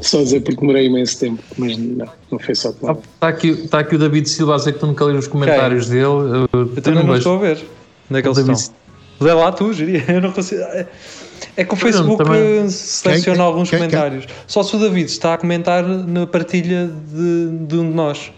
Só 0.00 0.22
dizer 0.22 0.40
porque 0.40 0.60
demorei 0.60 0.86
imenso 0.86 1.18
tempo, 1.18 1.42
mas 1.56 1.76
não, 1.76 2.06
não 2.30 2.38
foi 2.38 2.54
só 2.54 2.72
tomar. 2.72 2.96
Está 2.96 3.28
aqui, 3.28 3.48
está 3.48 3.78
aqui 3.80 3.96
o 3.96 3.98
David 3.98 4.28
Silva 4.28 4.54
a 4.54 4.58
dizer 4.58 4.74
que 4.74 4.78
tu 4.78 4.86
nunca 4.86 5.04
lês 5.04 5.18
os 5.18 5.26
comentários 5.26 5.86
okay. 5.86 5.98
dele. 5.98 6.48
Eu, 6.52 6.74
eu 6.76 6.82
também 6.82 7.04
não 7.04 7.16
estou 7.16 7.36
a 7.36 7.40
ver. 7.40 7.64
Onde 8.10 8.20
é 8.20 8.22
que 8.22 8.28
eles 8.28 8.38
estão? 8.38 8.74
Lê 9.20 9.32
lá 9.32 9.50
tu, 9.50 9.74
diria. 9.74 10.04
Eu 10.08 10.20
não 10.20 10.32
consigo. 10.32 10.62
É 11.56 11.64
que 11.64 11.74
o 11.74 11.76
Facebook 11.76 12.22
também... 12.22 12.68
seleciona 12.68 13.36
quem, 13.36 13.44
alguns 13.44 13.70
quem, 13.70 13.78
comentários. 13.80 14.26
Quem? 14.26 14.34
Só 14.46 14.62
se 14.62 14.76
o 14.76 14.78
David 14.78 15.10
está 15.10 15.34
a 15.34 15.38
comentar 15.38 15.82
na 15.82 16.24
partilha 16.26 16.86
de, 16.86 17.66
de 17.66 17.76
um 17.76 17.90
de 17.90 17.96
nós. 17.96 18.32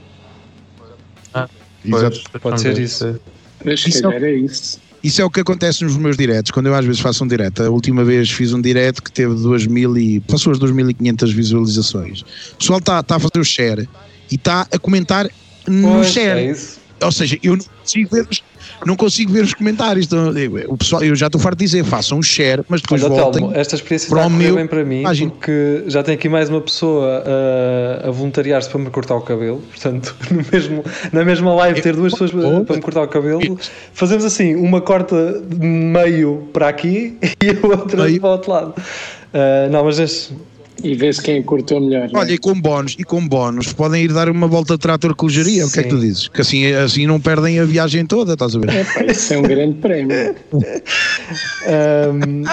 Ah, 1.35 1.47
pois, 1.89 2.25
pode 2.41 2.61
ser 2.63 2.79
isso. 2.79 3.21
Mas 3.65 3.81
se 3.81 4.03
calhar 4.03 4.23
é 4.25 4.35
isso. 4.35 4.81
Isso 5.03 5.23
é 5.23 5.25
o 5.25 5.31
que 5.31 5.41
acontece 5.41 5.83
nos 5.83 5.97
meus 5.97 6.17
diretos, 6.17 6.51
quando 6.51 6.67
eu 6.67 6.75
às 6.75 6.85
vezes 6.85 7.01
faço 7.01 7.25
um 7.25 7.27
direto. 7.27 7.63
A 7.63 7.71
última 7.71 8.05
vez 8.05 8.31
fiz 8.31 8.53
um 8.53 8.61
direto 8.61 9.03
que 9.03 9.11
teve 9.11 9.35
2000 9.35 9.97
e, 9.97 10.21
passou 10.21 10.53
as 10.53 10.59
2500 10.59 11.33
visualizações. 11.33 12.21
O 12.53 12.57
pessoal 12.57 12.79
está 12.81 13.03
tá 13.03 13.17
a 13.17 13.19
fazer 13.19 13.39
o 13.39 13.45
share 13.45 13.89
e 14.31 14.35
está 14.35 14.67
a 14.71 14.79
comentar 14.79 15.27
no 15.67 15.93
pois, 15.95 16.09
share. 16.09 16.55
É 17.01 17.05
Ou 17.05 17.13
seja, 17.13 17.39
eu 17.43 17.57
não 17.57 17.65
consigo 17.65 18.15
ver 18.15 18.27
os, 18.31 18.40
não 18.87 18.97
consigo 18.97 19.33
ver 19.33 19.45
os 19.45 19.55
comentários. 19.55 20.07
Então, 20.07 20.33
o 20.69 20.77
pessoal, 20.77 21.03
eu 21.03 21.15
já 21.15 21.27
estou 21.27 21.41
farto 21.41 21.59
de 21.59 21.65
dizer, 21.65 21.85
façam 21.85 22.19
um 22.19 22.23
share, 22.23 22.63
mas 22.69 22.81
depois 22.81 23.03
Olha, 23.03 23.15
voltem. 23.15 23.43
Telmo, 23.43 23.57
esta 23.57 23.75
experiência 23.75 24.07
está 24.07 24.23
correr 24.23 24.53
bem 24.53 24.67
para 24.67 24.85
mim, 24.85 25.01
imagine. 25.01 25.31
porque 25.31 25.85
já 25.87 26.03
tem 26.03 26.15
aqui 26.15 26.29
mais 26.29 26.49
uma 26.49 26.61
pessoa 26.61 27.23
a, 27.25 28.09
a 28.09 28.11
voluntariar-se 28.11 28.69
para 28.69 28.79
me 28.79 28.91
cortar 28.91 29.17
o 29.17 29.21
cabelo. 29.21 29.63
Portanto, 29.71 30.15
no 30.31 30.45
mesmo, 30.53 30.85
na 31.13 31.25
mesma 31.25 31.55
live, 31.55 31.81
ter 31.81 31.95
duas 31.95 32.13
pessoas 32.13 32.31
para, 32.31 32.65
para 32.65 32.77
me 32.77 32.83
cortar 32.83 33.03
o 33.03 33.09
cabelo, 33.09 33.59
fazemos 33.93 34.25
assim: 34.25 34.55
uma 34.55 34.81
corta 34.81 35.43
meio 35.59 36.49
para 36.53 36.69
aqui 36.69 37.19
e 37.43 37.51
a 37.51 37.67
outra 37.67 38.05
meio. 38.05 38.21
para 38.21 38.29
o 38.29 38.33
outro 38.33 38.51
lado. 38.51 38.75
Uh, 39.33 39.71
não, 39.71 39.85
mas 39.85 40.01
e 40.83 40.95
vê-se 40.95 41.23
quem 41.23 41.43
cortou 41.43 41.81
melhor. 41.81 42.09
É? 42.09 42.11
Olha, 42.17 42.29
né? 42.29 42.35
e 42.35 42.39
com 42.39 42.59
bónus, 42.61 42.97
e 42.99 43.05
com 43.05 43.27
bónus 43.27 43.73
podem 43.73 44.05
ir 44.05 44.13
dar 44.13 44.29
uma 44.29 44.47
volta 44.47 44.75
de 44.75 44.81
trator 44.81 45.15
com 45.15 45.29
geria. 45.29 45.67
O 45.67 45.71
que 45.71 45.81
é 45.81 45.83
que 45.83 45.89
tu 45.89 45.99
dizes? 45.99 46.29
Que 46.29 46.41
assim, 46.41 46.73
assim 46.73 47.07
não 47.07 47.21
perdem 47.21 47.59
a 47.59 47.65
viagem 47.65 48.07
toda, 48.07 48.35
estás 48.35 48.55
a 48.55 48.59
ver? 48.59 48.71
É, 48.71 49.13
isso 49.13 49.35
é 49.35 49.39
um 49.39 49.43
grande 49.43 49.75
prémio. 49.79 50.35
um, 50.53 52.45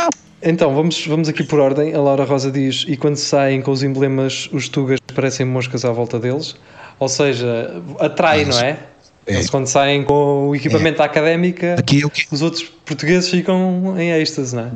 então, 0.42 0.74
vamos, 0.74 1.06
vamos 1.08 1.28
aqui 1.28 1.44
por 1.44 1.60
ordem. 1.60 1.94
A 1.94 2.00
Laura 2.00 2.24
Rosa 2.24 2.52
diz: 2.52 2.86
e 2.88 2.96
quando 2.96 3.16
saem 3.16 3.62
com 3.62 3.72
os 3.72 3.84
emblemas, 3.84 4.50
os 4.52 4.70
tugas 4.70 5.00
parecem 5.14 5.46
moscas 5.46 5.84
à 5.84 5.92
volta 5.92 6.20
deles? 6.20 6.56
Ou 7.00 7.10
seja, 7.10 7.82
atrai, 8.00 8.46
não 8.46 8.60
é? 8.60 8.78
É. 9.26 9.34
Eles 9.34 9.50
quando 9.50 9.68
saem 9.68 10.04
com 10.04 10.48
o 10.48 10.56
equipamento 10.56 11.02
é. 11.02 11.06
académica, 11.06 11.76
Aqui, 11.78 12.02
os 12.32 12.42
outros 12.42 12.64
portugueses 12.64 13.30
ficam 13.30 13.96
em 14.00 14.12
êxtase, 14.12 14.56
não 14.56 14.64
é? 14.64 14.72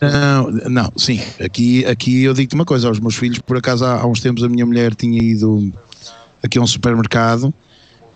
Não, 0.00 0.50
não, 0.70 0.92
sim. 0.96 1.20
Aqui, 1.44 1.84
aqui 1.86 2.24
eu 2.24 2.34
digo-te 2.34 2.54
uma 2.54 2.64
coisa: 2.64 2.88
aos 2.88 3.00
meus 3.00 3.14
filhos, 3.14 3.38
por 3.38 3.56
acaso, 3.56 3.84
há, 3.84 4.00
há 4.00 4.06
uns 4.06 4.20
tempos 4.20 4.42
a 4.42 4.48
minha 4.48 4.66
mulher 4.66 4.94
tinha 4.94 5.22
ido 5.22 5.72
aqui 6.42 6.58
a 6.58 6.62
um 6.62 6.66
supermercado 6.66 7.52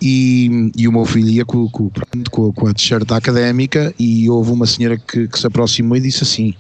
e, 0.01 0.73
e 0.77 0.89
o 0.89 0.93
meu 0.93 1.05
filho 1.05 1.29
ia 1.29 1.45
com, 1.45 1.69
com, 1.69 1.91
com, 2.31 2.53
com 2.53 2.67
a 2.67 2.75
t-shirt 2.75 3.11
académica 3.13 3.95
e 3.99 4.29
houve 4.29 4.51
uma 4.51 4.67
senhora 4.67 4.99
que, 4.99 5.29
que 5.29 5.39
se 5.39 5.47
aproximou 5.47 5.97
e 5.97 6.01
disse 6.01 6.25
assim: 6.25 6.55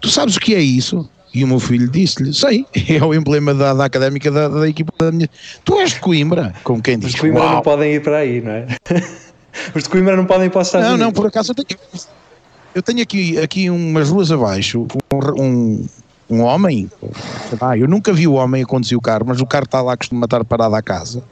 Tu 0.00 0.08
sabes 0.08 0.36
o 0.36 0.40
que 0.40 0.54
é 0.54 0.60
isso? 0.60 1.08
E 1.32 1.44
o 1.44 1.46
meu 1.46 1.60
filho 1.60 1.88
disse-lhe: 1.88 2.32
Sei, 2.32 2.64
é 2.88 3.04
o 3.04 3.12
emblema 3.14 3.52
da, 3.54 3.74
da 3.74 3.84
académica 3.84 4.30
da, 4.30 4.48
da, 4.48 4.68
equipa 4.68 4.92
da 4.98 5.12
minha. 5.12 5.28
Tu 5.64 5.78
és 5.78 5.90
de 5.90 6.00
Coimbra? 6.00 6.54
Como 6.64 6.82
quem 6.82 6.98
diz. 6.98 7.08
Os 7.08 7.14
de 7.14 7.20
Coimbra 7.20 7.42
Uau. 7.42 7.54
não 7.56 7.62
podem 7.62 7.94
ir 7.94 8.02
para 8.02 8.16
aí, 8.18 8.40
não 8.40 8.50
é? 8.50 8.66
Os 9.74 9.82
de 9.82 9.88
Coimbra 9.88 10.16
não 10.16 10.24
podem 10.24 10.46
ir 10.46 10.50
para 10.50 10.60
os 10.60 10.68
Estados 10.68 10.86
Não, 10.86 10.94
Unidos. 10.94 11.06
não, 11.06 11.12
por 11.12 11.26
acaso 11.26 11.50
eu 11.50 11.56
tenho 11.56 11.80
eu 12.74 12.82
tenho 12.82 13.02
aqui, 13.02 13.38
aqui 13.38 13.70
umas 13.70 14.08
ruas 14.08 14.30
abaixo 14.30 14.86
um, 15.12 15.42
um, 15.42 15.86
um 16.30 16.40
homem. 16.42 16.90
Ah, 17.60 17.76
eu 17.76 17.88
nunca 17.88 18.12
vi 18.12 18.26
o 18.26 18.34
homem 18.34 18.62
a 18.62 18.66
conduzir 18.66 18.96
o 18.96 19.00
carro, 19.00 19.24
mas 19.26 19.40
o 19.40 19.46
carro 19.46 19.64
está 19.64 19.82
lá, 19.82 19.96
costuma 19.96 20.24
estar 20.24 20.44
parado 20.44 20.74
à 20.74 20.82
casa. 20.82 21.22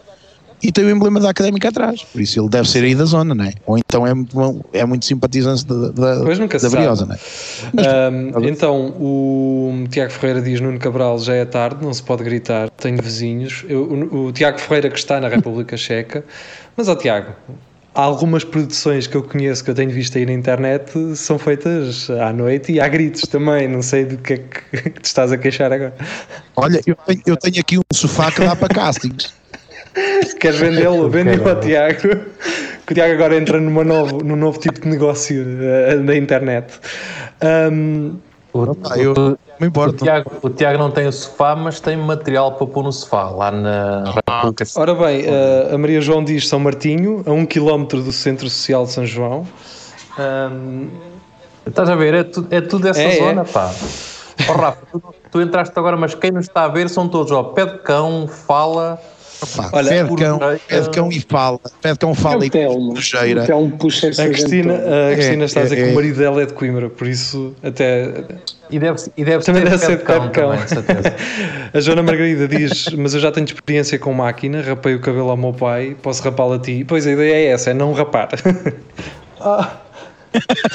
E 0.61 0.73
tem 0.73 0.85
o 0.85 0.91
emblema 0.91 1.21
da 1.21 1.31
académica 1.31 1.69
atrás, 1.69 2.03
por 2.03 2.21
isso 2.21 2.41
ele 2.41 2.49
deve 2.49 2.69
ser 2.69 2.83
aí 2.83 2.93
da 2.93 3.05
zona, 3.05 3.33
não 3.33 3.45
é? 3.45 3.53
Ou 3.65 3.79
então 3.79 4.05
é 4.05 4.13
muito, 4.13 4.65
é 4.73 4.85
muito 4.85 5.05
simpatizante 5.05 5.65
da, 5.65 5.91
da, 5.91 6.15
da 6.17 6.71
Briosa, 6.71 7.07
não 7.07 7.15
é? 7.15 7.19
Mas, 7.73 7.87
um, 7.87 8.45
então, 8.45 8.89
o 8.99 9.85
Tiago 9.89 10.11
Ferreira 10.11 10.43
diz: 10.43 10.61
Nuno 10.61 10.79
Cabral, 10.81 11.17
já 11.21 11.35
é 11.35 11.45
tarde, 11.45 11.85
não 11.85 11.95
se 11.95 12.03
pode 12.03 12.25
gritar, 12.25 12.71
tenho 12.71 13.01
vizinhos. 13.01 13.65
Eu, 13.69 13.85
o, 13.85 14.27
o 14.27 14.33
Tiago 14.33 14.59
Ferreira 14.59 14.91
que 14.91 14.99
está 14.99 15.21
na 15.21 15.29
República 15.29 15.77
Checa, 15.77 16.25
mas 16.77 16.89
ó 16.89 16.97
Tiago, 16.97 17.35
algumas 17.99 18.45
produções 18.45 19.09
que 19.09 19.17
eu 19.17 19.23
conheço, 19.25 19.65
que 19.65 19.71
eu 19.71 19.75
tenho 19.75 19.91
visto 19.91 20.17
aí 20.17 20.25
na 20.25 20.33
internet, 20.33 20.93
são 21.17 21.37
feitas 21.37 22.09
à 22.09 22.33
noite 22.33 22.73
e 22.73 22.81
há 22.81 22.87
gritos 22.87 23.23
também. 23.23 23.67
Não 23.67 23.83
sei 23.83 24.05
do 24.05 24.17
que 24.19 24.35
é 24.35 24.37
que 24.39 24.91
te 25.01 25.05
estás 25.05 25.33
a 25.33 25.37
queixar 25.37 25.73
agora. 25.73 25.95
Olha, 26.55 26.81
eu 26.87 26.95
tenho, 26.95 27.23
eu 27.27 27.37
tenho 27.37 27.61
aqui 27.61 27.77
um 27.77 27.83
sofá 27.93 28.31
que 28.31 28.41
dá 28.41 28.55
para 28.55 28.69
castings. 28.69 29.35
Queres 30.39 30.61
vendê-lo? 30.61 31.11
Vende-o 31.11 31.49
ao 31.49 31.61
Tiago. 31.61 31.99
Que 32.87 32.93
o 32.93 32.95
Tiago 32.95 33.13
agora 33.13 33.37
entra 33.37 33.61
numa 33.61 33.85
novo, 33.85 34.25
num 34.25 34.35
novo 34.35 34.59
tipo 34.59 34.81
de 34.81 34.89
negócio 34.89 35.45
uh, 35.45 36.03
da 36.05 36.17
internet. 36.17 36.73
Um, 37.71 38.17
o, 38.53 38.65
eu, 38.97 39.39
não 39.61 39.69
importa. 39.69 39.95
O 39.95 39.99
Tiago, 39.99 40.33
o 40.43 40.51
Tiago 40.51 40.79
não 40.79 40.91
tem 40.91 41.07
o 41.07 41.13
sofá, 41.13 41.55
mas 41.55 41.81
tem 41.81 41.97
material 41.97 42.53
para 42.53 42.67
pôr 42.67 42.85
no 42.85 42.93
sofá, 42.93 43.31
lá 43.31 43.51
na 43.51 44.05
República. 44.13 44.65
Ora 44.77 44.95
bem, 44.95 45.25
a 45.73 45.77
Maria 45.79 46.01
João 46.01 46.25
diz 46.25 46.49
São 46.49 46.59
Martinho, 46.59 47.23
a 47.27 47.31
um 47.33 47.45
quilómetro 47.45 48.03
do 48.03 48.13
Centro 48.13 48.49
Social 48.49 48.85
de 48.85 48.93
São 48.93 49.07
João. 49.07 49.47
Um... 50.19 50.89
Estás 51.67 51.91
a 51.91 51.95
ver? 51.95 52.15
É, 52.15 52.25
tu, 52.25 52.47
é 52.51 52.61
tudo 52.61 52.89
essa 52.89 53.03
é, 53.03 53.19
é. 53.19 53.19
zona, 53.19 53.43
é. 53.43 53.45
pá. 53.45 53.71
Oh, 54.49 54.53
Rafa, 54.53 54.87
tu, 54.91 55.03
tu, 55.31 55.41
entraste 55.43 55.77
agora, 55.77 55.97
mas 55.97 56.15
quem 56.15 56.31
nos 56.31 56.47
está 56.47 56.65
a 56.65 56.69
ver 56.69 56.89
são 56.89 57.09
todos, 57.09 57.33
ó, 57.33 57.43
pé 57.43 57.67
de 57.67 57.79
cão, 57.79 58.27
fala, 58.27 58.99
Opa, 59.41 59.71
Olha, 59.73 59.89
pede 59.89 60.17
cão, 60.17 60.41
pede 60.67 60.91
cão 60.91 61.09
e 61.13 61.21
fala, 61.21 61.61
pede 61.81 61.99
cão 61.99 62.15
fala 62.15 62.45
e 62.45 62.51
puxeira. 62.51 63.47
puxa 63.79 64.09
a 64.09 64.29
Cristina, 64.29 64.75
a 64.75 65.15
Cristina 65.15 65.43
é, 65.43 65.47
está 65.47 65.61
a 65.61 65.63
dizer 65.63 65.79
é, 65.79 65.85
que 65.85 65.91
o 65.91 65.95
marido 65.95 66.19
dela 66.19 66.43
é 66.43 66.47
de 66.47 66.53
Coimbra, 66.55 66.91
por 66.91 67.07
isso 67.07 67.55
até. 67.63 68.25
E 68.69 68.79
deve, 68.79 69.01
e 69.17 69.25
deve 69.25 69.45
também 69.45 69.63
deve 69.63 69.79
ser 69.79 69.99
de 69.99 70.03
cão. 70.03 70.29
cão. 70.31 70.51
Também, 70.51 71.13
a 71.73 71.81
Joana 71.81 72.03
Margarida 72.03 72.49
diz: 72.49 72.89
Mas 72.97 73.15
eu 73.15 73.21
já 73.21 73.31
tenho 73.31 73.45
experiência 73.45 73.97
com 73.99 74.13
máquina, 74.13 74.61
rapei 74.61 74.97
o 74.97 75.01
cabelo 75.01 75.31
ao 75.31 75.37
meu 75.37 75.53
pai, 75.53 75.97
posso 76.03 76.23
rapá-lo 76.25 76.55
a 76.55 76.59
ti. 76.59 76.85
Pois 76.87 77.07
a 77.07 77.13
ideia 77.13 77.35
é 77.35 77.47
essa, 77.53 77.71
é 77.71 77.75
não 77.75 77.93
rapar. 77.93 78.31
ah. 79.41 79.77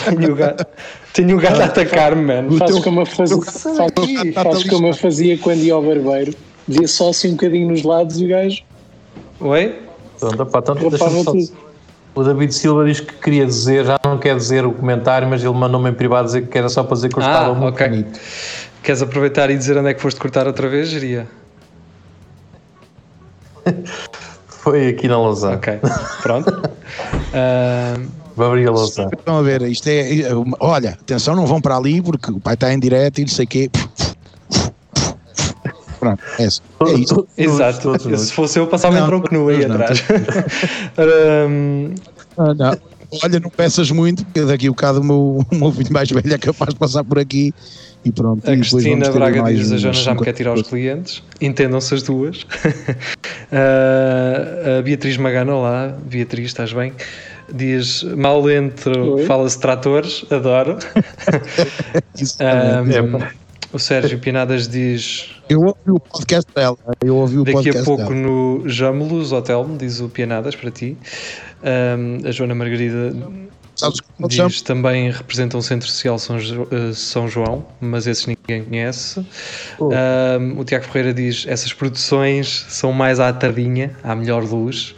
tenho 0.05 0.31
o 0.31 0.35
gato, 0.35 0.65
tenho 1.11 1.37
o 1.37 1.39
gato 1.39 1.61
a 1.61 1.65
atacar-me, 1.65 2.23
mano. 2.23 2.57
Faz 2.57 2.79
como, 2.79 3.01
eu 3.01 3.05
fazia, 3.05 3.37
faz, 3.41 4.33
faz 4.33 4.63
como 4.63 4.87
eu 4.87 4.93
fazia 4.93 5.37
quando 5.37 5.63
ia 5.63 5.73
ao 5.73 5.83
barbeiro 5.83 6.33
via 6.67 6.87
só 6.87 7.09
assim 7.09 7.29
um 7.29 7.31
bocadinho 7.31 7.69
nos 7.69 7.83
lados 7.83 8.19
e 8.19 8.25
o 8.25 8.29
gajo. 8.29 8.63
Oi? 9.39 9.81
Pronto, 10.19 10.43
opa, 10.43 10.59
então, 10.59 10.75
só... 10.97 11.33
O 12.15 12.23
David 12.23 12.53
Silva 12.53 12.85
diz 12.85 12.99
que 12.99 13.13
queria 13.15 13.45
dizer, 13.45 13.85
já 13.85 13.97
não 14.05 14.19
quer 14.19 14.35
dizer 14.35 14.65
o 14.65 14.71
comentário, 14.71 15.27
mas 15.27 15.43
ele 15.43 15.53
mandou-me 15.53 15.89
em 15.89 15.93
privado 15.93 16.27
dizer 16.27 16.47
que 16.47 16.57
era 16.57 16.69
só 16.69 16.83
para 16.83 16.93
dizer 16.95 17.09
que 17.09 17.17
eu 17.17 17.21
estava 17.21 17.51
ah, 17.51 17.55
muito 17.55 17.73
okay. 17.73 17.89
bonito. 17.89 18.19
Queres 18.83 19.01
aproveitar 19.01 19.49
e 19.49 19.57
dizer 19.57 19.77
onde 19.77 19.89
é 19.89 19.93
que 19.93 20.01
foste 20.01 20.19
cortar 20.19 20.45
outra 20.45 20.69
vez, 20.69 20.89
Geria? 20.89 21.27
Foi 24.47 24.89
aqui 24.89 25.07
na 25.07 25.17
Lausanne. 25.17 25.55
Ok, 25.55 25.79
pronto. 26.21 26.49
uh... 27.33 28.23
Vou 28.35 28.47
abrir 28.47 28.67
a 28.67 28.71
Lausanne. 28.71 29.11
Estão 29.13 29.37
a 29.37 29.41
ver, 29.41 29.61
isto 29.63 29.87
é. 29.87 30.27
Olha, 30.59 30.91
atenção, 30.91 31.35
não 31.35 31.45
vão 31.45 31.61
para 31.61 31.77
ali 31.77 32.01
porque 32.01 32.31
o 32.31 32.39
pai 32.39 32.55
está 32.55 32.73
em 32.73 32.79
direto 32.79 33.19
e 33.19 33.21
não 33.21 33.27
sei 33.27 33.45
o 33.45 33.47
quê. 33.47 33.69
Pronto, 36.03 36.21
é, 36.37 36.45
isso. 36.45 36.61
é 36.81 36.93
isso. 36.93 37.27
Exato. 37.37 38.17
Se 38.17 38.33
fosse 38.33 38.59
eu, 38.59 38.67
passava 38.67 38.99
em 38.99 39.05
tronco 39.05 39.33
nu 39.33 39.49
aí 39.49 39.63
atrás. 39.65 40.03
um... 41.49 41.93
ah, 42.37 42.53
não. 42.53 42.77
olha, 43.23 43.39
não 43.39 43.49
peças 43.49 43.89
muito, 43.91 44.25
porque 44.25 44.41
daqui 44.41 44.67
a 44.67 44.69
um 44.69 44.73
bocado 44.73 45.01
o 45.01 45.03
meu, 45.03 45.45
o 45.51 45.55
meu 45.55 45.71
filho 45.71 45.93
mais 45.93 46.09
velho 46.09 46.33
é 46.33 46.37
capaz 46.37 46.73
de 46.73 46.79
passar 46.79 47.03
por 47.03 47.19
aqui 47.19 47.53
e 48.05 48.11
pronto. 48.11 48.49
A 48.49 48.55
Cristina 48.55 49.09
Braga 49.09 49.43
diz: 49.43 49.71
a 49.71 49.77
Joana 49.77 49.97
já 49.97 50.13
me 50.13 50.21
quer 50.21 50.33
tirar 50.33 50.53
os 50.53 50.67
clientes. 50.67 51.23
Entendam-se 51.39 51.93
as 51.95 52.03
duas. 52.03 52.43
uh, 52.43 52.47
a 54.79 54.81
Beatriz 54.81 55.15
Magana, 55.17 55.55
olá, 55.55 55.95
Beatriz, 56.05 56.47
estás 56.47 56.73
bem? 56.73 56.93
Diz: 57.53 58.03
mal 58.03 58.49
entro, 58.49 59.19
fala-se 59.25 59.59
tratores, 59.59 60.25
adoro. 60.29 60.77
um, 62.19 63.42
o 63.73 63.79
Sérgio 63.79 64.19
Pinadas 64.19 64.67
diz. 64.67 65.31
Eu 65.49 65.59
ouvi 65.61 65.91
o 65.91 65.99
podcast 65.99 66.49
dela. 66.53 66.77
Eu 67.03 67.17
ouvi 67.17 67.39
o 67.39 67.43
Daqui 67.43 67.69
a 67.71 67.83
pouco 67.83 68.03
dela. 68.03 68.15
no 68.15 68.69
Jamelos 68.69 69.31
Hotel, 69.31 69.67
diz 69.77 69.99
o 69.99 70.07
Pinadas 70.07 70.55
para 70.55 70.69
ti. 70.69 70.95
Um, 71.63 72.27
a 72.27 72.31
Joana 72.31 72.53
Margarida 72.53 73.15
diz 74.27 74.61
também 74.61 75.09
representa 75.09 75.57
um 75.57 75.61
centro 75.61 75.87
social 75.89 76.19
São, 76.19 76.37
uh, 76.37 76.93
São 76.93 77.27
João, 77.27 77.65
mas 77.81 78.05
esses 78.05 78.27
ninguém 78.27 78.63
conhece. 78.63 79.25
Oh. 79.79 79.89
Um, 79.89 80.59
o 80.59 80.63
Tiago 80.63 80.85
Ferreira 80.85 81.13
diz: 81.13 81.45
essas 81.47 81.73
produções 81.73 82.65
são 82.69 82.93
mais 82.93 83.19
à 83.19 83.33
tardinha, 83.33 83.91
à 84.03 84.15
melhor 84.15 84.43
luz. 84.43 84.93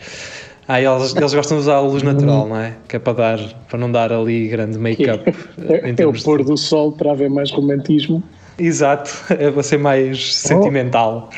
Ah, 0.67 0.81
eles, 0.81 1.15
eles 1.15 1.33
gostam 1.33 1.57
de 1.57 1.61
usar 1.61 1.75
a 1.75 1.79
luz 1.79 2.01
natural, 2.01 2.47
não 2.49 2.57
é? 2.57 2.75
Que 2.87 2.95
é 2.95 2.99
para, 2.99 3.13
dar, 3.13 3.39
para 3.69 3.77
não 3.77 3.91
dar 3.91 4.11
ali 4.11 4.47
grande 4.47 4.77
make-up. 4.79 5.23
É, 5.69 5.89
é, 5.89 5.95
é 5.95 6.07
o 6.07 6.11
pôr 6.11 6.43
do 6.43 6.57
sol 6.57 6.91
para 6.91 7.11
haver 7.11 7.29
mais 7.29 7.51
romantismo. 7.51 8.21
Exato, 8.57 9.11
é 9.33 9.51
para 9.51 9.63
ser 9.63 9.77
mais 9.77 10.17
oh. 10.17 10.47
sentimental. 10.47 11.29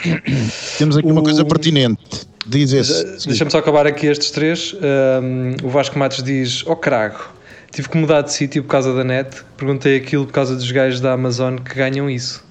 Temos 0.78 0.98
aqui 0.98 1.08
o... 1.08 1.12
uma 1.12 1.24
coisa 1.24 1.44
pertinente. 1.44 2.28
Diz 2.46 2.72
esse. 2.72 3.28
Deixa-me 3.28 3.52
só 3.52 3.58
acabar 3.58 3.86
aqui 3.86 4.08
estes 4.08 4.32
três. 4.32 4.74
Um, 4.74 5.66
o 5.66 5.70
Vasco 5.70 6.00
Matos 6.00 6.24
diz: 6.24 6.64
Ó 6.66 6.72
oh, 6.72 6.76
crago, 6.76 7.20
tive 7.72 7.90
que 7.90 7.98
mudar 7.98 8.22
de 8.22 8.32
sítio 8.32 8.64
por 8.64 8.70
causa 8.70 8.94
da 8.94 9.04
net. 9.04 9.44
Perguntei 9.58 9.98
aquilo 9.98 10.26
por 10.26 10.32
causa 10.32 10.56
dos 10.56 10.72
gajos 10.72 11.02
da 11.02 11.14
Amazon 11.14 11.58
que 11.58 11.76
ganham 11.76 12.10
isso. 12.10 12.46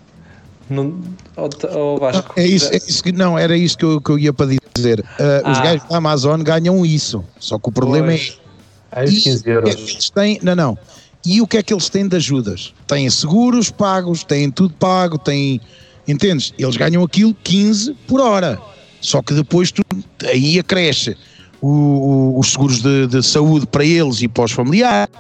Não, 0.68 1.00
oh, 1.36 1.48
oh 1.74 1.98
Vasco. 1.98 2.34
é 2.36 2.44
isso, 2.44 2.72
é 2.72 2.76
isso 2.76 3.02
que, 3.02 3.12
não, 3.12 3.38
era 3.38 3.56
isso 3.56 3.78
que 3.78 3.84
eu, 3.84 4.00
que 4.00 4.10
eu 4.10 4.18
ia 4.18 4.32
para 4.32 4.50
dizer. 4.74 5.00
Uh, 5.00 5.04
ah. 5.44 5.52
Os 5.52 5.60
gajos 5.60 5.88
da 5.88 5.96
Amazon 5.96 6.42
ganham 6.42 6.84
isso. 6.84 7.24
Só 7.38 7.58
que 7.58 7.68
o 7.68 7.72
problema 7.72 8.08
pois. 8.08 8.38
é. 8.42 9.00
Aí 9.00 9.06
15 9.06 9.42
euros. 9.48 9.70
É 9.70 9.78
eles 9.78 10.10
têm, 10.10 10.38
não, 10.42 10.56
não. 10.56 10.78
E 11.27 11.43
o 11.43 11.47
que 11.47 11.57
é 11.57 11.62
que 11.62 11.74
eles 11.74 11.89
têm 11.89 12.07
de 12.07 12.14
ajudas? 12.14 12.72
Têm 12.87 13.11
seguros 13.11 13.68
pagos, 13.68 14.22
têm 14.22 14.49
tudo 14.49 14.72
pago, 14.74 15.18
têm. 15.18 15.61
Entendes? 16.07 16.55
Eles 16.57 16.77
ganham 16.77 17.03
aquilo 17.03 17.35
15 17.43 17.95
por 18.07 18.20
hora. 18.20 18.61
Só 19.01 19.20
que 19.20 19.35
depois 19.35 19.72
tu, 19.72 19.83
aí 20.24 20.57
acresce 20.57 21.16
o, 21.61 21.68
o, 21.68 22.39
os 22.39 22.53
seguros 22.53 22.81
de, 22.81 23.09
de, 23.09 23.22
saúde 23.24 23.66
para 23.66 23.85
eles 23.85 24.22
e 24.22 24.29
para 24.29 24.45
os 24.45 24.53
familiares. 24.53 25.11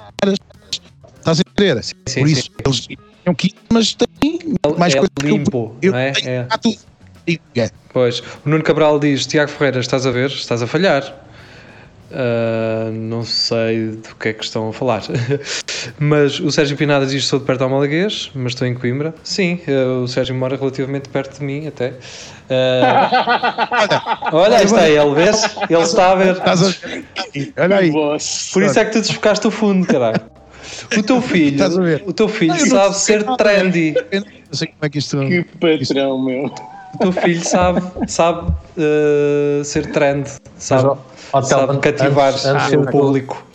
Estás 1.18 1.40
a 1.40 1.42
entender? 1.42 1.82
Sim, 1.82 1.94
sim, 2.06 2.20
por 2.20 2.28
isso 2.28 2.42
sim. 2.42 2.50
eles 2.64 2.86
ganham 3.24 3.34
15, 3.34 3.54
mas 3.72 3.94
têm 3.94 4.38
mais 4.78 4.94
é 4.94 4.98
coisa 4.98 5.12
limpo, 5.24 5.76
eu, 5.82 5.90
não 5.90 5.98
eu 5.98 6.04
é? 6.04 6.12
é. 6.24 6.44
Tudo. 6.62 6.78
É. 7.56 7.70
Pois, 7.92 8.20
o 8.20 8.48
Nuno 8.48 8.62
Cabral 8.62 9.00
diz: 9.00 9.26
Tiago 9.26 9.50
Ferreira, 9.50 9.80
estás 9.80 10.06
a 10.06 10.12
ver? 10.12 10.30
Estás 10.30 10.62
a 10.62 10.66
falhar. 10.68 11.25
Uh, 12.10 12.92
não 12.92 13.24
sei 13.24 13.88
do 13.88 14.14
que 14.14 14.28
é 14.28 14.32
que 14.32 14.44
estão 14.44 14.68
a 14.68 14.72
falar. 14.72 15.02
mas 15.98 16.38
o 16.38 16.52
Sérgio 16.52 16.76
Pinadas 16.76 17.10
diz: 17.10 17.26
sou 17.26 17.40
de 17.40 17.44
perto 17.44 17.64
ao 17.64 17.70
Malaguês, 17.70 18.30
mas 18.34 18.52
estou 18.52 18.66
em 18.66 18.74
Coimbra. 18.74 19.12
Sim, 19.24 19.60
uh, 19.66 20.02
o 20.02 20.08
Sérgio 20.08 20.34
mora 20.34 20.56
relativamente 20.56 21.08
perto 21.08 21.38
de 21.38 21.44
mim, 21.44 21.66
até. 21.66 21.88
Uh, 21.88 21.96
olha, 24.32 24.58
aí 24.58 24.64
está 24.64 24.88
ele, 24.88 25.14
vês? 25.14 25.56
Ele 25.68 25.82
está 25.82 26.12
a 26.12 26.14
ver. 26.14 26.36
Olha 27.58 27.76
aí. 27.76 27.90
Por 27.90 28.62
isso 28.62 28.78
é 28.78 28.84
que 28.84 28.92
tu 28.92 29.00
desfocaste 29.00 29.46
o 29.48 29.50
fundo, 29.50 29.84
caralho. 29.86 30.20
O 30.96 31.02
teu 31.02 31.20
filho, 31.22 31.64
o 32.06 32.12
teu 32.12 32.28
filho 32.28 32.58
sabe 32.68 32.96
ser 32.96 33.24
trendy. 33.36 33.94
Eu 34.12 34.20
não 34.20 34.28
sei 34.52 34.68
como 34.68 34.78
é 34.82 34.88
que 34.88 34.98
isto. 34.98 35.18
Que 35.18 35.42
patrão, 35.42 36.22
meu. 36.22 36.52
O 36.94 36.98
teu 36.98 37.12
filho 37.12 37.44
sabe, 37.44 37.82
sabe 38.06 38.50
uh, 38.50 39.64
ser 39.64 39.90
trend, 39.92 40.30
sabe, 40.56 40.88
Mas, 40.88 40.98
sabe 41.42 41.78
cativar 41.78 42.32
antes, 42.32 42.44
antes 42.44 42.72
o 42.72 42.82
público. 42.86 43.46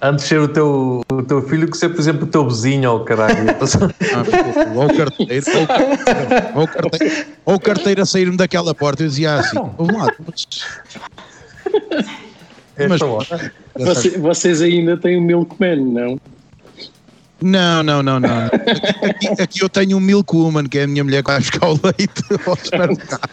Antes 0.00 0.24
de 0.24 0.28
ser 0.28 0.40
o 0.40 0.48
teu, 0.48 1.02
o 1.12 1.22
teu 1.22 1.42
filho 1.46 1.70
que 1.70 1.76
ser, 1.76 1.90
por 1.90 2.00
exemplo, 2.00 2.24
o 2.24 2.26
teu 2.26 2.48
vizinho, 2.48 2.90
ou 2.90 3.00
oh, 3.00 3.04
caralho. 3.04 3.36
ou 4.74 4.86
o 4.86 4.96
carteiro, 4.96 5.46
ou, 6.54 6.66
carteiro, 6.66 7.26
ou 7.44 7.60
carteiro 7.60 8.02
a 8.02 8.06
sair-me 8.06 8.36
daquela 8.36 8.74
porta, 8.74 9.02
eu 9.02 9.08
dizia 9.08 9.34
assim: 9.34 9.58
vamos 9.76 9.94
lá, 9.94 10.10
mas. 10.26 10.48
mas 12.88 13.00
Você, 13.76 14.18
vocês 14.18 14.62
ainda 14.62 14.96
têm 14.96 15.18
o 15.18 15.20
Milkman, 15.20 15.84
não? 15.84 16.18
Não, 17.42 17.82
não, 17.82 18.02
não, 18.02 18.20
não. 18.20 18.46
Aqui, 19.02 19.42
aqui, 19.42 19.62
eu 19.62 19.68
tenho 19.68 19.96
um 19.96 20.00
Milk 20.00 20.34
Woman, 20.34 20.64
que 20.64 20.78
é 20.78 20.84
a 20.84 20.86
minha 20.86 21.02
mulher 21.02 21.22
que 21.22 21.30
vai 21.30 21.40
buscar 21.40 21.66
o 21.66 21.78
leite 21.82 22.22
ao 22.46 22.56
supermercado. 22.56 23.28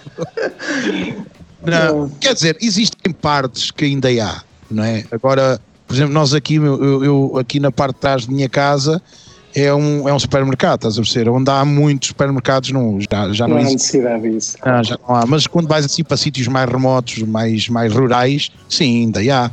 Não, 1.64 2.10
quer 2.10 2.34
dizer, 2.34 2.58
existem 2.62 3.14
partes 3.14 3.72
que 3.72 3.86
ainda 3.86 4.10
há, 4.24 4.42
não 4.72 4.84
é? 4.84 5.04
Agora, 5.12 5.60
por 5.88 5.94
exemplo, 5.94 6.14
nós 6.14 6.34
aqui, 6.34 6.56
eu, 6.56 7.04
eu 7.04 7.38
aqui 7.38 7.60
na 7.60 7.72
parte 7.72 7.96
de 7.96 8.02
trás 8.02 8.26
da 8.26 8.34
minha 8.34 8.48
casa, 8.48 9.02
é 9.56 9.74
um, 9.74 10.08
é 10.08 10.14
um 10.14 10.20
supermercado, 10.20 10.76
estás 10.76 10.98
a 10.98 11.02
perceber? 11.02 11.30
Onde 11.30 11.50
há 11.50 11.66
muitos 11.66 12.10
supermercados, 12.10 12.72
não, 12.72 13.00
já, 13.02 13.34
já 13.34 13.48
não, 13.48 13.56
não 13.56 13.62
há 13.62 13.72
necessidade 13.72 14.30
disso. 14.30 14.58
Ah, 14.62 14.84
já 14.84 14.98
não 15.08 15.16
há. 15.16 15.26
Mas 15.26 15.48
quando 15.48 15.68
vais 15.68 15.86
assim 15.86 16.04
para 16.04 16.18
sítios 16.18 16.48
mais 16.48 16.70
remotos, 16.70 17.18
mais, 17.24 17.68
mais 17.68 17.94
rurais, 17.94 18.52
sim, 18.70 19.02
ainda 19.02 19.20
há. 19.34 19.46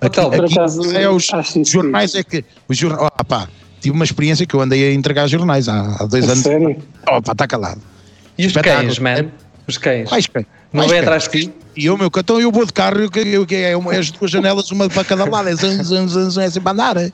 Aqui, 0.00 0.20
Hotel, 0.20 0.44
aqui, 0.44 0.54
acaso, 0.54 0.96
é 0.96 1.08
os 1.08 1.26
jornais 1.66 2.14
é 2.14 2.22
que 2.22 2.44
os 2.68 2.76
jornais, 2.76 3.10
oh, 3.20 3.24
pá, 3.24 3.48
tive 3.80 3.94
uma 3.94 4.04
experiência 4.04 4.46
que 4.46 4.54
eu 4.54 4.60
andei 4.60 4.88
a 4.88 4.92
entregar 4.92 5.26
jornais 5.26 5.68
há, 5.68 5.96
há 6.00 6.06
dois 6.06 6.28
a 6.28 6.32
anos. 6.32 6.42
Sério? 6.42 6.76
Opa, 7.06 7.32
está 7.32 7.46
calado. 7.46 7.80
E 8.36 8.46
os 8.46 8.52
cães, 8.52 8.98
man? 8.98 9.26
Os 9.68 9.78
cães. 9.78 10.08
Quais 10.08 10.26
cães? 10.26 10.46
Não 10.74 10.88
vem 10.88 10.98
atrás 10.98 11.28
de 11.28 11.30
ti? 11.30 11.54
E 11.76 11.86
eu, 11.86 11.96
meu 11.96 12.10
cartão, 12.10 12.40
eu 12.40 12.52
vou 12.52 12.64
de 12.64 12.72
carro, 12.72 13.00
eu, 13.00 13.10
eu, 13.14 13.46
eu, 13.48 13.58
é, 13.58 13.76
uma, 13.76 13.92
as 13.94 14.10
duas 14.10 14.30
janelas, 14.30 14.70
uma 14.70 14.88
para 14.88 15.04
cada 15.04 15.24
lado, 15.24 15.48
é 15.48 15.54
zan, 15.54 15.82
zan, 15.82 16.06
zan, 16.06 16.30
zan, 16.30 16.42
é 16.42 16.50
sempre 16.50 16.68
a 16.68 16.72
andar. 16.72 16.96
É, 16.96 17.12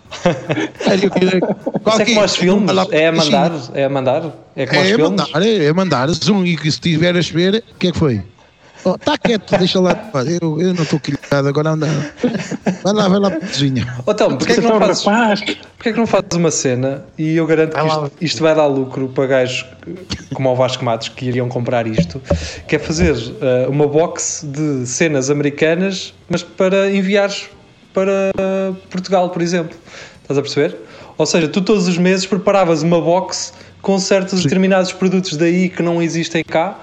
é 1.99 2.05
como 2.05 2.21
aos 2.21 2.37
filmes, 2.37 2.71
é 2.91 3.07
a 3.07 3.13
mandar, 3.13 3.53
é 3.75 3.85
a 3.85 3.89
mandar, 3.89 4.23
é 4.57 4.67
como 4.67 4.79
é 4.79 4.83
aos 4.83 4.89
filmes. 4.89 5.11
Mandar, 5.11 5.43
é, 5.43 5.65
é 5.65 5.73
mandar, 5.73 6.11
zoom, 6.11 6.45
e 6.45 6.59
se 6.59 6.69
estiver 6.69 7.17
a 7.17 7.23
chover, 7.23 7.65
o 7.75 7.79
que 7.79 7.89
é 7.89 7.93
que 7.93 7.99
foi? 7.99 8.23
Está 8.81 8.91
oh, 8.91 8.99
tá 8.99 9.19
quieto, 9.19 9.59
deixa 9.59 9.79
lá. 9.79 9.95
Eu, 10.41 10.59
eu 10.59 10.73
não 10.73 10.85
estou 10.85 10.99
quilhado, 10.99 11.47
agora 11.47 11.71
anda. 11.71 11.87
Vai 12.83 12.95
lá, 12.95 13.09
vai 13.09 13.19
lá 13.19 13.31
para 13.31 13.45
a 13.45 13.49
cozinha. 13.49 13.95
Oh, 14.07 14.11
então, 14.11 14.39
porquê, 14.39 14.55
que 14.55 14.61
não 14.63 14.81
fazes, 14.81 15.05
porquê 15.77 15.93
que 15.93 15.99
não 15.99 16.07
fazes 16.07 16.31
uma 16.33 16.51
cena 16.51 17.05
e 17.19 17.37
eu 17.37 17.47
garanto 17.47 17.77
que 17.77 17.87
isto, 17.87 18.13
isto 18.23 18.43
vai 18.43 18.55
dar 18.55 18.67
lucro 18.67 19.09
para 19.11 19.27
gajos 19.27 19.67
como 20.33 20.51
o 20.51 20.57
Vasco 20.57 20.83
Matos 20.83 21.11
que 21.11 21.27
iriam 21.27 21.47
comprar 21.49 21.87
isto, 21.87 22.23
que 22.67 22.77
é 22.77 22.79
fazer 22.79 23.13
uh, 23.13 23.71
uma 23.71 23.87
box 23.87 24.47
de 24.49 24.87
cenas 24.87 25.29
americanas, 25.29 26.15
mas 26.27 26.43
para 26.43 26.91
enviares 26.91 27.51
para 27.93 28.33
uh, 28.39 28.75
Portugal, 28.89 29.29
por 29.29 29.43
exemplo. 29.43 29.77
Estás 30.23 30.39
a 30.39 30.43
perceber? 30.43 30.77
Ou 31.19 31.27
seja, 31.27 31.49
tu 31.49 31.61
todos 31.61 31.87
os 31.87 31.99
meses 31.99 32.25
preparavas 32.25 32.83
uma 32.83 32.99
box 32.99 33.53
com 33.83 33.99
certos 33.99 34.39
Sim. 34.39 34.45
determinados 34.45 34.91
produtos 34.91 35.37
daí 35.37 35.69
que 35.69 35.83
não 35.83 36.01
existem 36.01 36.43
cá 36.43 36.79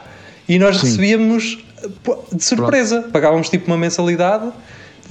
e 0.48 0.60
nós 0.60 0.78
Sim. 0.78 0.86
recebíamos 0.86 1.66
de 2.34 2.44
surpresa. 2.44 3.00
Pronto. 3.00 3.14
Pagávamos 3.14 3.50
tipo 3.50 3.68
uma 3.68 3.78
mensalidade 3.78 4.52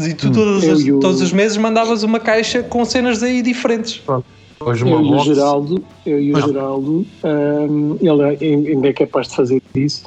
e 0.00 0.14
tu 0.14 0.28
hum. 0.28 0.32
todos, 0.32 0.64
os, 0.64 0.84
todos 1.00 1.20
os 1.20 1.32
meses 1.32 1.56
mandavas 1.56 2.02
uma 2.02 2.20
caixa 2.20 2.62
com 2.62 2.84
cenas 2.84 3.22
aí 3.22 3.42
diferentes. 3.42 3.98
Pronto. 3.98 4.26
Hoje 4.58 4.86
eu, 4.86 5.02
e 5.02 5.12
o 5.12 5.18
Geraldo, 5.20 5.84
eu 6.06 6.20
e 6.20 6.32
o 6.32 6.40
Geraldo, 6.40 7.06
um, 7.22 7.98
ele 8.00 8.68
ainda 8.70 8.88
é 8.88 8.92
capaz 8.92 9.28
de 9.28 9.36
fazer 9.36 9.62
isso. 9.74 10.04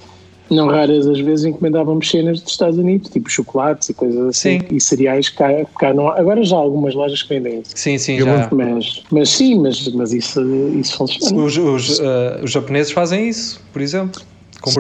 Não 0.50 0.68
raras 0.68 1.06
as 1.06 1.20
vezes 1.20 1.46
encomendávamos 1.46 2.10
cenas 2.10 2.42
dos 2.42 2.54
Estados 2.54 2.80
Unidos, 2.80 3.12
tipo 3.12 3.30
chocolates 3.30 3.90
e 3.90 3.94
coisas 3.94 4.20
assim, 4.30 4.60
sim. 4.60 4.76
e 4.76 4.82
cereais 4.82 5.30
cá, 5.30 5.50
cá 5.78 5.94
não 5.94 6.08
Agora 6.08 6.44
já 6.44 6.56
há 6.56 6.60
algumas 6.60 6.96
lojas 6.96 7.22
que 7.22 7.30
vendem 7.30 7.60
isso. 7.60 7.72
Sim, 7.76 8.00
sim, 8.00 8.18
já. 8.18 8.50
Mas, 8.52 9.04
mas 9.12 9.30
sim, 9.30 9.60
mas, 9.60 9.88
mas 9.90 10.12
isso, 10.12 10.42
isso 10.76 10.98
funciona. 10.98 11.44
Os, 11.44 11.56
os, 11.56 12.00
uh, 12.00 12.04
os 12.44 12.52
japoneses 12.52 12.92
fazem 12.92 13.30
isso, 13.30 13.62
por 13.72 13.84
exemplo. 13.84 14.24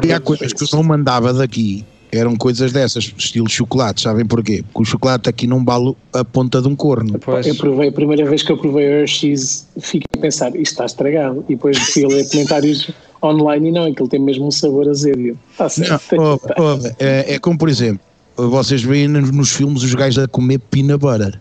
E 0.04 0.14
há 0.14 0.20
coisas 0.20 0.54
que 0.54 0.64
eu 0.64 0.68
não 0.74 0.84
mandava 0.84 1.34
daqui, 1.34 1.86
eram 2.12 2.36
coisas 2.36 2.72
dessas, 2.72 3.14
estilo 3.18 3.50
chocolate, 3.50 4.02
sabem 4.02 4.26
porquê? 4.26 4.64
Porque 4.64 4.82
o 4.82 4.86
chocolate 4.86 5.30
aqui 5.30 5.46
não 5.46 5.64
vale 5.64 5.96
a 6.14 6.26
ponta 6.26 6.62
de 6.62 6.68
um 6.68 6.76
corno. 6.76 7.14
Eu 7.14 7.56
provei, 7.56 7.90
a 7.90 7.92
primeira 7.92 8.28
vez 8.28 8.44
que 8.44 8.52
eu 8.52 8.58
provei 8.58 8.86
Hershey's, 8.86 9.68
fiquei 9.80 10.08
a 10.18 10.22
pensar, 10.22 10.50
isto 10.50 10.72
está 10.72 10.86
estragado. 10.86 11.46
E 11.48 11.56
depois 11.56 11.78
fui 11.78 12.06
a 12.06 12.08
ler 12.08 12.28
comentários 12.30 12.90
online 13.22 13.70
e 13.70 13.72
não, 13.72 13.86
aquilo 13.86 14.08
tem 14.08 14.20
mesmo 14.20 14.48
um 14.48 14.52
sabor 14.52 14.90
azedo. 14.90 15.38
Está 15.52 15.70
certo. 15.70 16.16
Não, 16.16 16.34
oh, 16.34 16.40
oh, 16.58 16.88
é, 17.00 17.36
é 17.36 17.40
como, 17.40 17.58
por 17.58 17.70
exemplo, 17.70 18.02
vocês 18.36 18.82
veem 18.82 19.08
nos 19.08 19.52
filmes 19.52 19.84
os 19.84 19.94
gajos 19.94 20.24
a 20.24 20.28
comer 20.28 20.60
peanut 20.60 21.00
butter. 21.00 21.40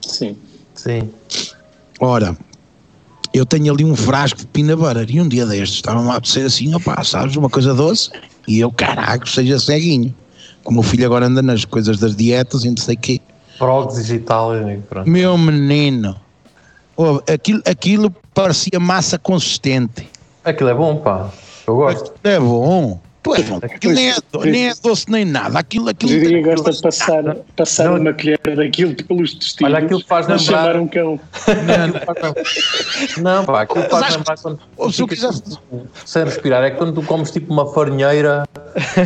Sim. 0.00 0.36
Sim. 0.74 1.10
Ora, 2.00 2.36
eu 3.32 3.46
tenho 3.46 3.72
ali 3.72 3.84
um 3.84 3.96
frasco 3.96 4.40
de 4.52 4.76
butter 4.76 5.06
e 5.08 5.20
um 5.20 5.28
dia 5.28 5.46
destes 5.46 5.76
estavam 5.76 6.06
lá 6.06 6.18
a 6.18 6.24
ser 6.24 6.46
assim, 6.46 6.74
opá, 6.74 7.02
sabes, 7.02 7.36
uma 7.36 7.48
coisa 7.48 7.74
doce 7.74 8.10
e 8.46 8.60
eu, 8.60 8.70
caraca, 8.70 9.26
seja 9.26 9.58
ceguinho. 9.58 10.14
Como 10.62 10.80
o 10.80 10.82
filho 10.82 11.06
agora 11.06 11.26
anda 11.26 11.42
nas 11.42 11.64
coisas 11.64 11.98
das 11.98 12.14
dietas 12.14 12.64
e 12.64 12.70
não 12.70 12.76
sei 12.76 12.94
o 12.94 12.98
quê. 12.98 13.20
próteses 13.58 14.10
e 14.10 14.18
tal. 14.18 14.52
Meu 15.06 15.36
menino, 15.38 16.16
oh, 16.96 17.20
aquilo, 17.32 17.62
aquilo 17.66 18.14
parecia 18.34 18.78
massa 18.78 19.18
consistente. 19.18 20.08
Aquilo 20.44 20.70
é 20.70 20.74
bom, 20.74 20.96
pá. 20.96 21.30
Eu 21.66 21.76
gosto. 21.76 22.12
É 22.24 22.38
bom. 22.38 23.00
Pois, 23.22 23.48
aquilo 23.62 23.94
nem 23.94 24.10
é, 24.10 24.14
nem 24.44 24.68
é 24.70 24.72
doce 24.82 25.08
nem 25.08 25.24
nada. 25.24 25.56
Aquilo, 25.56 25.88
aquilo 25.88 26.10
Diria 26.10 26.42
gosta 26.42 26.72
de 26.72 26.82
passar, 26.82 27.36
passar 27.56 27.84
não, 27.84 28.00
uma 28.00 28.12
colher 28.12 28.38
daquilo 28.56 28.94
pelos 28.96 29.34
testículos. 29.34 29.74
Olha, 29.74 29.84
aquilo 29.84 30.04
faz 30.04 30.26
lembrar. 30.26 30.40
chamar 30.40 30.76
um 30.76 30.88
cão. 30.88 31.20
Não, 33.22 33.38
não 33.38 33.44
pá, 33.44 33.62
aquilo 33.62 33.84
faz 33.84 34.16
lembrar 34.16 34.36
quando. 34.38 34.92
Se 34.92 35.02
eu 35.02 35.06
quiser. 35.06 35.30
Sem 36.04 36.24
respirar, 36.24 36.64
é 36.64 36.70
quando 36.70 37.00
tu 37.00 37.06
comes 37.06 37.30
tipo 37.30 37.52
uma 37.52 37.72
farinheira 37.72 38.42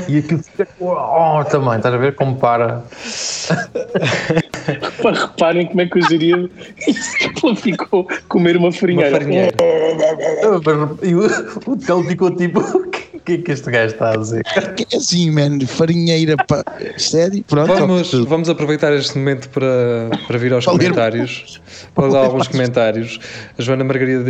e 0.09 0.19
aquilo 0.19 0.43
fica. 0.43 0.67
Oh, 0.81 1.45
também, 1.45 1.77
estás 1.77 1.95
a 1.95 1.99
ver 1.99 2.15
como 2.15 2.37
para. 2.37 2.83
Para 5.01 5.27
reparem 5.27 5.67
como 5.69 5.81
é 5.81 5.87
que 5.87 5.99
eu 5.99 6.09
diria. 6.09 6.51
ficou 7.57 8.09
comer 8.29 8.57
uma 8.57 8.73
farinheira. 8.73 9.11
Uma 9.11 9.19
farinheira. 9.19 9.55
e 11.03 11.15
o, 11.15 11.27
o 11.71 11.77
Tel 11.77 12.03
ficou 12.03 12.35
tipo 12.35 12.61
que 13.27 13.33
é 13.33 13.39
que 13.39 13.53
este 13.53 13.71
gajo 13.71 13.93
está 13.93 14.13
a 14.13 14.17
dizer? 14.17 14.45
Que 14.77 14.87
é 14.95 14.97
assim, 14.97 15.31
mano, 15.31 15.67
farinheira, 15.67 16.37
pá. 16.37 16.65
sério? 16.97 17.45
Pronto. 17.49 17.75
Vamos, 17.75 18.13
vamos 18.13 18.49
aproveitar 18.49 18.93
este 18.95 19.19
momento 19.19 19.49
para, 19.51 20.09
para 20.27 20.39
vir 20.39 20.53
aos 20.53 20.65
comentários, 20.65 21.61
para 21.95 22.09
dar 22.09 22.19
alguns 22.21 22.47
comentários. 22.49 23.19
A 23.59 23.63
Joana 23.63 23.83
Margarida, 23.83 24.25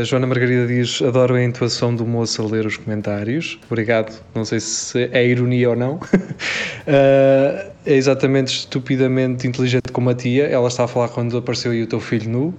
a 0.00 0.04
Joana 0.04 0.26
Margarida 0.26 0.66
diz: 0.66 1.02
Adoro 1.02 1.34
a 1.34 1.44
intuação 1.44 1.94
do 1.94 2.06
moço 2.06 2.42
a 2.42 2.46
ler 2.46 2.64
os 2.64 2.78
comentários. 2.78 3.58
Obrigado. 3.70 4.12
Não 4.34 4.44
sei 4.44 4.60
se 4.60 5.10
é 5.12 5.26
ironia 5.26 5.70
ou 5.70 5.76
não. 5.76 5.96
Uh, 5.96 6.00
é 7.84 7.94
exatamente 7.94 8.60
estupidamente 8.60 9.46
inteligente 9.46 9.92
como 9.92 10.08
a 10.08 10.14
tia. 10.14 10.46
Ela 10.46 10.68
está 10.68 10.84
a 10.84 10.88
falar 10.88 11.08
quando 11.08 11.36
apareceu 11.36 11.72
aí 11.72 11.82
o 11.82 11.86
teu 11.86 12.00
filho 12.00 12.30
nu. 12.30 12.54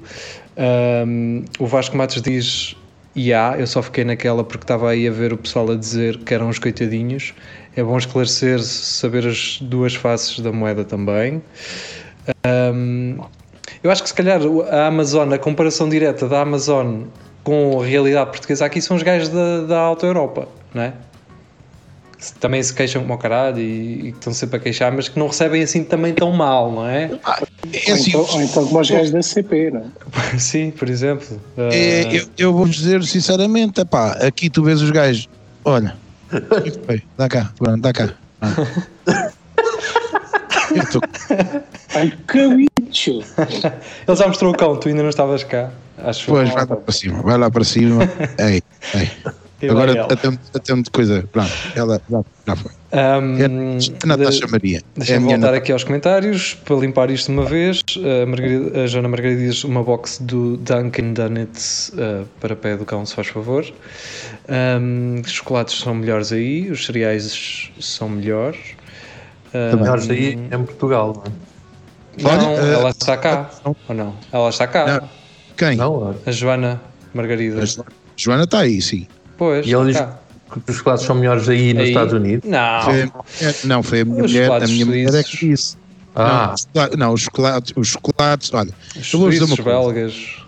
Um, 0.55 1.43
o 1.57 1.65
Vasco 1.65 1.97
Matos 1.97 2.21
diz 2.21 2.75
e 3.15 3.33
há, 3.33 3.55
eu 3.59 3.67
só 3.67 3.81
fiquei 3.81 4.03
naquela 4.03 4.43
porque 4.43 4.63
estava 4.63 4.89
aí 4.89 5.07
a 5.07 5.11
ver 5.11 5.33
o 5.33 5.37
pessoal 5.37 5.71
a 5.71 5.75
dizer 5.75 6.17
que 6.19 6.33
eram 6.33 6.49
os 6.49 6.57
coitadinhos. 6.57 7.33
É 7.75 7.83
bom 7.83 7.97
esclarecer, 7.97 8.61
saber 8.61 9.27
as 9.27 9.59
duas 9.61 9.93
faces 9.93 10.39
da 10.39 10.51
moeda 10.51 10.83
também. 10.83 11.41
Um, 12.45 13.17
eu 13.83 13.91
acho 13.91 14.01
que 14.01 14.09
se 14.09 14.15
calhar 14.15 14.39
a 14.69 14.87
Amazon, 14.87 15.31
a 15.31 15.37
comparação 15.37 15.89
direta 15.89 16.27
da 16.27 16.41
Amazon 16.41 17.03
com 17.43 17.81
a 17.81 17.85
realidade 17.85 18.31
portuguesa 18.31 18.65
aqui 18.65 18.81
são 18.81 18.95
os 18.95 19.03
gajos 19.03 19.29
da, 19.29 19.61
da 19.61 19.79
Alta 19.79 20.05
Europa, 20.05 20.47
não 20.73 20.83
é? 20.83 20.93
Também 22.31 22.61
se 22.61 22.73
queixam 22.73 23.01
como 23.01 23.13
o 23.13 23.17
caralho 23.17 23.59
e, 23.59 24.05
e 24.05 24.09
estão 24.09 24.33
sempre 24.33 24.57
a 24.57 24.59
queixar, 24.59 24.91
mas 24.91 25.09
que 25.09 25.17
não 25.17 25.27
recebem 25.27 25.63
assim 25.63 25.83
também 25.83 26.13
tão 26.13 26.31
mal, 26.31 26.71
não 26.71 26.87
é? 26.87 27.11
Ah, 27.23 27.41
é 27.71 27.91
assim, 27.91 28.15
ou, 28.15 28.23
então, 28.23 28.35
ou 28.35 28.41
então 28.41 28.65
como 28.67 28.79
os 28.79 28.89
gajos 28.89 29.11
da 29.11 29.21
CP, 29.21 29.71
não 29.71 29.81
é? 29.81 30.37
Sim, 30.39 30.71
por 30.71 30.89
exemplo. 30.89 31.41
É, 31.57 32.03
uh... 32.05 32.15
eu, 32.15 32.27
eu 32.37 32.53
vou 32.53 32.67
dizer 32.67 33.03
sinceramente, 33.03 33.81
epá, 33.81 34.13
aqui 34.13 34.49
tu 34.49 34.63
vês 34.63 34.81
os 34.81 34.91
gajos, 34.91 35.29
olha, 35.65 35.95
dá 37.17 37.29
cá, 37.29 37.51
pronto, 37.57 37.81
dá 37.81 37.93
cá. 37.93 38.13
eu 40.75 40.89
tô... 40.91 40.99
Ai, 41.95 42.13
que 42.27 42.67
bicho! 42.83 43.21
Ele 44.07 44.15
já 44.15 44.27
mostrou 44.27 44.51
o 44.51 44.57
cão, 44.57 44.75
tu 44.75 44.87
ainda 44.87 45.03
não 45.03 45.09
estavas 45.09 45.43
cá. 45.43 45.69
Acho 45.97 46.25
pois, 46.25 46.49
vai 46.49 46.65
lá 46.65 46.75
para 46.75 46.93
cima, 46.93 47.21
vai 47.21 47.37
lá 47.37 47.51
para 47.51 47.63
cima. 47.63 48.03
ei, 48.39 48.61
ei. 48.95 49.11
Agora 49.69 50.07
até 50.53 50.75
de 50.75 50.89
coisa. 50.91 51.23
Pronto, 51.31 51.51
ela 51.75 52.01
já, 52.09 52.21
já 52.47 52.55
foi. 52.55 52.71
Um, 52.93 53.37
é 53.37 53.45
a 54.03 54.07
Natasha 54.07 54.47
Maria. 54.47 54.81
Deixa-me 54.95 55.17
é 55.17 55.19
voltar 55.19 55.37
Natasha. 55.37 55.57
aqui 55.57 55.71
aos 55.71 55.83
comentários 55.83 56.53
para 56.53 56.75
limpar 56.75 57.09
isto 57.09 57.31
uma 57.31 57.45
vez. 57.45 57.81
A, 57.97 58.25
Margarida, 58.25 58.83
a 58.83 58.87
Joana 58.87 59.09
Margarida 59.09 59.41
diz 59.41 59.63
uma 59.63 59.83
box 59.83 60.21
do 60.21 60.57
Dunkin' 60.57 61.13
Donuts 61.13 61.89
uh, 61.89 62.27
para 62.39 62.55
pé 62.55 62.77
do 62.77 62.85
cão, 62.85 63.05
se 63.05 63.15
faz 63.15 63.27
favor. 63.27 63.65
Um, 64.47 65.21
os 65.21 65.31
chocolates 65.31 65.79
são 65.79 65.95
melhores 65.95 66.31
aí, 66.31 66.69
os 66.69 66.85
cereais 66.85 67.71
são 67.79 68.09
melhores. 68.09 68.59
Uh, 69.53 69.77
melhores 69.77 70.09
aí 70.09 70.33
em 70.33 70.63
Portugal, 70.63 71.23
não 72.17 72.31
é? 72.31 72.37
Não, 72.37 72.53
uh, 72.53 72.57
ela 72.57 72.89
está 72.89 73.17
cá. 73.17 73.49
Não. 73.65 73.75
Ou 73.89 73.95
não? 73.95 74.15
Ela 74.31 74.49
está 74.49 74.67
cá. 74.67 75.01
Não. 75.01 75.09
Quem? 75.57 75.75
Não, 75.75 76.15
a 76.25 76.31
Joana 76.31 76.81
Margarida. 77.13 77.63
A 77.63 77.65
Joana 78.15 78.43
está 78.43 78.59
aí, 78.59 78.81
sim. 78.81 79.07
Pois, 79.43 79.65
e 79.65 79.73
ele 79.73 79.91
diz 79.91 80.01
que 80.65 80.71
os 80.71 80.77
chocolates 80.77 81.05
são 81.05 81.15
melhores 81.15 81.49
aí, 81.49 81.73
nos 81.73 81.87
Estados 81.87 82.13
Unidos? 82.13 82.49
Não. 82.49 82.83
Foi, 82.83 83.11
não, 83.65 83.83
foi 83.83 84.01
a 84.01 84.05
minha 84.05 84.23
os 84.23 84.31
mulher, 84.31 84.51
a 84.51 84.67
minha 84.67 84.85
mulher 84.85 85.13
é 85.15 85.23
que 85.23 85.37
disse. 85.37 85.75
Ah. 86.15 86.53
Não, 86.73 86.89
não, 86.97 87.13
os 87.13 87.21
chocolates, 87.21 87.73
os 87.75 87.87
chocolates, 87.87 88.53
olha, 88.53 88.71
os 88.95 89.11
eu 89.11 89.19
vou 89.19 89.29
dizer 89.29 89.45
uma 89.45 89.57
coisa. 89.57 89.69
belgas. 89.69 90.43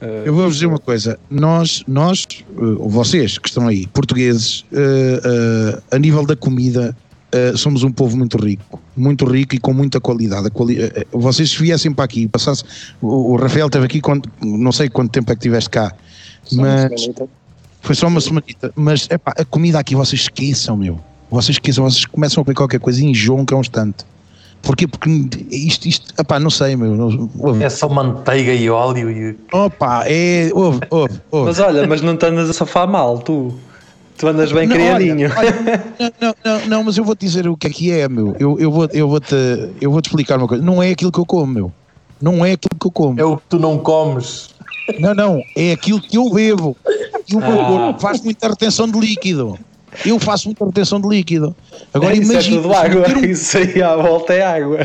Uh, 0.00 0.04
eu 0.24 0.32
vou 0.32 0.48
dizer 0.48 0.66
uma 0.66 0.78
coisa, 0.78 1.18
nós, 1.28 1.82
nós, 1.88 2.24
uh, 2.56 2.88
vocês 2.88 3.36
que 3.36 3.48
estão 3.48 3.66
aí, 3.66 3.88
portugueses, 3.88 4.60
uh, 4.72 5.82
a 5.90 5.98
nível 5.98 6.24
da 6.24 6.36
comida, 6.36 6.96
somos 7.56 7.82
um 7.82 7.92
povo 7.92 8.16
muito 8.16 8.38
rico, 8.38 8.80
muito 8.96 9.26
rico 9.26 9.54
e 9.54 9.58
com 9.58 9.74
muita 9.74 10.00
qualidade. 10.00 10.50
Quali 10.50 10.78
vocês 11.12 11.50
se 11.50 11.58
viessem 11.60 11.92
para 11.92 12.06
aqui, 12.06 12.26
passasse, 12.26 12.64
o, 13.02 13.32
o 13.32 13.36
Rafael 13.36 13.66
esteve 13.66 13.84
aqui, 13.84 14.00
quando, 14.00 14.30
não 14.40 14.72
sei 14.72 14.88
quanto 14.88 15.10
tempo 15.10 15.30
é 15.30 15.34
que 15.34 15.40
estiveste 15.40 15.68
cá, 15.68 15.92
mas 16.52 17.10
foi 17.88 17.94
só 17.94 18.06
uma 18.06 18.20
semanita. 18.20 18.70
Mas 18.76 19.08
epá, 19.10 19.32
a 19.34 19.44
comida 19.46 19.78
aqui 19.78 19.94
vocês 19.94 20.20
esqueçam, 20.20 20.76
meu. 20.76 21.00
Vocês 21.30 21.56
esqueçam, 21.56 21.84
vocês 21.84 22.04
começam 22.04 22.42
a 22.42 22.44
comer 22.44 22.54
qualquer 22.54 22.80
coisa 22.80 23.00
e 23.00 23.06
enjoam 23.06 23.46
que 23.46 23.54
é 23.54 23.56
um 23.56 23.60
instante. 23.60 24.04
Porquê? 24.60 24.86
Porque 24.86 25.08
isto, 25.50 25.88
isto 25.88 26.12
epá, 26.20 26.38
não 26.38 26.50
sei, 26.50 26.76
meu. 26.76 27.30
Ouve. 27.38 27.64
É 27.64 27.70
só 27.70 27.88
manteiga 27.88 28.52
e 28.52 28.68
óleo 28.68 29.10
e. 29.10 29.38
Opa, 29.50 30.04
é. 30.06 30.50
Ouve, 30.52 30.80
ouve, 30.90 31.18
ouve. 31.30 31.46
Mas 31.46 31.58
olha, 31.60 31.86
mas 31.86 32.02
não 32.02 32.14
te 32.14 32.26
andas 32.26 32.50
a 32.50 32.52
safar 32.52 32.86
mal, 32.86 33.20
tu. 33.20 33.54
Tu 34.18 34.26
andas 34.28 34.52
bem 34.52 34.66
não, 34.66 34.76
criadinho. 34.76 35.30
Olha, 35.34 35.56
olha, 35.98 36.14
não, 36.20 36.34
não, 36.44 36.66
não, 36.66 36.84
mas 36.84 36.98
eu 36.98 37.04
vou 37.04 37.16
te 37.16 37.24
dizer 37.24 37.48
o 37.48 37.56
que 37.56 37.68
é 37.68 37.70
que 37.70 37.90
é, 37.90 38.06
meu. 38.06 38.36
Eu, 38.38 38.58
eu, 38.60 38.70
vou, 38.70 38.86
eu, 38.92 39.08
vou 39.08 39.20
te, 39.20 39.34
eu 39.80 39.90
vou 39.90 40.02
te 40.02 40.08
explicar 40.08 40.36
uma 40.36 40.46
coisa. 40.46 40.62
Não 40.62 40.82
é 40.82 40.90
aquilo 40.90 41.10
que 41.10 41.20
eu 41.20 41.24
como, 41.24 41.46
meu. 41.46 41.72
Não 42.20 42.44
é 42.44 42.52
aquilo 42.52 42.78
que 42.78 42.86
eu 42.86 42.90
como. 42.90 43.18
É 43.18 43.24
o 43.24 43.38
que 43.38 43.44
tu 43.48 43.58
não 43.58 43.78
comes. 43.78 44.50
Não, 44.98 45.14
não, 45.14 45.42
é 45.56 45.72
aquilo 45.72 46.00
que 46.00 46.16
eu 46.16 46.30
bebo. 46.30 46.76
E 47.28 47.36
o 47.36 47.40
meu 47.40 47.56
corpo 47.66 48.00
faz 48.00 48.20
muita 48.20 48.48
retenção 48.48 48.88
de 48.88 48.98
líquido. 48.98 49.58
Eu 50.04 50.18
faço 50.18 50.48
muita 50.48 50.64
retenção 50.64 51.00
de 51.00 51.08
líquido. 51.08 51.54
Agora 51.92 52.14
é, 52.14 52.16
imagina. 52.16 52.38
Isso 52.40 52.50
é 52.50 52.62
tudo 52.62 52.74
água. 52.74 53.06
Um... 53.08 53.24
Isso 53.24 53.58
aí 53.58 53.82
à 53.82 53.96
volta 53.96 54.32
é 54.32 54.42
água. 54.42 54.78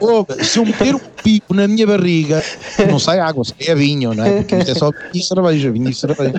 Oh, 0.00 0.24
se 0.42 0.58
eu 0.58 0.64
meter 0.64 0.94
um 0.94 1.00
pico 1.22 1.54
na 1.54 1.68
minha 1.68 1.86
barriga, 1.86 2.42
não 2.88 2.98
sai 2.98 3.20
água, 3.20 3.44
sai 3.44 3.74
vinho, 3.74 4.14
não 4.14 4.24
é? 4.24 4.36
Porque 4.38 4.54
é 4.54 4.74
só 4.74 4.90
vinho 4.90 5.10
e 5.14 5.22
cerveja, 5.22 5.70
vinho 5.70 5.90
e 5.90 5.94
cerveja. 5.94 6.34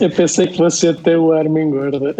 Eu 0.00 0.10
pensei 0.10 0.46
que 0.46 0.58
você 0.58 0.88
até 0.88 1.16
o 1.16 1.32
ar 1.32 1.48
me 1.48 1.62
engorda. 1.62 2.14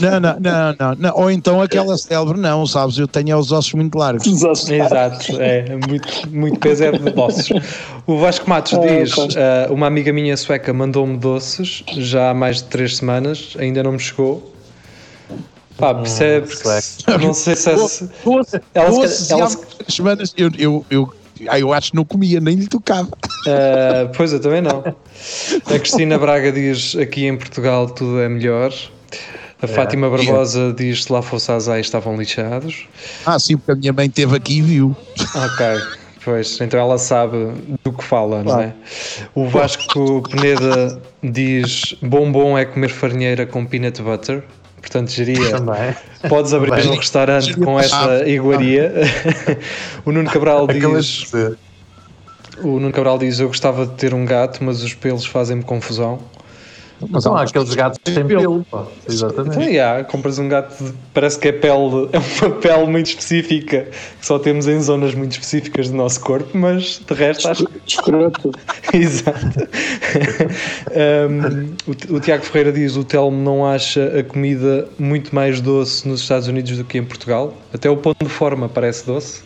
Não, 0.00 0.20
não, 0.20 0.40
não, 0.40 0.76
não, 0.78 0.94
não. 0.98 1.16
Ou 1.16 1.30
então 1.30 1.62
aquela 1.62 1.96
célebre, 1.96 2.38
não, 2.38 2.66
sabes? 2.66 2.98
Eu 2.98 3.08
tenho 3.08 3.36
os 3.38 3.52
ossos 3.52 3.72
muito 3.74 3.96
largos. 3.96 4.26
Os 4.26 4.44
ossos 4.44 4.68
Exato, 4.68 5.40
é. 5.40 5.64
Muito, 5.88 6.28
muito 6.30 6.58
peso 6.58 6.84
é 6.84 6.92
de 6.92 7.20
ossos. 7.20 7.48
O 8.06 8.18
Vasco 8.18 8.48
Matos 8.48 8.74
ah, 8.74 8.78
diz: 8.78 9.16
uh, 9.16 9.72
Uma 9.72 9.86
amiga 9.86 10.12
minha 10.12 10.36
sueca 10.36 10.72
mandou-me 10.72 11.16
doces 11.16 11.82
já 11.96 12.30
há 12.30 12.34
mais 12.34 12.56
de 12.56 12.64
três 12.64 12.98
semanas, 12.98 13.54
ainda 13.58 13.82
não 13.82 13.92
me 13.92 14.00
chegou 14.00 14.33
Pá, 15.76 15.90
ah, 15.90 15.94
percebe? 15.94 16.48
Ah, 17.06 17.18
não 17.18 17.34
sei 17.34 17.56
se 17.56 17.70
é. 17.70 17.74
Doce, 17.74 18.10
ela, 18.74 18.90
doce, 18.90 19.32
ela, 19.32 19.40
ela, 19.42 19.50
semanas 19.88 20.32
eu, 20.36 20.50
eu, 20.56 20.86
eu, 20.88 21.14
eu 21.58 21.72
acho 21.72 21.90
que 21.90 21.96
não 21.96 22.04
comia, 22.04 22.40
nem 22.40 22.54
lhe 22.54 22.68
tocava. 22.68 23.08
Uh, 23.08 24.08
pois 24.16 24.32
eu 24.32 24.40
também 24.40 24.62
não. 24.62 24.84
A 25.66 25.78
Cristina 25.78 26.18
Braga 26.18 26.52
diz: 26.52 26.96
aqui 26.96 27.26
em 27.26 27.36
Portugal 27.36 27.88
tudo 27.88 28.20
é 28.20 28.28
melhor. 28.28 28.72
A 29.60 29.66
é, 29.66 29.68
Fátima 29.68 30.08
Barbosa 30.08 30.70
é. 30.70 30.72
diz: 30.72 31.04
se 31.04 31.12
lá 31.12 31.22
fosse 31.22 31.50
Azai 31.50 31.80
estavam 31.80 32.16
lixados. 32.16 32.86
Ah, 33.26 33.38
sim, 33.38 33.56
porque 33.56 33.72
a 33.72 33.74
minha 33.74 33.92
mãe 33.92 34.06
esteve 34.06 34.36
aqui 34.36 34.58
e 34.58 34.62
viu. 34.62 34.96
Ok. 35.18 35.66
Pois, 36.24 36.58
então 36.58 36.80
ela 36.80 36.96
sabe 36.96 37.52
do 37.84 37.92
que 37.92 38.02
fala, 38.02 38.42
não 38.42 38.58
é? 38.58 38.72
O 39.34 39.46
Vasco 39.46 40.22
Peneda 40.22 41.00
diz: 41.22 41.94
bom 42.00 42.30
bom 42.32 42.56
é 42.56 42.64
comer 42.64 42.88
farinheira 42.88 43.44
com 43.44 43.66
peanut 43.66 44.00
butter. 44.00 44.42
Portanto, 44.84 45.10
geria, 45.10 45.50
Também. 45.50 45.96
podes 46.28 46.52
abrir 46.52 46.70
Também. 46.70 46.90
um 46.90 46.96
restaurante 46.96 47.56
com 47.56 47.80
essa 47.80 48.28
iguaria. 48.28 48.92
o 50.04 50.12
Nuno 50.12 50.30
Cabral 50.30 50.66
diz. 50.66 51.32
O 52.62 52.78
Nuno 52.78 52.92
Cabral 52.92 53.18
diz: 53.18 53.40
Eu 53.40 53.48
gostava 53.48 53.86
de 53.86 53.94
ter 53.94 54.12
um 54.12 54.26
gato, 54.26 54.62
mas 54.62 54.82
os 54.82 54.92
pelos 54.92 55.24
fazem-me 55.24 55.62
confusão. 55.62 56.18
Mas 57.08 57.22
são 57.22 57.36
aqueles 57.36 57.74
gatos 57.74 57.98
que 58.02 58.12
têm 58.12 58.26
pelo, 58.26 58.64
pá. 58.64 58.86
Exatamente. 59.08 59.56
Então, 59.56 59.68
yeah, 59.68 60.04
compras 60.04 60.38
um 60.38 60.48
gato, 60.48 60.94
parece 61.12 61.38
que 61.38 61.48
é 61.48 61.52
pele, 61.52 62.08
é 62.12 62.18
uma 62.18 62.54
pele 62.56 62.86
muito 62.86 63.06
específica, 63.06 63.88
que 64.20 64.26
só 64.26 64.38
temos 64.38 64.66
em 64.66 64.80
zonas 64.80 65.14
muito 65.14 65.32
específicas 65.32 65.90
do 65.90 65.96
nosso 65.96 66.20
corpo, 66.20 66.56
mas 66.56 67.00
de 67.06 67.14
resto 67.14 67.48
acho 67.48 67.66
que. 67.66 67.80
Escroto. 67.86 68.52
Exato. 68.92 69.68
um, 71.30 71.74
o, 71.90 72.16
o, 72.16 72.20
Tiago 72.20 72.44
Ferreira 72.44 72.72
diz: 72.72 72.96
o 72.96 73.04
Telmo 73.04 73.42
não 73.42 73.66
acha 73.66 74.18
a 74.18 74.22
comida 74.22 74.88
muito 74.98 75.34
mais 75.34 75.60
doce 75.60 76.06
nos 76.08 76.20
Estados 76.20 76.48
Unidos 76.48 76.76
do 76.76 76.84
que 76.84 76.98
em 76.98 77.04
Portugal. 77.04 77.54
Até 77.72 77.90
o 77.90 77.96
ponto 77.96 78.24
de 78.24 78.30
forma 78.30 78.68
parece 78.68 79.06
doce. 79.06 79.42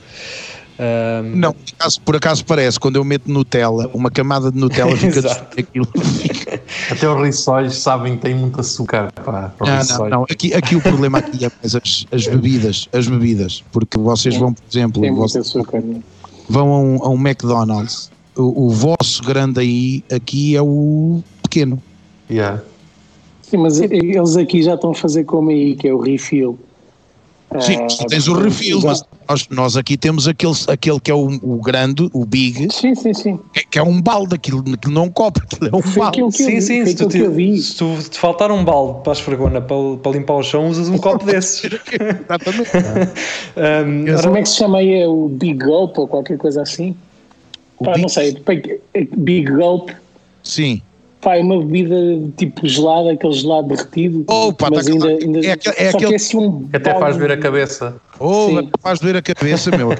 Um, 0.78 1.36
não, 1.36 1.52
por 1.52 1.74
acaso, 1.74 2.00
por 2.02 2.16
acaso, 2.16 2.44
parece, 2.44 2.78
quando 2.78 2.96
eu 2.96 3.04
meto 3.04 3.28
Nutella, 3.28 3.90
uma 3.92 4.10
camada 4.10 4.52
de 4.52 4.58
Nutella 4.58 4.94
fica 4.96 5.20
aquilo. 5.58 5.88
Até 6.90 7.08
os 7.08 7.20
rissóis 7.20 7.76
sabem 7.76 8.16
que 8.16 8.22
tem 8.22 8.34
muito 8.34 8.60
açúcar. 8.60 9.10
Pá, 9.12 9.52
não, 9.60 9.98
não, 9.98 10.08
não, 10.08 10.22
Aqui, 10.30 10.54
aqui 10.54 10.76
o 10.76 10.80
problema 10.80 11.18
aqui 11.18 11.44
é 11.44 11.50
mais 11.60 11.74
as, 11.74 12.06
as 12.12 12.26
bebidas, 12.28 12.88
as 12.92 13.08
bebidas, 13.08 13.64
porque 13.72 13.98
vocês 13.98 14.36
vão, 14.36 14.54
por 14.54 14.62
exemplo, 14.70 15.02
tem 15.02 15.10
muito 15.10 15.38
açúcar, 15.38 15.82
vão 16.48 16.72
a 16.72 16.78
um, 16.78 17.04
a 17.04 17.08
um 17.08 17.26
McDonald's, 17.26 18.10
o, 18.36 18.66
o, 18.66 18.70
vosso 18.70 19.22
grande 19.24 19.60
aí, 19.60 20.04
aqui 20.12 20.54
é 20.54 20.62
o 20.62 21.20
pequeno. 21.42 21.82
Yeah. 22.30 22.62
Sim, 23.42 23.56
mas 23.56 23.80
eles 23.80 24.36
aqui 24.36 24.62
já 24.62 24.74
estão 24.74 24.90
a 24.90 24.94
fazer 24.94 25.24
como 25.24 25.50
aí, 25.50 25.74
que 25.74 25.88
é 25.88 25.92
o 25.92 25.98
refill. 25.98 26.56
Sim, 27.60 27.86
tu 27.86 28.06
tens 28.06 28.28
o 28.28 28.34
refil, 28.34 28.80
mas 28.82 29.02
nós, 29.28 29.48
nós, 29.48 29.76
aqui 29.76 29.96
temos 29.96 30.26
aquele, 30.26 30.54
aquele 30.68 31.00
que 31.00 31.10
é 31.10 31.14
o, 31.14 31.26
o 31.42 31.60
grande, 31.60 32.08
o 32.12 32.24
big, 32.24 32.72
sim, 32.72 32.94
sim, 32.94 33.12
sim. 33.12 33.40
Que, 33.52 33.66
que 33.66 33.78
é 33.78 33.82
um 33.82 34.00
balde, 34.00 34.34
aquilo, 34.34 34.64
aquilo 34.72 34.92
não 34.92 35.10
copo, 35.10 35.40
aquilo 35.40 35.70
é 35.70 35.76
um 35.76 35.82
foi 35.82 36.02
balde. 36.02 36.32
Sim, 36.32 36.60
sim, 36.60 36.86
se 36.86 36.94
tu, 36.94 37.08
te, 37.08 37.60
se 37.60 37.76
tu 37.76 37.96
te 38.08 38.18
faltar 38.18 38.50
um 38.50 38.64
balde 38.64 39.02
para 39.02 39.12
a 39.12 39.14
esfregona 39.14 39.60
para, 39.60 39.76
para 40.02 40.12
limpar 40.12 40.34
o 40.34 40.42
chão, 40.42 40.68
usas 40.68 40.88
um 40.88 40.98
copo 40.98 41.24
desses. 41.26 41.64
Exatamente. 41.64 42.70
um, 44.16 44.22
como 44.22 44.36
é 44.36 44.42
que 44.42 44.48
se 44.48 44.56
chama 44.56 44.78
aí? 44.78 45.02
É 45.02 45.06
o 45.06 45.28
Big 45.28 45.64
Gulp 45.64 45.98
ou 45.98 46.08
qualquer 46.08 46.38
coisa 46.38 46.62
assim? 46.62 46.96
Pá, 47.84 47.96
não 47.96 48.08
sei, 48.08 48.36
Big 49.16 49.50
Gulp. 49.50 49.90
Sim. 50.42 50.82
Pá, 51.20 51.36
é 51.36 51.40
uma 51.40 51.58
bebida 51.58 51.96
tipo 52.36 52.66
gelada, 52.66 53.12
aquele 53.12 53.32
gelado 53.32 53.68
derretido. 53.68 54.24
Opa, 54.28 54.68
mas 54.70 54.86
tá 54.86 54.92
ainda, 54.92 55.08
ainda 55.08 55.40
é, 55.40 55.48
é, 55.48 55.52
aquele... 55.52 56.06
que 56.06 56.12
é 56.12 56.16
assim 56.16 56.36
um 56.36 56.68
Até 56.72 56.94
faz 56.98 57.16
ver 57.16 57.32
a 57.32 57.36
cabeça. 57.36 57.96
Oh, 58.20 58.48
faz 58.80 59.00
doer 59.00 59.16
a 59.16 59.22
cabeça, 59.22 59.70
meu. 59.76 59.90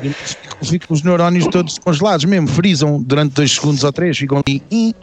Ficam 0.63 0.95
os 0.95 1.03
neurónios 1.03 1.47
todos 1.49 1.79
congelados 1.79 2.25
mesmo, 2.25 2.47
frisam 2.47 3.03
durante 3.03 3.35
dois 3.35 3.53
segundos 3.53 3.83
ou 3.83 3.93
três, 3.93 4.17
ficam 4.17 4.43
ali. 4.47 4.95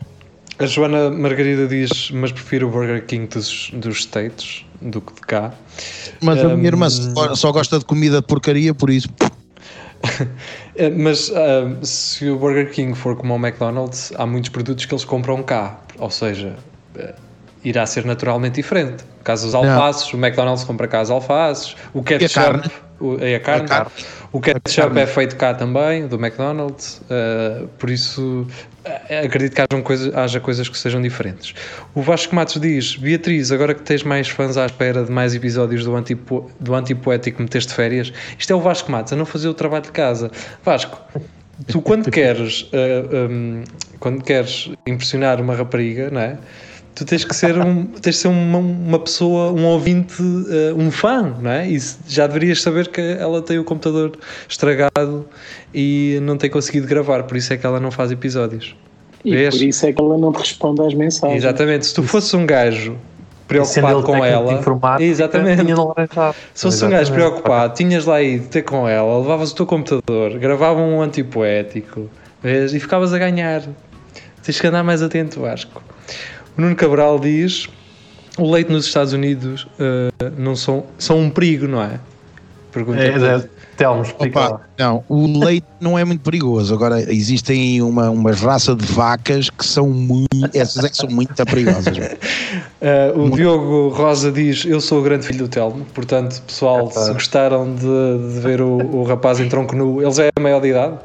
A 0.57 0.65
Joana 0.65 1.09
Margarida 1.09 1.67
diz, 1.67 2.11
mas 2.11 2.31
prefiro 2.31 2.67
o 2.67 2.71
Burger 2.71 3.05
King 3.05 3.27
dos, 3.27 3.71
dos 3.73 3.99
States 3.99 4.65
do 4.81 5.01
que 5.01 5.13
de 5.13 5.21
cá. 5.21 5.53
Mas 6.21 6.41
um, 6.41 6.51
a 6.51 6.55
minha 6.55 6.69
irmã 6.69 6.89
só, 6.89 7.35
só 7.35 7.51
gosta 7.51 7.77
de 7.77 7.83
comida 7.83 8.21
de 8.21 8.27
porcaria, 8.27 8.73
por 8.73 8.89
isso. 8.89 9.09
mas 10.97 11.29
uh, 11.29 11.77
se 11.83 12.29
o 12.29 12.37
Burger 12.37 12.69
King 12.71 12.95
for 12.95 13.15
como 13.15 13.35
o 13.35 13.37
McDonald's, 13.37 14.13
há 14.17 14.25
muitos 14.25 14.49
produtos 14.49 14.85
que 14.85 14.93
eles 14.93 15.05
compram 15.05 15.41
cá. 15.43 15.79
Ou 15.97 16.09
seja, 16.09 16.55
uh, 16.95 17.13
irá 17.63 17.85
ser 17.85 18.05
naturalmente 18.05 18.55
diferente. 18.55 19.03
Caso 19.23 19.47
os 19.47 19.55
alfaces, 19.55 20.13
o 20.13 20.17
McDonald's 20.17 20.63
compra 20.63 20.87
cá 20.87 21.01
as 21.01 21.09
alfaces, 21.09 21.75
o 21.93 22.03
ketchup, 22.03 22.69
o, 22.99 23.17
é 23.19 23.35
a 23.35 23.39
carne, 23.39 23.65
a 23.65 23.67
carne. 23.67 23.91
o 24.31 24.39
ketchup 24.39 24.99
é 24.99 25.07
feito 25.07 25.35
cá 25.35 25.53
também, 25.53 26.07
do 26.07 26.15
McDonald's, 26.15 27.01
uh, 27.09 27.67
por 27.79 27.89
isso 27.89 28.45
acredito 29.23 29.55
que 29.55 29.61
haja 29.61 29.81
coisas, 29.81 30.15
haja 30.15 30.39
coisas 30.39 30.69
que 30.69 30.77
sejam 30.77 31.01
diferentes. 31.01 31.53
O 31.93 32.01
Vasco 32.01 32.35
Matos 32.35 32.59
diz: 32.59 32.95
Beatriz, 32.95 33.51
agora 33.51 33.73
que 33.73 33.81
tens 33.81 34.03
mais 34.03 34.27
fãs 34.27 34.57
à 34.57 34.65
espera 34.65 35.03
de 35.03 35.11
mais 35.11 35.33
episódios 35.33 35.83
do, 35.83 35.95
antipo, 35.95 36.49
do 36.59 36.73
Antipoético 36.75 37.41
Meteste 37.41 37.73
Férias, 37.73 38.13
isto 38.37 38.51
é 38.51 38.55
o 38.55 38.61
Vasco 38.61 38.91
Matos 38.91 39.13
a 39.13 39.15
não 39.15 39.25
fazer 39.25 39.47
o 39.47 39.53
trabalho 39.53 39.83
de 39.83 39.91
casa. 39.91 40.31
Vasco, 40.63 41.01
tu 41.67 41.81
quando 41.81 42.09
queres, 42.11 42.63
uh, 42.63 43.29
um, 43.29 43.63
quando 43.99 44.23
queres 44.23 44.71
impressionar 44.85 45.41
uma 45.41 45.55
rapariga, 45.55 46.09
não 46.09 46.21
é? 46.21 46.37
Tu 46.95 47.05
tens 47.05 47.25
que 47.25 47.35
ser, 47.35 47.59
um, 47.59 47.85
tens 48.01 48.15
de 48.15 48.21
ser 48.21 48.27
uma, 48.29 48.57
uma 48.57 48.99
pessoa, 48.99 49.51
um 49.51 49.65
ouvinte, 49.65 50.21
uh, 50.21 50.75
um 50.75 50.89
fã, 50.89 51.35
não 51.39 51.51
é? 51.51 51.69
E 51.69 51.77
já 52.07 52.25
deverias 52.25 52.61
saber 52.61 52.87
que 52.87 53.01
ela 53.01 53.41
tem 53.41 53.59
o 53.59 53.63
computador 53.63 54.17
estragado 54.47 55.27
e 55.73 56.17
não 56.23 56.37
tem 56.37 56.49
conseguido 56.49 56.87
gravar, 56.87 57.23
por 57.23 57.35
isso 57.37 57.53
é 57.53 57.57
que 57.57 57.65
ela 57.65 57.79
não 57.79 57.91
faz 57.91 58.11
episódios. 58.11 58.75
E 59.23 59.31
Vês? 59.31 59.55
por 59.55 59.63
isso 59.63 59.85
é 59.85 59.93
que 59.93 60.01
ela 60.01 60.17
não 60.17 60.31
te 60.31 60.39
responde 60.39 60.81
às 60.81 60.93
mensagens. 60.93 61.43
Exatamente, 61.43 61.85
se 61.87 61.93
tu 61.93 62.03
fosses 62.03 62.33
um 62.33 62.45
gajo 62.45 62.97
preocupado 63.47 64.03
com 64.03 64.23
ela. 64.23 64.53
Exatamente. 64.99 65.61
Se 66.53 66.63
fosse 66.63 66.85
um 66.85 66.89
gajo 66.89 67.11
preocupado, 67.11 67.73
tinhas 67.75 68.05
lá 68.05 68.15
aí 68.15 68.39
de 68.39 68.47
ter 68.47 68.63
com 68.63 68.87
ela, 68.87 69.19
levavas 69.19 69.51
o 69.51 69.55
teu 69.55 69.65
computador, 69.65 70.37
gravavam 70.39 70.97
um 70.97 71.01
antipoético 71.01 72.09
vês? 72.41 72.73
e 72.73 72.79
ficavas 72.79 73.13
a 73.13 73.17
ganhar. 73.17 73.63
Tens 74.43 74.59
que 74.59 74.67
andar 74.67 74.83
mais 74.83 75.01
atento, 75.01 75.41
Vasco. 75.41 75.81
O 76.57 76.61
Nuno 76.61 76.75
Cabral 76.75 77.19
diz: 77.19 77.67
o 78.37 78.51
leite 78.51 78.71
nos 78.71 78.85
Estados 78.85 79.13
Unidos 79.13 79.63
uh, 79.63 80.31
não 80.37 80.55
são, 80.55 80.85
são 80.97 81.19
um 81.19 81.29
perigo, 81.29 81.67
não 81.67 81.81
é? 81.81 81.99
Pergunta. 82.71 83.01
É, 83.01 83.07
é, 83.07 83.49
Telmo, 83.77 84.03
explica 84.03 84.59
Não, 84.77 85.03
o 85.07 85.39
leite 85.45 85.65
não 85.79 85.97
é 85.97 86.03
muito 86.03 86.21
perigoso. 86.21 86.73
Agora, 86.73 87.01
existem 87.13 87.81
uma, 87.81 88.09
uma 88.09 88.31
raça 88.33 88.75
de 88.75 88.85
vacas 88.85 89.49
que 89.49 89.65
são 89.65 89.89
muito. 89.89 90.27
Essas 90.53 90.83
é 90.83 90.89
que 90.89 90.97
são 90.97 91.09
muito 91.09 91.33
perigosas. 91.45 91.97
uh, 91.97 93.15
o 93.15 93.19
muito. 93.19 93.37
Diogo 93.37 93.89
Rosa 93.89 94.31
diz: 94.31 94.65
Eu 94.65 94.81
sou 94.81 94.99
o 94.99 95.03
grande 95.03 95.25
filho 95.25 95.39
do 95.39 95.47
Telmo. 95.47 95.85
Portanto, 95.93 96.41
pessoal, 96.41 96.87
é, 96.87 96.99
se 96.99 97.13
gostaram 97.13 97.73
de, 97.73 98.33
de 98.33 98.39
ver 98.41 98.61
o, 98.61 98.77
o 98.77 99.03
rapaz 99.03 99.39
em 99.39 99.47
tronco 99.47 99.75
nu, 99.75 100.01
ele 100.01 100.11
já 100.11 100.25
é 100.25 100.39
maior 100.39 100.61
de 100.61 100.69
idade? 100.69 100.97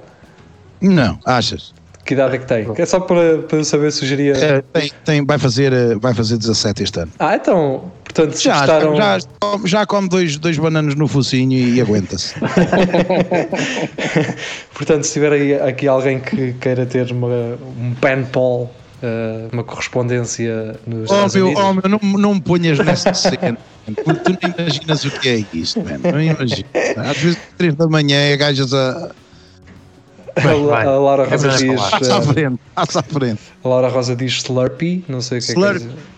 Não, 0.80 1.18
achas? 1.24 1.72
Que 2.10 2.14
idade 2.14 2.34
é 2.34 2.38
que 2.38 2.46
tem? 2.46 2.66
É 2.76 2.86
só 2.86 2.98
para, 2.98 3.38
para 3.38 3.58
eu 3.58 3.64
saber 3.64 3.92
sugerir. 3.92 4.34
É, 4.34 4.60
tem, 4.72 4.90
tem, 5.04 5.24
vai, 5.24 5.38
fazer, 5.38 5.72
eh, 5.72 5.94
vai 5.94 6.12
fazer 6.12 6.38
17 6.38 6.82
este 6.82 6.98
ano. 6.98 7.12
Ah, 7.20 7.36
então, 7.36 7.92
portanto, 8.02 8.32
se 8.32 8.42
já, 8.42 8.58
gostaram... 8.58 8.96
já, 8.96 9.18
já 9.64 9.86
come 9.86 10.08
dois, 10.08 10.36
dois 10.36 10.58
bananos 10.58 10.96
no 10.96 11.06
focinho 11.06 11.52
e, 11.52 11.76
e 11.76 11.80
aguenta-se. 11.80 12.34
portanto, 14.74 15.04
se 15.04 15.12
tiver 15.12 15.32
aí, 15.32 15.54
aqui 15.54 15.86
alguém 15.86 16.18
que 16.18 16.52
queira 16.54 16.84
ter 16.84 17.12
uma, 17.12 17.28
um 17.28 17.94
pen 18.00 18.24
pal, 18.24 18.62
uh, 18.62 18.72
uma 19.52 19.62
correspondência 19.62 20.74
nos 20.88 21.08
oh, 21.12 21.28
meu. 21.32 21.54
Oh, 21.54 21.74
meu, 21.74 21.88
não, 21.88 22.00
não 22.18 22.34
me 22.34 22.40
ponhas 22.40 22.76
nessa 22.80 23.14
cena. 23.14 23.56
Porque 24.04 24.20
tu 24.20 24.36
não 24.42 24.50
imaginas 24.58 25.04
o 25.04 25.12
que 25.12 25.28
é 25.28 25.44
isto, 25.52 25.80
man. 25.80 26.00
não 26.02 26.20
imaginas. 26.20 26.66
Às 26.96 27.18
vezes, 27.18 27.38
três 27.56 27.76
da 27.76 27.86
manhã, 27.86 28.36
gajas 28.36 28.74
a, 28.74 29.12
a, 30.74 30.82
a 30.82 30.98
Laura 30.98 31.24
Rosa 31.28 31.48
diz. 31.50 31.80
Passa 31.80 32.16
à 32.16 32.22
frente, 32.22 32.60
à 32.76 33.02
frente. 33.02 33.40
A 33.64 33.68
Laura 33.68 33.88
Rosa 33.88 34.16
diz 34.16 34.32
Slurpee, 34.34 35.04
não 35.08 35.20
sei 35.20 35.38
o 35.38 35.40
que 35.40 35.52
Slurp. 35.52 35.76
é 35.76 35.78
que 35.80 36.10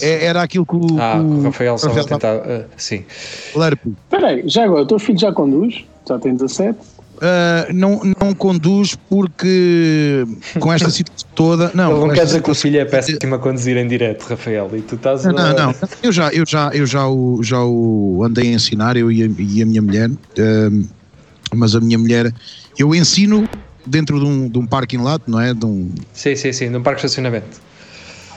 é. 0.00 0.24
Era 0.26 0.42
aquilo 0.42 0.66
que 0.66 0.76
o, 0.76 1.00
ah, 1.00 1.20
o 1.20 1.42
Rafael 1.42 1.74
estava 1.74 2.00
a 2.00 2.04
tentar. 2.04 2.36
Uh, 2.36 2.64
sim. 2.76 3.04
Slurpee. 3.50 3.94
Espera 4.04 4.28
aí, 4.28 4.42
já 4.46 4.64
agora, 4.64 4.82
o 4.82 4.86
teu 4.86 4.98
filho 4.98 5.18
já 5.18 5.32
conduz? 5.32 5.84
Já 6.06 6.18
tem 6.18 6.34
17? 6.34 6.78
Uh, 7.18 7.72
não, 7.74 8.00
não 8.20 8.32
conduz 8.32 8.94
porque 9.08 10.24
com 10.60 10.72
esta 10.72 10.88
situação 10.88 11.28
toda. 11.34 11.70
Não, 11.74 11.90
Ele 11.90 12.00
não 12.00 12.14
quer 12.14 12.24
dizer 12.24 12.42
que 12.42 12.50
o 12.50 12.54
filho 12.54 12.78
é 12.78 12.84
péssimo 12.84 13.34
a 13.34 13.38
conduzir 13.40 13.76
em 13.76 13.88
direto, 13.88 14.22
Rafael, 14.22 14.70
e 14.72 14.82
tu 14.82 14.94
estás 14.94 15.24
Não, 15.24 15.32
não, 15.32 15.74
eu 16.00 16.12
já, 16.12 16.30
eu 16.30 16.44
já, 16.46 16.70
eu 16.72 16.86
já, 16.86 17.08
o, 17.08 17.42
já 17.42 17.64
o 17.64 18.22
andei 18.24 18.50
a 18.50 18.54
ensinar, 18.54 18.96
eu 18.96 19.10
e 19.10 19.24
a, 19.24 19.26
e 19.26 19.62
a 19.62 19.66
minha 19.66 19.82
mulher, 19.82 20.08
uh, 20.10 20.88
mas 21.54 21.74
a 21.74 21.80
minha 21.80 21.98
mulher 21.98 22.32
eu 22.78 22.94
ensino 22.94 23.48
dentro 23.84 24.20
de 24.20 24.26
um, 24.26 24.48
de 24.48 24.58
um 24.58 24.66
parking 24.66 24.98
lot, 24.98 25.22
não 25.26 25.40
é? 25.40 25.52
De 25.52 25.66
um... 25.66 25.92
Sim, 26.12 26.36
sim, 26.36 26.52
sim, 26.52 26.70
de 26.70 26.76
um 26.76 26.82
parque 26.82 27.00
de 27.00 27.06
estacionamento. 27.06 27.60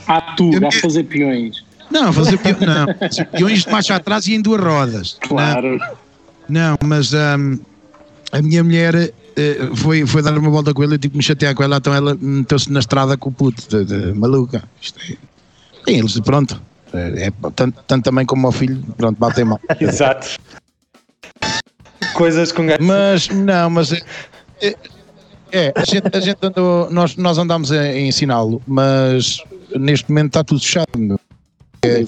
Ah, 0.06 0.34
tu, 0.36 0.50
eu, 0.52 0.66
a 0.66 0.72
fazer 0.72 1.04
peões. 1.04 1.64
Não, 1.90 2.12
fazer 2.12 2.38
peões, 2.38 2.60
não. 2.60 2.86
peões 3.30 3.64
de 3.64 3.70
marcha 3.70 3.94
atrás 3.94 4.26
e 4.26 4.34
em 4.34 4.40
duas 4.40 4.60
rodas. 4.60 5.18
Claro. 5.20 5.78
Não, 6.48 6.70
não 6.70 6.78
mas 6.84 7.12
um, 7.12 7.58
a 8.32 8.42
minha 8.42 8.64
mulher 8.64 8.94
uh, 8.96 9.76
foi, 9.76 10.06
foi 10.06 10.22
dar 10.22 10.36
uma 10.36 10.50
volta 10.50 10.72
com 10.74 10.82
ele 10.82 10.94
e 10.94 10.98
tipo 10.98 11.16
me 11.16 11.22
chatear 11.22 11.54
com 11.54 11.62
ela, 11.62 11.76
então 11.76 11.94
ela 11.94 12.16
meteu-se 12.20 12.72
na 12.72 12.80
estrada 12.80 13.16
com 13.16 13.28
o 13.28 13.32
puto, 13.32 13.62
de, 13.68 13.84
de, 13.84 14.12
maluca. 14.12 14.64
Isto 14.80 14.98
é, 15.86 15.92
eles, 15.92 16.18
pronto. 16.20 16.60
É, 16.92 17.26
é, 17.26 17.32
tanto, 17.54 17.82
tanto 17.86 18.04
também 18.04 18.26
como 18.26 18.48
o 18.48 18.52
filho, 18.52 18.82
pronto, 18.96 19.18
batem 19.18 19.44
mal. 19.44 19.60
Exato. 19.80 20.36
Coisas 22.14 22.52
com 22.52 22.64
Mas, 22.80 23.28
não, 23.28 23.70
mas 23.70 23.92
é, 24.62 24.68
é, 24.68 24.76
é, 25.52 25.72
a 25.74 25.84
gente, 25.84 26.16
a 26.16 26.20
gente 26.20 26.38
andou, 26.40 26.90
nós, 26.90 27.16
nós 27.16 27.36
andámos 27.36 27.70
a, 27.70 27.80
a 27.80 28.00
ensiná-lo, 28.00 28.62
mas 28.66 29.42
neste 29.76 30.08
momento 30.08 30.28
está 30.28 30.44
tudo 30.44 30.60
fechado. 30.60 31.20
É, 31.84 32.04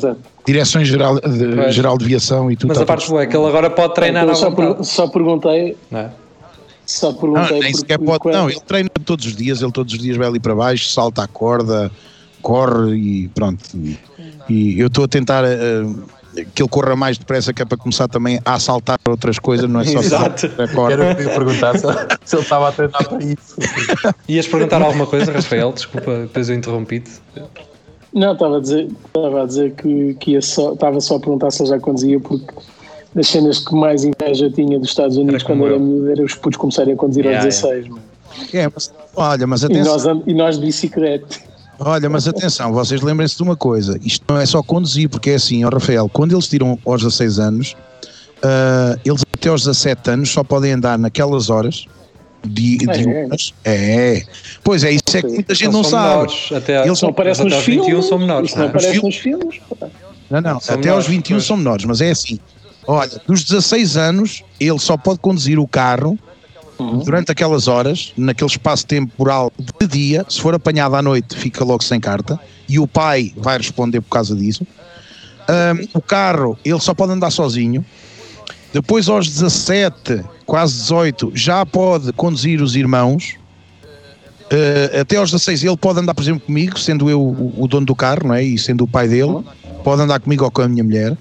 direção 0.46 0.84
geral 0.84 1.20
de, 1.20 1.72
geral 1.72 1.98
de 1.98 2.05
viação 2.05 2.50
e 2.50 2.57
tudo. 2.57 2.68
Mas 2.68 2.80
a 2.80 2.86
parte 2.86 3.09
boa 3.09 3.22
é 3.22 3.26
que 3.26 3.36
ele 3.36 3.46
agora 3.46 3.68
pode 3.68 3.94
treinar 3.94 4.24
então, 4.24 4.36
só, 4.36 4.50
per, 4.50 4.84
só 4.84 5.09
perguntei. 5.09 5.76
Não 5.90 6.00
é? 6.00 6.11
Só 6.86 7.12
perguntei. 7.12 7.57
Não, 7.57 7.61
nem 7.61 7.74
sequer 7.74 7.98
pode, 7.98 8.24
não, 8.30 8.48
ele 8.48 8.61
treina 8.61 8.90
todos 9.05 9.26
os 9.26 9.34
dias, 9.34 9.62
ele 9.62 9.72
todos 9.72 9.92
os 9.92 9.98
dias 9.98 10.16
vai 10.16 10.28
ali 10.28 10.38
para 10.38 10.55
baixo, 10.55 10.88
salta 10.90 11.24
a 11.24 11.26
corda, 11.26 11.90
corre 12.40 12.94
e 12.94 13.28
pronto. 13.28 13.64
E, 13.74 13.98
e 14.48 14.78
eu 14.78 14.86
estou 14.86 15.05
a 15.05 15.09
tentar. 15.09 15.44
Uh, 15.44 16.05
que 16.55 16.62
ele 16.62 16.68
corra 16.68 16.97
mais 16.97 17.18
depressa, 17.18 17.53
que 17.53 17.62
é 17.62 17.64
para 17.64 17.78
começar 17.78 18.09
também 18.09 18.41
a 18.45 18.55
assaltar 18.55 18.99
outras 19.09 19.39
coisas, 19.39 19.68
não 19.68 19.80
é 19.80 19.85
só 19.85 20.01
Exato. 20.01 20.49
Quero 20.49 21.30
perguntar 21.30 21.78
se, 21.78 21.87
se 22.24 22.37
ele 22.37 22.43
estava 22.43 22.68
a 22.68 22.72
treinar 22.72 23.09
para 23.09 23.24
isso. 23.24 23.57
Ias 24.28 24.47
perguntar 24.47 24.82
alguma 24.82 25.07
coisa, 25.07 25.32
Rafael? 25.32 25.72
Desculpa, 25.72 26.20
depois 26.22 26.49
eu 26.49 26.57
interrompi-te. 26.57 27.12
Não, 28.12 28.32
estava 28.32 28.59
a 28.59 28.61
dizer, 28.61 28.89
estava 29.07 29.43
a 29.43 29.47
dizer 29.47 29.72
que, 29.72 30.14
que 30.14 30.32
ia 30.32 30.43
só, 30.43 30.74
estava 30.74 31.01
só 31.01 31.16
a 31.16 31.20
perguntar 31.20 31.51
se 31.51 31.62
ele 31.62 31.70
já 31.70 31.80
conduzia, 31.80 32.20
porque 32.20 32.47
das 33.14 33.28
cenas 33.28 33.59
que 33.59 33.74
mais 33.74 34.05
inveja 34.05 34.51
tinha 34.51 34.78
dos 34.78 34.89
Estados 34.89 35.16
Unidos 35.16 35.43
era 35.43 35.45
quando 35.45 35.66
era 35.66 35.78
miúdo 35.78 36.11
era 36.11 36.22
os 36.22 36.35
putos 36.35 36.59
começarem 36.59 36.95
a 36.95 36.97
conduzir 36.97 37.24
yeah, 37.24 37.45
aos 37.45 37.55
16. 37.55 37.87
Yeah. 37.87 38.03
É, 38.53 38.72
mas, 38.72 38.93
olha, 39.14 39.47
mas 39.47 39.64
atenção. 39.64 39.82
E 39.82 40.07
nós, 40.07 40.22
e 40.26 40.35
nós 40.35 40.59
de 40.59 40.66
bicicleta. 40.66 41.53
Olha, 41.79 42.09
mas 42.09 42.29
atenção, 42.29 42.72
vocês 42.72 43.01
lembrem-se 43.01 43.37
de 43.37 43.43
uma 43.43 43.57
coisa: 43.57 43.99
isto 44.03 44.25
não 44.29 44.41
é 44.41 44.47
só 44.47 44.62
conduzir, 44.62 45.09
porque 45.09 45.31
é 45.31 45.35
assim, 45.35 45.64
ó 45.64 45.68
Rafael, 45.68 46.09
quando 46.09 46.33
eles 46.33 46.49
tiram 46.49 46.79
aos 46.87 47.03
16 47.03 47.39
anos, 47.39 47.77
uh, 48.39 48.99
eles 49.05 49.22
até 49.35 49.49
aos 49.49 49.62
17 49.62 50.11
anos 50.11 50.31
só 50.31 50.45
podem 50.45 50.72
andar 50.72 50.99
naquelas 50.99 51.51
horas 51.51 51.87
de, 52.47 52.79
de 52.79 53.09
é, 53.09 53.29
é. 53.64 54.16
é. 54.16 54.22
Pois 54.62 54.85
é, 54.85 54.93
isso 54.93 55.16
é 55.16 55.22
que 55.22 55.29
muita 55.29 55.55
gente 55.55 55.72
não 55.72 55.83
sabe. 55.85 56.09
Menores, 56.09 56.53
até 56.53 56.87
eles 56.87 57.03
não 57.03 57.09
aparecem 57.11 57.45
nos 57.47 57.64
filmes. 57.64 57.87
21 57.87 58.03
são 58.03 58.18
menores. 58.18 58.51
Isso 58.51 58.59
não, 58.59 58.66
aparece 58.66 59.03
nos 59.03 59.16
filmes. 59.16 59.61
Não, 60.31 60.41
não, 60.41 60.61
até 60.68 60.89
aos 60.91 61.07
21 61.07 61.37
pois. 61.37 61.45
são 61.45 61.57
menores, 61.57 61.85
mas 61.85 62.01
é 62.01 62.11
assim. 62.11 62.39
Olha, 62.87 63.11
dos 63.27 63.45
16 63.45 63.97
anos, 63.97 64.45
ele 64.61 64.79
só 64.79 64.97
pode 64.97 65.18
conduzir 65.18 65.59
o 65.59 65.66
carro 65.66 66.18
uhum. 66.85 66.99
durante 66.99 67.32
aquelas 67.32 67.68
horas, 67.68 68.12
naquele 68.16 68.51
espaço 68.51 68.87
temporal 68.87 69.53
de 69.80 69.87
dia. 69.87 70.26
Se 70.28 70.41
for 70.41 70.55
apanhado 70.55 70.95
à 70.97 71.03
noite, 71.03 71.37
fica 71.37 71.64
logo 71.64 71.82
sem 71.82 72.01
carta. 72.01 72.39
E 72.68 72.78
o 72.78 72.87
pai 72.87 73.32
vai 73.37 73.59
responder 73.59 74.01
por 74.01 74.11
causa 74.11 74.35
disso. 74.35 74.66
Um, 75.49 75.99
o 75.99 76.01
carro, 76.01 76.59
ele 76.64 76.80
só 76.80 76.95
pode 76.95 77.12
andar 77.12 77.30
sozinho. 77.30 77.85
Depois, 78.72 79.09
aos 79.09 79.28
17, 79.28 80.24
quase 80.47 80.74
18, 80.80 81.32
já 81.35 81.64
pode 81.64 82.12
conduzir 82.12 82.61
os 82.61 82.74
irmãos. 82.74 83.37
Uh, 84.45 85.01
até 85.01 85.16
aos 85.16 85.30
16 85.30 85.64
ele 85.64 85.76
pode 85.76 86.01
andar, 86.01 86.14
por 86.14 86.22
exemplo, 86.22 86.47
comigo, 86.47 86.78
sendo 86.78 87.09
eu 87.09 87.20
o, 87.20 87.62
o, 87.64 87.68
dono 87.68 87.87
do 87.87 87.95
carro, 87.95 88.28
não 88.28 88.35
é? 88.35 88.43
E 88.43 88.59
sendo 88.59 88.85
o 88.85 88.89
pai 88.89 89.09
dele, 89.09 89.43
pode 89.82 90.03
andar 90.03 90.20
comigo 90.20 90.45
ou 90.45 90.51
com 90.51 90.62
a 90.62 90.68
minha 90.68 90.85
mulher. 90.85 91.16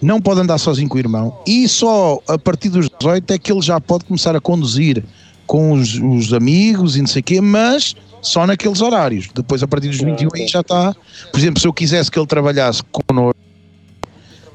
Não 0.00 0.20
pode 0.20 0.40
andar 0.40 0.58
sozinho 0.58 0.88
com 0.88 0.96
o 0.96 0.98
irmão. 0.98 1.38
E 1.46 1.68
só 1.68 2.20
a 2.28 2.38
partir 2.38 2.68
dos 2.68 2.88
18 2.88 3.32
é 3.32 3.38
que 3.38 3.52
ele 3.52 3.62
já 3.62 3.80
pode 3.80 4.04
começar 4.04 4.36
a 4.36 4.40
conduzir 4.40 5.02
com 5.46 5.72
os, 5.72 5.94
os 5.94 6.32
amigos 6.32 6.96
e 6.96 7.00
não 7.00 7.06
sei 7.06 7.20
o 7.20 7.24
quê, 7.24 7.40
mas 7.40 7.94
só 8.20 8.46
naqueles 8.46 8.80
horários. 8.80 9.28
Depois, 9.34 9.62
a 9.62 9.68
partir 9.68 9.88
dos 9.88 10.00
21, 10.00 10.28
aí 10.34 10.46
já 10.46 10.60
está. 10.60 10.94
Por 11.30 11.38
exemplo, 11.38 11.60
se 11.60 11.66
eu 11.66 11.72
quisesse 11.72 12.10
que 12.10 12.18
ele 12.18 12.26
trabalhasse 12.26 12.82
connosco, 12.84 13.38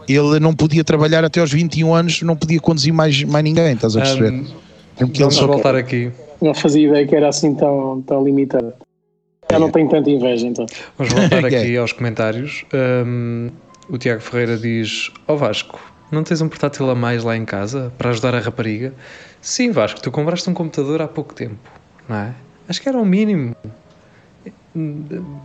ele 0.07 0.39
não 0.39 0.55
podia 0.55 0.83
trabalhar 0.83 1.23
até 1.23 1.39
aos 1.39 1.51
21 1.51 1.93
anos, 1.93 2.21
não 2.23 2.35
podia 2.35 2.59
conduzir 2.59 2.91
mais, 2.91 3.23
mais 3.23 3.43
ninguém, 3.43 3.73
estás 3.73 3.95
a 3.95 4.01
perceber? 4.01 4.31
Um, 4.31 4.45
vamos 4.99 5.19
ele 5.19 5.31
só 5.31 5.45
voltar 5.45 5.75
aqui. 5.75 6.11
Não 6.41 6.53
fazia 6.53 6.87
ideia 6.87 7.05
que 7.05 7.15
era 7.15 7.29
assim 7.29 7.53
tão, 7.53 8.01
tão 8.01 8.23
limitado. 8.23 8.73
Já 9.51 9.57
é. 9.57 9.59
não 9.59 9.69
tenho 9.69 9.89
tanta 9.89 10.09
inveja, 10.09 10.47
então. 10.47 10.65
Vamos 10.97 11.13
voltar 11.13 11.45
aqui 11.45 11.77
aos 11.77 11.91
comentários. 11.91 12.65
Um, 12.73 13.49
o 13.89 13.97
Tiago 13.97 14.21
Ferreira 14.21 14.57
diz: 14.57 15.11
Ó 15.27 15.33
oh 15.33 15.37
Vasco, 15.37 15.79
não 16.11 16.23
tens 16.23 16.41
um 16.41 16.49
portátil 16.49 16.89
a 16.89 16.95
mais 16.95 17.23
lá 17.23 17.35
em 17.35 17.45
casa 17.45 17.91
para 17.97 18.11
ajudar 18.11 18.35
a 18.35 18.39
rapariga? 18.39 18.93
Sim, 19.41 19.71
Vasco, 19.71 20.01
tu 20.01 20.11
compraste 20.11 20.49
um 20.49 20.53
computador 20.53 21.01
há 21.01 21.07
pouco 21.07 21.33
tempo, 21.33 21.57
não 22.07 22.15
é? 22.15 22.33
Acho 22.67 22.81
que 22.81 22.89
era 22.89 22.97
o 22.97 23.05
mínimo. 23.05 23.55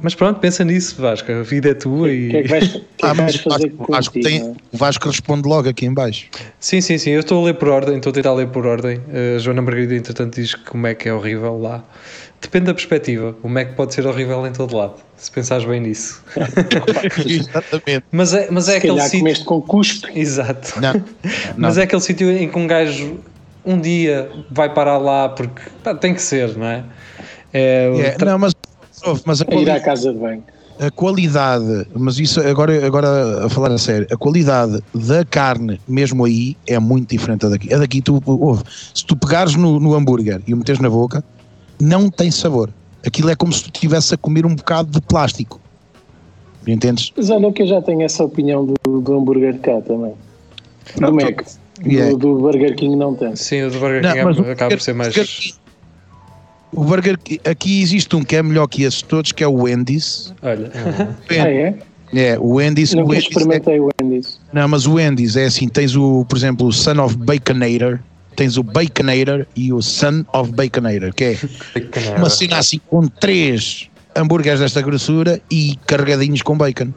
Mas 0.03 0.15
pronto, 0.15 0.39
pensa 0.39 0.63
nisso, 0.65 1.01
Vasco. 1.01 1.33
A 1.33 1.43
vida 1.43 1.71
é 1.71 1.75
tua 1.75 2.11
e. 2.11 2.29
Que 2.29 2.37
é 2.37 2.43
que 2.43 2.49
vais, 2.49 2.69
que 2.69 2.79
é 2.79 3.09
ah, 3.09 3.13
vais 3.15 3.37
fazer 3.37 3.75
Vasco, 3.89 4.21
tem, 4.21 4.43
é? 4.43 4.55
O 4.73 4.77
Vasco 4.77 5.09
responde 5.09 5.49
logo 5.49 5.69
aqui 5.69 5.87
em 5.87 5.95
baixo. 5.95 6.29
Sim, 6.61 6.81
sim, 6.81 6.99
sim. 6.99 7.11
Eu 7.11 7.21
estou 7.21 7.43
a 7.43 7.47
ler 7.47 7.55
por 7.55 7.69
ordem, 7.69 7.97
estou 7.97 8.11
a 8.11 8.13
tentar 8.13 8.35
ler 8.35 8.49
por 8.49 8.67
ordem. 8.67 9.01
A 9.37 9.39
Joana 9.39 9.63
Margarida, 9.63 9.95
entretanto, 9.95 10.35
diz 10.35 10.55
que 10.55 10.75
o 10.75 10.77
Mac 10.77 11.07
é 11.07 11.13
horrível 11.13 11.59
lá. 11.59 11.83
Depende 12.45 12.67
da 12.67 12.75
perspectiva. 12.75 13.35
O 13.43 13.49
Mac 13.49 13.75
pode 13.75 13.95
ser 13.95 14.07
horrível 14.07 14.47
em 14.47 14.53
todo 14.53 14.77
lado, 14.77 14.97
se 15.17 15.31
pensares 15.31 15.65
bem 15.65 15.81
nisso. 15.81 16.23
Exatamente. 17.27 18.05
Mas 18.13 18.35
é, 18.35 18.49
mas 18.51 18.69
é 18.69 18.73
se 18.73 18.77
aquele 18.79 19.01
sítio. 19.01 19.19
comeste 19.21 19.45
com 19.47 19.63
cuspe. 19.63 20.09
Exato. 20.15 20.79
Não, 20.79 20.93
não. 20.93 21.05
Mas 21.57 21.79
é 21.79 21.85
aquele 21.85 22.03
sítio 22.03 22.31
em 22.31 22.49
que 22.49 22.59
um 22.59 22.67
gajo 22.67 23.19
um 23.65 23.81
dia 23.81 24.31
vai 24.51 24.73
parar 24.73 24.99
lá 24.99 25.31
porque 25.31 25.63
pá, 25.83 25.95
tem 25.95 26.13
que 26.13 26.21
ser, 26.21 26.55
não 26.55 26.67
é? 26.67 26.85
é 27.51 27.89
yeah, 27.89 28.19
tra... 28.19 28.33
Não, 28.33 28.39
mas 28.39 28.53
mas 29.25 29.41
a 29.41 29.55
ir 29.55 29.71
à 29.71 29.81
casa 29.81 30.13
de 30.13 30.19
banho. 30.19 30.43
A 30.79 30.91
qualidade, 30.91 31.87
mas 31.95 32.19
isso 32.19 32.41
agora, 32.41 32.87
agora 32.87 33.47
a 33.47 33.49
falar 33.49 33.71
a 33.71 33.79
sério, 33.79 34.07
a 34.11 34.17
qualidade 34.17 34.83
da 34.95 35.25
carne, 35.25 35.81
mesmo 35.89 36.25
aí, 36.25 36.57
é 36.67 36.79
muito 36.79 37.09
diferente 37.09 37.43
da 37.43 37.51
daqui. 37.51 37.73
A 37.73 37.79
daqui, 37.79 38.03
tu, 38.03 38.21
ouve, 38.27 38.65
se 38.93 39.07
tu 39.07 39.17
pegares 39.17 39.55
no, 39.55 39.81
no 39.81 39.95
hambúrguer 39.95 40.43
e 40.47 40.53
o 40.53 40.57
meteres 40.57 40.81
na 40.81 40.91
boca, 40.91 41.25
não 41.81 42.11
tem 42.11 42.31
sabor. 42.31 42.71
Aquilo 43.07 43.31
é 43.31 43.37
como 43.37 43.53
se 43.53 43.63
tu 43.65 43.71
estivesse 43.75 44.15
a 44.15 44.17
comer 44.17 44.47
um 44.47 44.55
bocado 44.55 44.91
de 44.91 45.01
plástico. 45.01 45.61
Entendes? 46.67 47.13
Mas 47.15 47.29
olha 47.29 47.53
que 47.53 47.63
eu 47.63 47.67
já 47.67 47.83
tenho 47.83 48.03
essa 48.03 48.25
opinião 48.25 48.65
do, 48.65 49.01
do 49.01 49.15
hambúrguer 49.15 49.59
cá 49.59 49.81
também. 49.83 50.15
Do 50.97 51.13
Mac. 51.13 51.47
Yeah. 51.85 52.13
Do, 52.13 52.19
do, 52.19 52.39
Burger 52.41 52.75
King 52.77 52.97
não 52.97 53.15
tem. 53.15 53.35
Sim, 53.37 53.65
o 53.65 53.71
do 53.71 53.79
Burger 53.79 54.03
King 54.03 54.25
não, 54.25 54.45
é, 54.47 54.53
acaba 54.53 54.71
por 54.71 54.81
ser 54.81 54.95
mais. 54.95 55.59
O 56.73 56.83
burger, 56.83 57.17
aqui 57.45 57.83
existe 57.83 58.15
um 58.17 58.25
que 58.25 58.35
é 58.35 58.43
melhor 58.43 58.67
que 58.67 58.83
esses 58.83 59.03
todos, 59.03 59.31
que 59.31 59.45
é 59.45 59.47
o 59.47 59.63
Wendy's. 59.63 60.35
Olha. 60.43 60.71
ah, 61.31 61.49
é? 61.49 61.75
É, 62.13 62.39
o 62.39 62.55
Wendy's. 62.55 62.93
Nunca 62.95 63.07
o 63.07 63.11
Wendy's 63.11 63.29
experimentei 63.29 63.77
é, 63.77 63.81
o 63.81 63.89
Wendy's. 64.01 64.41
Não, 64.53 64.69
mas 64.69 64.87
o 64.87 64.95
Wendy's 64.95 65.37
é 65.37 65.47
assim: 65.47 65.69
tens 65.69 65.95
o, 65.97 66.25
por 66.29 66.37
exemplo, 66.37 66.67
o 66.67 66.73
Son 66.73 67.01
of 67.01 67.17
Baconator, 67.17 68.01
tens 68.35 68.57
o 68.57 68.63
Baconator 68.63 69.47
e 69.57 69.73
o 69.73 69.81
Son 69.81 70.25
of 70.33 70.53
Baconator, 70.53 71.15
que 71.15 71.25
é 71.25 71.39
uma 72.17 72.29
cena 72.29 72.59
assim 72.59 72.81
com 72.89 73.07
três 73.07 73.89
hambúrgueres 74.17 74.61
desta 74.61 74.81
grossura 74.83 75.41
e 75.51 75.77
carregadinhos 75.87 76.43
com 76.43 76.57
bacon. 76.57 76.93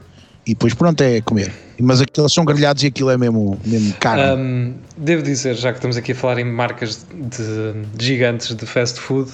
E 0.46 0.52
depois 0.52 0.74
pronto, 0.74 1.02
é 1.02 1.20
comer. 1.20 1.52
Mas 1.80 2.00
aqueles 2.00 2.34
são 2.34 2.46
grelhados 2.46 2.82
e 2.84 2.88
aquilo 2.88 3.10
é 3.10 3.18
mesmo, 3.18 3.60
mesmo 3.66 3.94
carne. 3.96 4.42
Um, 4.42 4.74
devo 4.98 5.22
dizer, 5.22 5.56
já 5.56 5.72
que 5.72 5.78
estamos 5.78 5.98
aqui 5.98 6.14
a 6.14 6.16
falar 6.16 6.40
em 6.40 6.46
marcas 6.46 7.06
de, 7.14 7.74
de 7.96 8.06
gigantes 8.06 8.56
de 8.56 8.66
fast 8.66 8.98
food, 9.00 9.30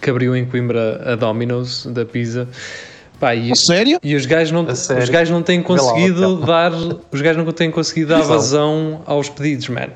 que 0.00 0.08
abriu 0.08 0.36
em 0.36 0.44
Coimbra 0.44 1.12
a 1.12 1.16
Domino's 1.16 1.86
da 1.86 2.04
pizza. 2.04 2.48
Pá, 3.18 3.34
e, 3.34 3.54
sério? 3.56 3.98
E 4.02 4.14
os 4.14 4.26
gajos 4.26 4.52
não, 4.52 4.64
os 4.64 5.08
gajos 5.08 5.30
não 5.30 5.42
têm 5.42 5.62
conseguido 5.62 6.44
dar, 6.44 6.72
os 6.72 7.20
gajos 7.20 7.44
não 7.44 7.52
têm 7.52 7.70
conseguido 7.70 8.10
dar 8.10 8.22
vazão 8.22 9.02
aos 9.06 9.28
pedidos, 9.28 9.68
man. 9.68 9.90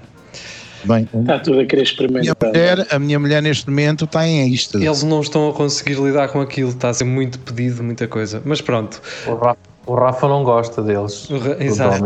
Bem, 0.87 1.09
está 1.21 1.39
tudo 1.39 1.61
a 1.61 1.67
querer 1.67 1.83
experimentar. 1.83 2.37
A 2.41 2.47
minha, 2.47 2.53
mulher, 2.53 2.87
a 2.91 2.99
minha 2.99 3.19
mulher 3.19 3.43
neste 3.43 3.69
momento 3.69 4.05
está 4.05 4.27
em 4.27 4.49
isto. 4.49 4.79
Eles 4.79 5.03
não 5.03 5.21
estão 5.21 5.51
a 5.51 5.53
conseguir 5.53 5.95
lidar 5.95 6.29
com 6.29 6.41
aquilo, 6.41 6.71
está 6.71 6.91
a 6.91 6.95
ser 6.95 7.05
muito 7.05 7.39
pedido, 7.41 7.83
muita 7.83 8.07
coisa. 8.07 8.41
Mas 8.45 8.61
pronto. 8.61 9.01
O 9.87 9.95
Rafa 9.95 10.27
não 10.27 10.43
gosta 10.43 10.83
deles. 10.83 11.29
Exato. 11.61 12.05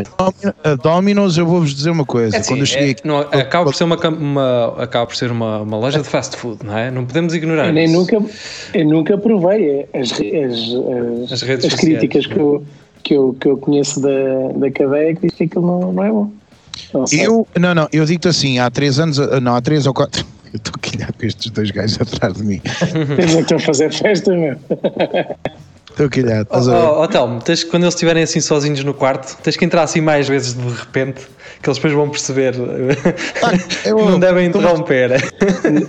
A 0.63 0.75
Domino's, 0.75 1.39
eu 1.39 1.47
vou-vos 1.47 1.75
dizer 1.75 1.91
uma 1.91 2.05
coisa. 2.05 2.37
É, 2.37 2.43
quando 2.43 2.61
eu 2.61 2.67
cheguei 2.67 2.91
é, 2.91 2.97
não, 3.03 3.21
acaba 3.21 3.65
por 3.65 3.75
ser, 3.75 3.85
uma, 3.85 3.97
uma, 3.97 4.75
acaba 4.77 5.07
por 5.07 5.17
ser 5.17 5.31
uma, 5.31 5.63
uma 5.63 5.79
loja 5.79 5.99
de 5.99 6.05
fast 6.05 6.37
food, 6.37 6.59
não 6.63 6.77
é? 6.77 6.91
Não 6.91 7.07
podemos 7.07 7.33
ignorar 7.33 7.69
eu 7.69 7.73
nem 7.73 7.89
Nunca, 7.89 8.23
eu 8.75 8.85
nunca 8.85 9.17
provei 9.17 9.89
as, 9.95 10.13
as, 10.13 10.21
as, 10.21 11.33
as, 11.33 11.43
redes 11.43 11.73
as 11.73 11.75
críticas 11.75 12.27
que 12.27 12.39
eu, 12.39 12.65
que, 13.03 13.15
eu, 13.15 13.35
que 13.41 13.49
eu 13.49 13.57
conheço 13.57 14.01
da, 14.03 14.53
da 14.57 14.71
cadeia 14.71 15.15
que 15.15 15.27
diz 15.27 15.35
que 15.35 15.45
aquilo 15.45 15.67
não, 15.67 15.93
não 15.93 16.05
é 16.05 16.11
bom. 16.11 16.31
Não 16.93 17.05
eu, 17.13 17.47
não, 17.59 17.75
não, 17.75 17.89
eu 17.93 18.05
digo-te 18.05 18.29
assim, 18.29 18.59
há 18.59 18.71
três 18.71 18.99
anos, 18.99 19.19
não, 19.41 19.55
há 19.55 19.61
três 19.61 19.87
ou 19.87 19.95
quatro. 19.95 20.25
Eu 20.53 20.57
estou 20.57 20.75
a 20.75 21.13
com 21.13 21.27
estes 21.27 21.49
dois 21.53 21.71
gajos 21.71 22.01
atrás 22.01 22.35
de 22.35 22.43
mim. 22.43 22.61
Eles 23.17 23.35
não 23.35 23.41
estão 23.41 23.57
a 23.57 23.61
fazer 23.61 23.93
festa, 23.93 24.35
meu. 24.35 24.57
Estou 25.91 26.09
quilhado. 26.09 26.49
Oh, 26.51 26.59
oh, 26.59 27.03
oh, 27.03 27.09
Telmo, 27.09 27.41
tens, 27.41 27.63
quando 27.63 27.83
eles 27.83 27.95
estiverem 27.95 28.23
assim 28.23 28.41
sozinhos 28.41 28.83
no 28.83 28.95
quarto, 28.95 29.37
tens 29.43 29.57
que 29.57 29.65
entrar 29.65 29.83
assim 29.83 30.01
mais 30.01 30.29
vezes 30.29 30.55
de 30.55 30.69
repente, 30.69 31.21
que 31.61 31.69
eles 31.69 31.77
depois 31.77 31.93
vão 31.93 32.09
perceber 32.09 32.55
ah, 33.43 33.53
eu, 33.89 33.97
que 33.97 34.05
não 34.05 34.19
devem 34.19 34.47
interromper. 34.47 35.11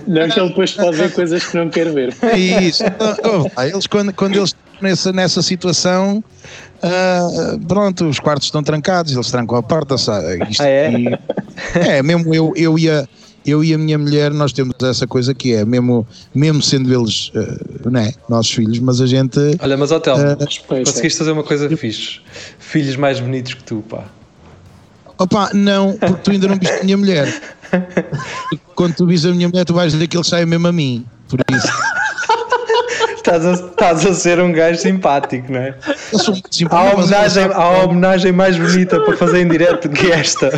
Não, 0.06 0.28
que 0.28 0.38
ele 0.38 0.48
depois 0.48 0.72
pode 0.72 0.96
ver 0.96 1.12
coisas 1.12 1.44
que 1.44 1.56
não 1.56 1.68
quer 1.70 1.90
ver. 1.92 2.14
É 2.22 2.38
isso. 2.38 2.84
Oh, 3.24 3.62
eles, 3.62 3.86
quando, 3.86 4.12
quando 4.12 4.36
eles 4.36 4.54
nessa, 4.82 5.12
nessa 5.12 5.42
situação, 5.42 6.22
uh, 6.82 7.66
pronto, 7.66 8.08
os 8.08 8.18
quartos 8.18 8.48
estão 8.48 8.62
trancados, 8.62 9.12
eles 9.12 9.30
trancam 9.30 9.56
a 9.56 9.62
porta. 9.62 9.96
Sabe? 9.96 10.42
Isto, 10.50 10.62
ah, 10.62 10.68
é? 10.68 10.92
E, 10.92 11.18
é, 11.74 12.02
mesmo 12.02 12.34
eu, 12.34 12.52
eu 12.56 12.78
ia 12.78 13.08
eu 13.44 13.62
e 13.64 13.74
a 13.74 13.78
minha 13.78 13.98
mulher, 13.98 14.32
nós 14.32 14.52
temos 14.52 14.74
essa 14.82 15.06
coisa 15.06 15.34
que 15.34 15.52
é, 15.52 15.64
mesmo, 15.64 16.06
mesmo 16.34 16.62
sendo 16.62 16.92
eles 16.94 17.30
uh, 17.34 17.90
né, 17.90 18.12
nossos 18.28 18.52
filhos, 18.52 18.78
mas 18.78 19.00
a 19.00 19.06
gente. 19.06 19.38
Olha, 19.60 19.76
mas 19.76 19.90
Hotel, 19.90 20.16
uh, 20.16 20.84
conseguiste 20.84 21.18
fazer 21.18 21.32
uma 21.32 21.42
coisa 21.42 21.68
fixe. 21.76 22.20
Filhos 22.58 22.96
mais 22.96 23.20
bonitos 23.20 23.54
que 23.54 23.64
tu, 23.64 23.82
pá. 23.88 24.04
Opa, 25.18 25.50
não, 25.54 25.96
porque 25.98 26.22
tu 26.22 26.30
ainda 26.30 26.48
não 26.48 26.58
viste 26.58 26.80
a 26.80 26.84
minha 26.84 26.96
mulher. 26.96 27.42
Quando 28.74 28.94
tu 28.94 29.06
vis 29.06 29.24
a 29.24 29.30
minha 29.32 29.48
mulher, 29.48 29.64
tu 29.64 29.74
vais 29.74 29.92
dizer 29.92 30.06
que 30.06 30.16
ele 30.16 30.24
sai 30.24 30.44
mesmo 30.46 30.66
a 30.66 30.72
mim. 30.72 31.04
Por 31.28 31.40
isso. 31.50 31.68
Estás 33.22 33.46
a, 33.46 33.52
estás 33.52 34.04
a 34.04 34.14
ser 34.14 34.40
um 34.40 34.50
gajo 34.50 34.80
simpático, 34.80 35.52
não 35.52 35.60
é? 35.60 35.76
Eu 36.12 36.18
sou 36.18 36.34
muito 36.34 36.52
simpático. 36.52 36.90
Há 36.90 37.00
homenagem, 37.00 37.44
há 37.44 37.84
homenagem 37.84 38.32
mais 38.32 38.58
bonita 38.58 39.00
para 39.00 39.16
fazer 39.16 39.42
em 39.42 39.48
direto 39.48 39.88
que 39.88 40.10
esta. 40.10 40.50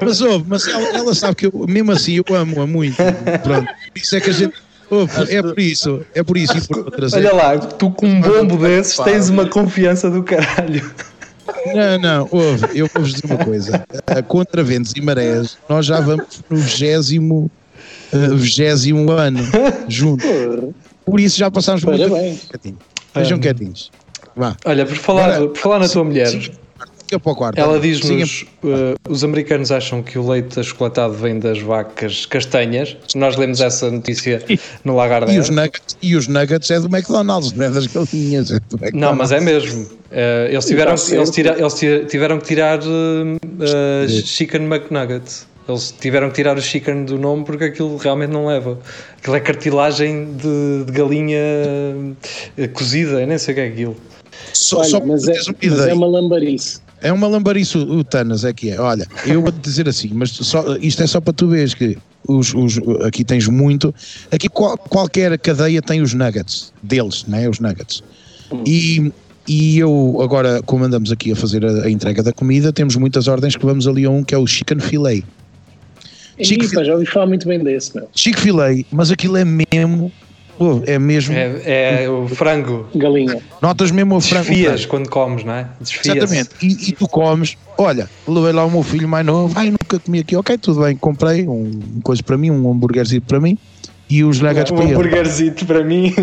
Mas 0.00 0.22
ouve, 0.22 0.44
mas 0.48 0.66
ela, 0.66 0.88
ela, 0.96 1.14
sabe 1.14 1.36
que 1.36 1.46
eu, 1.46 1.66
mesmo 1.68 1.92
assim 1.92 2.14
eu 2.14 2.34
amo-a 2.34 2.66
muito. 2.66 2.96
Pronto. 3.42 3.66
Por 3.66 3.98
isso 3.98 4.16
é 4.16 4.20
que 4.20 4.30
a 4.30 4.32
gente. 4.32 4.54
Ouve, 4.90 5.36
é 5.36 5.42
por 5.42 5.58
isso, 5.58 6.02
é 6.14 6.22
por 6.22 6.36
isso 6.38 6.56
e 6.56 6.66
por 6.66 6.78
outras. 6.78 7.12
Olha 7.12 7.34
lá, 7.34 7.58
tu 7.58 7.90
com 7.90 8.06
um 8.06 8.22
bombo 8.22 8.56
desses 8.56 8.96
tens 8.96 9.28
uma 9.28 9.46
confiança 9.46 10.10
do 10.10 10.22
caralho. 10.22 10.90
Não, 11.74 11.98
não, 11.98 12.28
ouve, 12.30 12.66
eu 12.74 12.88
vou-vos 12.94 13.12
dizer 13.12 13.26
uma 13.26 13.44
coisa. 13.44 13.84
Uh, 13.92 14.22
contra 14.22 14.62
ventos 14.62 14.92
e 14.96 15.02
marés, 15.02 15.58
nós 15.68 15.84
já 15.84 16.00
vamos 16.00 16.42
no 16.48 16.56
vigésimo, 16.56 17.50
uh, 18.12 18.34
vigésimo 18.34 19.10
ano 19.10 19.40
juntos. 19.88 20.26
Por 21.10 21.20
isso 21.20 21.38
já 21.38 21.50
passámos 21.50 21.84
por 21.84 21.96
Parabéns. 21.96 22.48
Sejam 23.14 23.38
quietinhos. 23.38 23.90
Vá. 24.36 24.56
Olha, 24.64 24.86
por 24.86 24.96
falar, 24.96 25.34
Agora, 25.34 25.48
por 25.48 25.58
falar 25.58 25.78
na 25.80 25.88
tua 25.88 26.04
mulher. 26.04 26.28
Sim, 26.28 26.50
quarto, 27.18 27.58
ela 27.58 27.80
diz-nos: 27.80 28.42
uh, 28.62 28.94
os 29.08 29.24
americanos 29.24 29.72
acham 29.72 30.02
que 30.02 30.18
o 30.18 30.28
leite 30.28 30.60
achocolatado 30.60 31.14
vem 31.14 31.38
das 31.38 31.58
vacas 31.60 32.26
castanhas. 32.26 32.96
Nós 33.14 33.36
lemos 33.36 33.60
essa 33.60 33.90
notícia 33.90 34.44
no 34.84 34.94
Lagardère. 34.94 35.34
E 35.34 35.40
os 35.40 35.48
nuggets, 35.48 35.96
e 36.02 36.14
os 36.14 36.28
nuggets 36.28 36.70
é 36.70 36.78
do 36.78 36.86
McDonald's, 36.86 37.52
não 37.52 37.64
é 37.64 37.70
das 37.70 37.86
galinhas. 37.86 38.50
É 38.50 38.60
não, 38.92 39.14
mas 39.14 39.32
é 39.32 39.40
mesmo. 39.40 39.82
Uh, 39.82 40.50
eles, 40.50 40.66
tiveram, 40.66 40.94
eles, 41.10 41.30
tira, 41.30 41.58
eles 41.58 41.74
tiveram 42.10 42.38
que 42.38 42.46
tirar 42.46 42.78
uh, 42.80 44.08
Chicken 44.08 44.66
McNuggets. 44.66 45.46
Eles 45.68 45.94
tiveram 46.00 46.30
que 46.30 46.36
tirar 46.36 46.56
o 46.56 46.62
chicken 46.62 47.04
do 47.04 47.18
nome 47.18 47.44
porque 47.44 47.64
aquilo 47.64 47.96
realmente 47.98 48.30
não 48.30 48.46
leva. 48.46 48.78
Aquilo 49.18 49.36
é 49.36 49.40
cartilagem 49.40 50.34
de, 50.36 50.84
de 50.86 50.92
galinha 50.92 51.38
cozida, 52.72 53.20
eu 53.20 53.26
nem 53.26 53.36
sei 53.36 53.52
o 53.52 53.54
que 53.54 53.60
é 53.60 53.66
aquilo. 53.66 53.96
Só, 54.54 54.78
Olha, 54.78 54.88
só 54.88 55.00
mas, 55.04 55.28
é, 55.28 55.34
mas 55.62 55.86
é 55.86 55.94
uma 55.94 56.06
lambarice. 56.06 56.80
É 57.00 57.12
uma 57.12 57.28
lambarice 57.28 57.78
o 57.78 58.02
Tanas, 58.02 58.44
é 58.44 58.52
que 58.52 58.70
é. 58.70 58.80
Olha, 58.80 59.06
eu 59.26 59.42
vou-te 59.42 59.58
dizer 59.58 59.88
assim, 59.88 60.10
mas 60.12 60.30
só, 60.30 60.76
isto 60.76 61.02
é 61.02 61.06
só 61.06 61.20
para 61.20 61.32
tu 61.32 61.48
veres 61.48 61.74
que 61.74 61.96
os, 62.26 62.54
os, 62.54 62.78
aqui 63.04 63.22
tens 63.22 63.46
muito. 63.46 63.94
Aqui 64.30 64.48
qual, 64.48 64.76
qualquer 64.76 65.38
cadeia 65.38 65.80
tem 65.82 66.00
os 66.00 66.14
nuggets 66.14 66.72
deles, 66.82 67.24
né? 67.28 67.48
Os 67.48 67.60
nuggets. 67.60 68.02
Hum. 68.50 68.64
E, 68.66 69.12
e 69.46 69.78
eu, 69.78 70.18
agora, 70.20 70.60
como 70.62 70.84
andamos 70.84 71.12
aqui 71.12 71.30
a 71.30 71.36
fazer 71.36 71.64
a, 71.64 71.84
a, 71.84 71.90
entrega 71.90 72.22
da 72.22 72.32
comida, 72.32 72.72
temos 72.72 72.96
muitas 72.96 73.28
ordens 73.28 73.54
que 73.54 73.64
vamos 73.64 73.86
ali 73.86 74.04
a 74.04 74.10
um 74.10 74.24
que 74.24 74.34
é 74.34 74.38
o 74.38 74.46
chicken 74.46 74.80
filet. 74.80 75.24
Chicken 76.42 76.84
já 76.84 76.92
ouvi 76.92 77.06
falar 77.06 77.26
muito 77.26 77.46
bem 77.46 77.58
desse, 77.58 77.94
meu. 77.94 78.08
Chicken 78.14 78.42
filet, 78.42 78.86
mas 78.90 79.10
aquilo 79.10 79.36
é 79.36 79.44
mesmo 79.44 80.12
é 80.86 80.98
mesmo. 80.98 81.34
É, 81.34 82.04
é, 82.04 82.10
o 82.10 82.26
frango. 82.26 82.88
Galinha. 82.94 83.40
Notas 83.62 83.90
mesmo 83.90 84.16
o 84.16 84.20
frango. 84.20 84.46
Desfias 84.46 84.86
quando 84.86 85.08
comes, 85.08 85.44
não 85.44 85.52
é? 85.52 85.68
Desfias. 85.80 86.16
Exatamente. 86.16 86.50
E, 86.60 86.90
e, 86.90 86.92
tu 86.92 87.06
comes, 87.06 87.56
olha, 87.76 88.08
levei 88.26 88.52
lá 88.52 88.64
o 88.64 88.70
meu 88.70 88.82
filho 88.82 89.08
mais 89.08 89.24
novo, 89.24 89.54
ai, 89.56 89.70
nunca 89.70 89.98
comi 89.98 90.18
aqui, 90.18 90.34
ok, 90.36 90.58
tudo 90.58 90.80
bem, 90.80 90.96
comprei 90.96 91.46
um, 91.46 91.70
um 91.96 92.00
coisa 92.02 92.22
para 92.22 92.36
mim, 92.36 92.50
um 92.50 92.70
hambúrguerzinho 92.70 93.22
para 93.22 93.40
mim 93.40 93.56
e 94.10 94.24
os 94.24 94.40
nuggets 94.40 94.72
um 94.72 94.76
para 94.76 94.84
ele. 94.84 94.94
Um 94.94 94.98
hambúrguerzito 94.98 95.66
para 95.66 95.84
mim. 95.84 96.14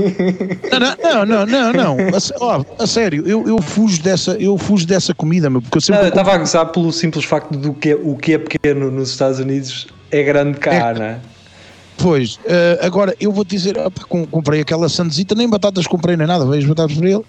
Não, 0.72 1.26
não, 1.26 1.26
não, 1.26 1.46
não, 1.46 1.74
não. 1.74 1.98
A, 2.00 2.84
a, 2.84 2.88
sério, 2.88 3.24
eu, 3.26 3.48
eu 3.48 3.62
fujo 3.62 4.02
dessa, 4.02 4.32
eu 4.34 4.58
fujo 4.58 4.86
dessa 4.86 5.14
comida, 5.14 5.50
meu, 5.50 5.62
porque 5.62 5.78
eu 5.78 5.82
sempre. 5.82 6.08
estava 6.08 6.34
a 6.34 6.38
gozar 6.38 6.66
pelo 6.72 6.92
simples 6.92 7.24
facto 7.24 7.52
do 7.52 7.74
que 7.74 7.94
o 7.94 8.16
que 8.16 8.34
é 8.34 8.38
pequeno 8.38 8.92
nos 8.92 9.12
Estados 9.12 9.40
Unidos 9.40 9.88
é 10.16 10.24
grande 10.24 10.58
cá, 10.58 10.74
é, 10.74 10.94
não 10.94 11.06
é? 11.06 11.20
Pois, 11.98 12.36
uh, 12.36 12.86
agora 12.86 13.16
eu 13.20 13.32
vou 13.32 13.44
dizer, 13.44 13.78
opa, 13.78 14.04
comprei 14.06 14.62
aquela 14.62 14.90
sandezita, 14.90 15.34
nem 15.36 15.48
batatas 15.48 15.88
comprei 15.88 16.16
nem 16.18 16.28
nada, 16.28 16.46
vejo 16.46 16.68
batatas 16.68 16.98
para 16.98 17.10
ele. 17.10 17.24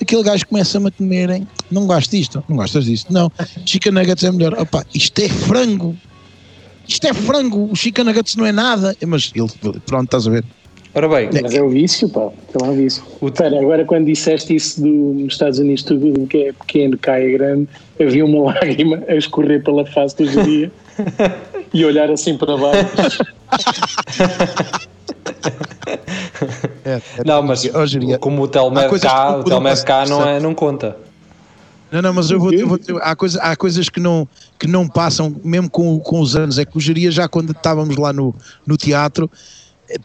Aquele 0.00 0.22
gajo 0.22 0.46
começa-me 0.46 0.88
a 0.88 0.90
comerem, 0.90 1.46
não 1.70 1.86
gosto 1.86 2.10
disto, 2.10 2.44
não 2.48 2.56
gostas 2.56 2.84
disto, 2.84 3.12
não. 3.12 3.32
Chicken 3.64 3.92
nuggets 3.92 4.24
é 4.24 4.30
melhor, 4.30 4.54
opa, 4.58 4.84
isto 4.94 5.18
é 5.20 5.28
frango, 5.28 5.96
isto 6.86 7.06
é 7.06 7.14
frango, 7.14 7.70
o 7.70 7.74
chicken 7.74 8.04
nuggets 8.04 8.36
não 8.36 8.44
é 8.44 8.52
nada, 8.52 8.94
mas 9.06 9.32
ele, 9.34 9.48
pronto, 9.86 10.04
estás 10.04 10.26
a 10.26 10.30
ver. 10.30 10.44
Ora 10.94 11.08
bem, 11.08 11.28
mas 11.42 11.54
é 11.54 11.62
o 11.62 11.68
vício, 11.68 12.08
pá, 12.08 12.30
é 12.58 12.64
um 12.64 12.74
vício. 12.74 13.02
O... 13.20 13.28
Espera, 13.28 13.60
agora 13.60 13.84
quando 13.84 14.06
disseste 14.06 14.54
isso 14.54 14.80
do, 14.80 14.88
nos 14.88 15.34
Estados 15.34 15.58
Unidos, 15.58 15.82
tudo 15.82 16.26
que 16.26 16.38
é 16.38 16.52
pequeno 16.52 16.96
cai 16.96 17.32
grande, 17.32 17.68
havia 18.00 18.24
uma 18.24 18.44
lágrima 18.52 19.02
a 19.06 19.14
escorrer 19.14 19.62
pela 19.62 19.84
face 19.84 20.16
do 20.16 20.44
dia 20.44 20.72
e 21.72 21.84
olhar 21.84 22.10
assim 22.10 22.36
para 22.36 22.56
baixo. 22.56 23.24
É, 26.84 26.94
é, 26.94 27.02
não, 27.24 27.42
mas 27.42 27.64
hoje, 27.64 28.00
como 28.18 28.42
o 28.42 28.48
Telmed 28.48 29.00
cá, 29.00 29.36
o 29.36 29.44
Telmed 29.44 29.84
cá 29.84 30.04
não, 30.06 30.26
é, 30.26 30.40
não 30.40 30.54
conta. 30.54 30.96
Não, 31.90 32.02
não, 32.02 32.12
mas 32.12 32.30
eu 32.30 32.38
vou, 32.38 32.52
eu 32.52 32.66
vou 32.66 32.78
há, 33.00 33.14
coisa, 33.14 33.40
há 33.40 33.56
coisas 33.56 33.88
que 33.88 34.00
não, 34.00 34.28
que 34.58 34.66
não 34.66 34.88
passam, 34.88 35.34
mesmo 35.44 35.70
com, 35.70 35.98
com 36.00 36.20
os 36.20 36.34
anos. 36.34 36.58
É 36.58 36.64
que 36.64 36.76
o 36.76 36.80
Geria, 36.80 37.10
já 37.10 37.28
quando 37.28 37.52
estávamos 37.52 37.96
lá 37.96 38.12
no, 38.12 38.34
no 38.66 38.76
teatro, 38.76 39.30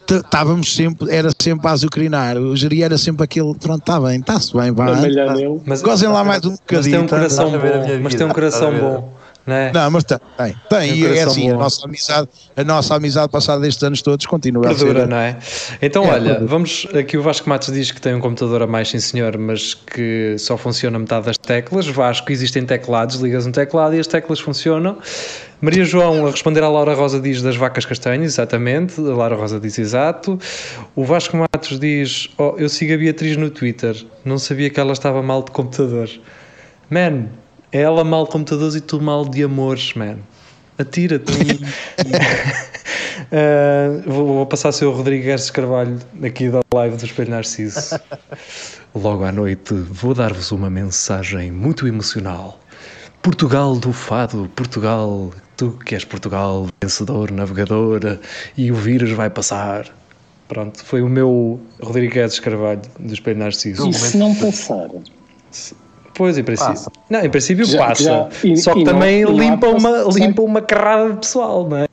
estávamos 0.08 0.74
sempre, 0.74 1.12
era 1.14 1.30
sempre 1.40 1.66
a 1.66 1.72
azucrinar. 1.72 2.36
O 2.38 2.56
Geria 2.56 2.84
era 2.84 2.98
sempre 2.98 3.24
aquele, 3.24 3.54
pronto, 3.54 3.80
está 3.80 4.00
bem, 4.00 4.20
está-se 4.20 4.56
bem, 4.56 4.70
vai. 4.70 5.12
Tá. 5.12 5.34
Mas, 5.66 5.82
Gozem 5.82 6.08
lá 6.08 6.22
mais 6.22 6.44
um 6.44 6.52
bocadinho. 6.52 6.76
Mas 6.76 6.86
tem 6.86 6.98
um 7.00 7.08
coração 7.08 7.50
tá? 7.50 7.58
bom, 7.58 8.02
mas 8.02 8.14
tem 8.14 8.26
um 8.26 8.30
coração 8.30 8.78
bom. 8.78 9.21
Não, 9.46 9.54
é? 9.54 9.72
não 9.72 9.90
mas 9.90 10.04
tem, 10.04 10.18
tem, 10.38 10.56
tem 10.68 10.94
e 10.94 11.06
é 11.18 11.22
assim, 11.22 11.50
a 11.50 11.54
nossa, 11.54 11.84
amizade, 11.84 12.28
a 12.56 12.64
nossa 12.64 12.94
amizade 12.94 13.28
passada 13.30 13.60
destes 13.60 13.82
anos 13.82 14.00
todos 14.00 14.24
continua 14.26 14.62
Perdura, 14.62 15.00
a 15.00 15.02
ser. 15.02 15.08
não 15.08 15.16
é? 15.16 15.38
Então, 15.80 16.04
é, 16.04 16.10
olha, 16.10 16.40
vamos, 16.46 16.86
aqui 16.94 17.16
o 17.16 17.22
Vasco 17.22 17.48
Matos 17.48 17.72
diz 17.72 17.90
que 17.90 18.00
tem 18.00 18.14
um 18.14 18.20
computador 18.20 18.62
a 18.62 18.66
mais, 18.66 18.88
sim 18.88 19.00
senhor, 19.00 19.36
mas 19.36 19.74
que 19.74 20.36
só 20.38 20.56
funciona 20.56 20.96
metade 20.98 21.26
das 21.26 21.36
teclas. 21.36 21.88
Vasco, 21.88 22.30
existem 22.30 22.64
teclados, 22.64 23.16
ligas 23.16 23.44
um 23.44 23.52
teclado 23.52 23.96
e 23.96 23.98
as 23.98 24.06
teclas 24.06 24.38
funcionam. 24.38 24.98
Maria 25.60 25.84
João 25.84 26.26
a 26.26 26.30
responder 26.30 26.62
à 26.62 26.68
Laura 26.68 26.94
Rosa 26.94 27.20
diz 27.20 27.40
das 27.40 27.56
vacas 27.56 27.84
castanhas, 27.84 28.32
exatamente. 28.32 29.00
A 29.00 29.14
Laura 29.14 29.36
Rosa 29.36 29.60
diz 29.60 29.78
exato. 29.78 30.38
O 30.94 31.04
Vasco 31.04 31.36
Matos 31.36 31.78
diz: 31.78 32.28
oh, 32.38 32.54
Eu 32.58 32.68
sigo 32.68 32.94
a 32.94 32.96
Beatriz 32.96 33.36
no 33.36 33.48
Twitter, 33.48 33.96
não 34.24 34.38
sabia 34.38 34.70
que 34.70 34.78
ela 34.80 34.92
estava 34.92 35.22
mal 35.22 35.42
de 35.42 35.52
computador. 35.52 36.08
Man, 36.90 37.26
ela 37.72 38.04
mal 38.04 38.24
de 38.24 38.30
computadores 38.30 38.74
e 38.74 38.80
tu 38.80 39.00
mal 39.00 39.26
de 39.26 39.42
amores, 39.42 39.94
man. 39.94 40.18
Atira-te. 40.78 41.32
uh, 43.32 44.02
vou, 44.06 44.26
vou, 44.26 44.46
passar 44.46 44.68
a 44.68 44.72
ser 44.72 44.84
o 44.84 44.92
Rodrigues 44.92 45.50
Carvalho 45.50 45.98
aqui 46.22 46.50
da 46.50 46.60
live 46.74 46.96
do 46.96 47.04
Espelho 47.04 47.30
Narciso. 47.30 47.98
Logo 48.94 49.24
à 49.24 49.32
noite 49.32 49.72
vou 49.72 50.14
dar-vos 50.14 50.52
uma 50.52 50.68
mensagem 50.68 51.50
muito 51.50 51.86
emocional. 51.86 52.60
Portugal 53.22 53.76
do 53.76 53.92
Fado, 53.92 54.50
Portugal, 54.54 55.30
tu 55.56 55.78
que 55.86 55.94
és 55.94 56.04
Portugal, 56.04 56.66
vencedor, 56.82 57.30
navegador, 57.30 58.18
e 58.56 58.70
o 58.72 58.74
vírus 58.74 59.12
vai 59.12 59.30
passar. 59.30 59.86
Pronto, 60.48 60.84
foi 60.84 61.00
o 61.00 61.08
meu 61.08 61.60
Rodrigues 61.80 62.40
Carvalho 62.40 62.82
do 62.98 63.14
Espelho 63.14 63.38
Narciso. 63.38 63.88
E 63.88 63.94
se 63.94 64.18
não 64.18 64.34
passar? 64.34 64.90
Pois, 66.14 66.36
em 66.36 66.44
princípio. 66.44 66.74
Passa. 66.74 66.92
Não, 67.08 67.24
em 67.24 67.30
princípio 67.30 67.64
já, 67.64 67.78
passa. 67.78 68.02
Já, 68.04 68.28
e, 68.44 68.56
só 68.56 68.74
que 68.74 68.84
também 68.84 69.24
não, 69.24 69.32
limpa, 69.32 69.66
não 69.68 69.78
uma, 69.78 69.90
limpa 70.12 70.42
uma 70.42 70.60
carrada 70.60 71.10
de 71.10 71.18
pessoal, 71.18 71.68
não 71.68 71.78
é? 71.78 71.86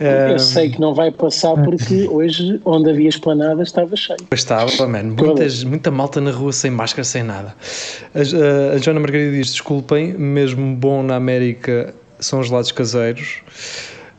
Eu 0.32 0.38
sei 0.38 0.70
que 0.70 0.80
não 0.80 0.94
vai 0.94 1.10
passar 1.10 1.54
porque 1.62 2.08
hoje, 2.10 2.60
onde 2.64 2.90
havia 2.90 3.08
esplanada, 3.08 3.62
estava 3.62 3.94
cheio. 3.94 4.18
Pois 4.28 4.40
estava, 4.40 4.88
mano. 4.88 5.14
Muitas, 5.18 5.64
muita 5.64 5.90
malta 5.90 6.20
na 6.20 6.30
rua 6.30 6.52
sem 6.52 6.70
máscara, 6.70 7.04
sem 7.04 7.22
nada. 7.22 7.54
A, 8.14 8.18
a, 8.18 8.74
a 8.74 8.78
Joana 8.78 9.00
Margarida 9.00 9.32
diz: 9.32 9.52
desculpem, 9.52 10.14
mesmo 10.14 10.74
bom 10.74 11.02
na 11.02 11.16
América 11.16 11.94
são 12.18 12.40
os 12.40 12.50
lados 12.50 12.72
caseiros. 12.72 13.40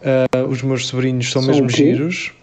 Uh, 0.02 0.48
os 0.50 0.62
meus 0.62 0.88
sobrinhos 0.88 1.32
são, 1.32 1.42
são 1.42 1.52
mesmo 1.52 1.70
giros. 1.70 2.34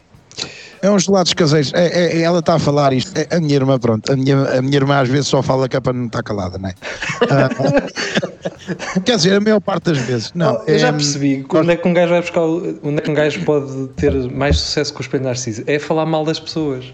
É 0.83 0.91
uns 0.91 1.05
gelados 1.05 1.35
caseiros. 1.35 1.73
É, 1.75 1.87
é, 1.87 2.19
é, 2.19 2.23
ela 2.23 2.39
está 2.39 2.55
a 2.55 2.59
falar 2.59 2.93
isto. 2.93 3.13
É, 3.17 3.37
a 3.37 3.41
minha 3.41 3.55
irmã, 3.55 3.79
pronto. 3.79 4.11
A 4.11 4.17
minha, 4.17 4.37
a 4.37 4.63
minha 4.63 4.77
irmã 4.77 5.01
às 5.01 5.09
vezes 5.09 5.29
só 5.29 5.43
fala 5.43 5.69
que 5.69 5.77
é 5.77 5.81
para 5.81 5.93
não 5.93 6.07
estar 6.07 6.23
calada, 6.23 6.59
não 6.59 6.69
é? 6.69 6.75
Uh, 7.23 9.01
quer 9.05 9.17
dizer, 9.17 9.35
a 9.35 9.41
maior 9.41 9.61
parte 9.61 9.85
das 9.85 9.99
vezes. 9.99 10.33
Não, 10.35 10.63
eu 10.67 10.79
já 10.79 10.89
é, 10.89 10.93
percebi. 10.93 11.45
Onde 11.53 11.73
é 11.73 11.77
que 11.77 11.87
um 11.87 11.93
gajo 11.93 12.11
vai 12.11 12.21
buscar. 12.21 12.41
Onde 12.41 12.99
é 12.99 13.01
que 13.01 13.11
um 13.11 13.15
gajo 13.15 13.45
pode 13.45 13.89
ter 13.89 14.13
mais 14.31 14.59
sucesso 14.59 14.93
com 14.95 15.01
o 15.01 15.03
espelho 15.03 15.25
narciso? 15.25 15.63
É 15.67 15.79
falar 15.79 16.07
mal 16.07 16.25
das 16.25 16.41
pessoas. 16.41 16.87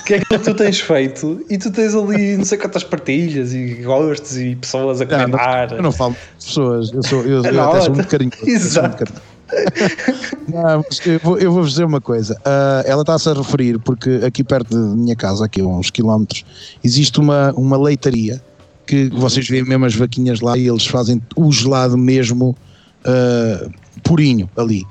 O 0.00 0.04
que 0.04 0.14
é 0.14 0.20
que 0.20 0.38
tu 0.38 0.54
tens 0.54 0.80
feito? 0.80 1.44
E 1.50 1.58
tu 1.58 1.70
tens 1.70 1.94
ali 1.94 2.38
não 2.38 2.44
sei 2.46 2.56
quantas 2.56 2.82
partilhas 2.82 3.52
e 3.52 3.74
gostos 3.82 4.38
e 4.38 4.56
pessoas 4.56 5.02
a 5.02 5.06
comentar. 5.06 5.70
Não, 5.70 5.76
eu 5.76 5.82
não 5.82 5.92
falo 5.92 6.16
de 6.38 6.46
pessoas, 6.46 6.90
eu, 6.90 7.02
sou, 7.02 7.22
eu, 7.22 7.44
eu 7.44 7.62
até 7.62 7.80
sou 7.82 7.94
muito 7.94 8.08
carinhoso. 8.08 8.46
Exato. 8.46 9.04
Não, 10.48 10.84
eu, 11.06 11.20
vou, 11.20 11.38
eu 11.38 11.52
vou-vos 11.52 11.70
dizer 11.70 11.84
uma 11.84 12.00
coisa. 12.00 12.34
Uh, 12.34 12.86
ela 12.86 13.02
está-se 13.02 13.28
a 13.28 13.34
referir, 13.34 13.78
porque 13.78 14.20
aqui 14.26 14.42
perto 14.42 14.74
da 14.74 14.96
minha 14.96 15.16
casa, 15.16 15.44
aqui 15.44 15.60
a 15.60 15.64
uns 15.64 15.90
quilómetros, 15.90 16.44
existe 16.82 17.18
uma, 17.20 17.52
uma 17.52 17.76
leitaria 17.76 18.42
que 18.86 19.04
uhum. 19.12 19.18
vocês 19.18 19.48
veem 19.48 19.64
mesmo 19.64 19.84
as 19.86 19.94
vaquinhas 19.94 20.40
lá 20.40 20.56
e 20.56 20.68
eles 20.68 20.86
fazem 20.86 21.22
o 21.36 21.50
gelado 21.50 21.96
mesmo 21.96 22.56
uh, 23.04 23.70
purinho 24.02 24.48
ali. 24.56 24.84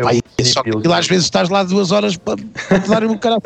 Pai, 0.00 0.20
só 0.44 0.62
que 0.62 0.70
às 0.92 1.06
vezes 1.06 1.24
estás 1.24 1.48
lá 1.48 1.64
duas 1.64 1.90
horas 1.90 2.16
para, 2.16 2.36
para 2.68 2.80
te 2.80 2.88
dar 2.88 3.04
um 3.04 3.16
caralho, 3.18 3.42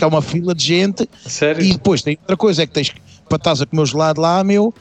é 0.00 0.06
uma 0.06 0.22
fila 0.22 0.54
de 0.54 0.64
gente. 0.64 1.08
Sério? 1.24 1.64
E 1.64 1.72
depois 1.72 2.02
tem 2.02 2.18
outra 2.20 2.36
coisa, 2.36 2.62
é 2.62 2.66
que 2.66 2.72
tens 2.72 2.92
para 3.28 3.36
estás 3.36 3.60
a 3.60 3.66
comer 3.66 3.82
o 3.82 3.86
gelado 3.86 4.20
lá, 4.20 4.42
meu 4.42 4.72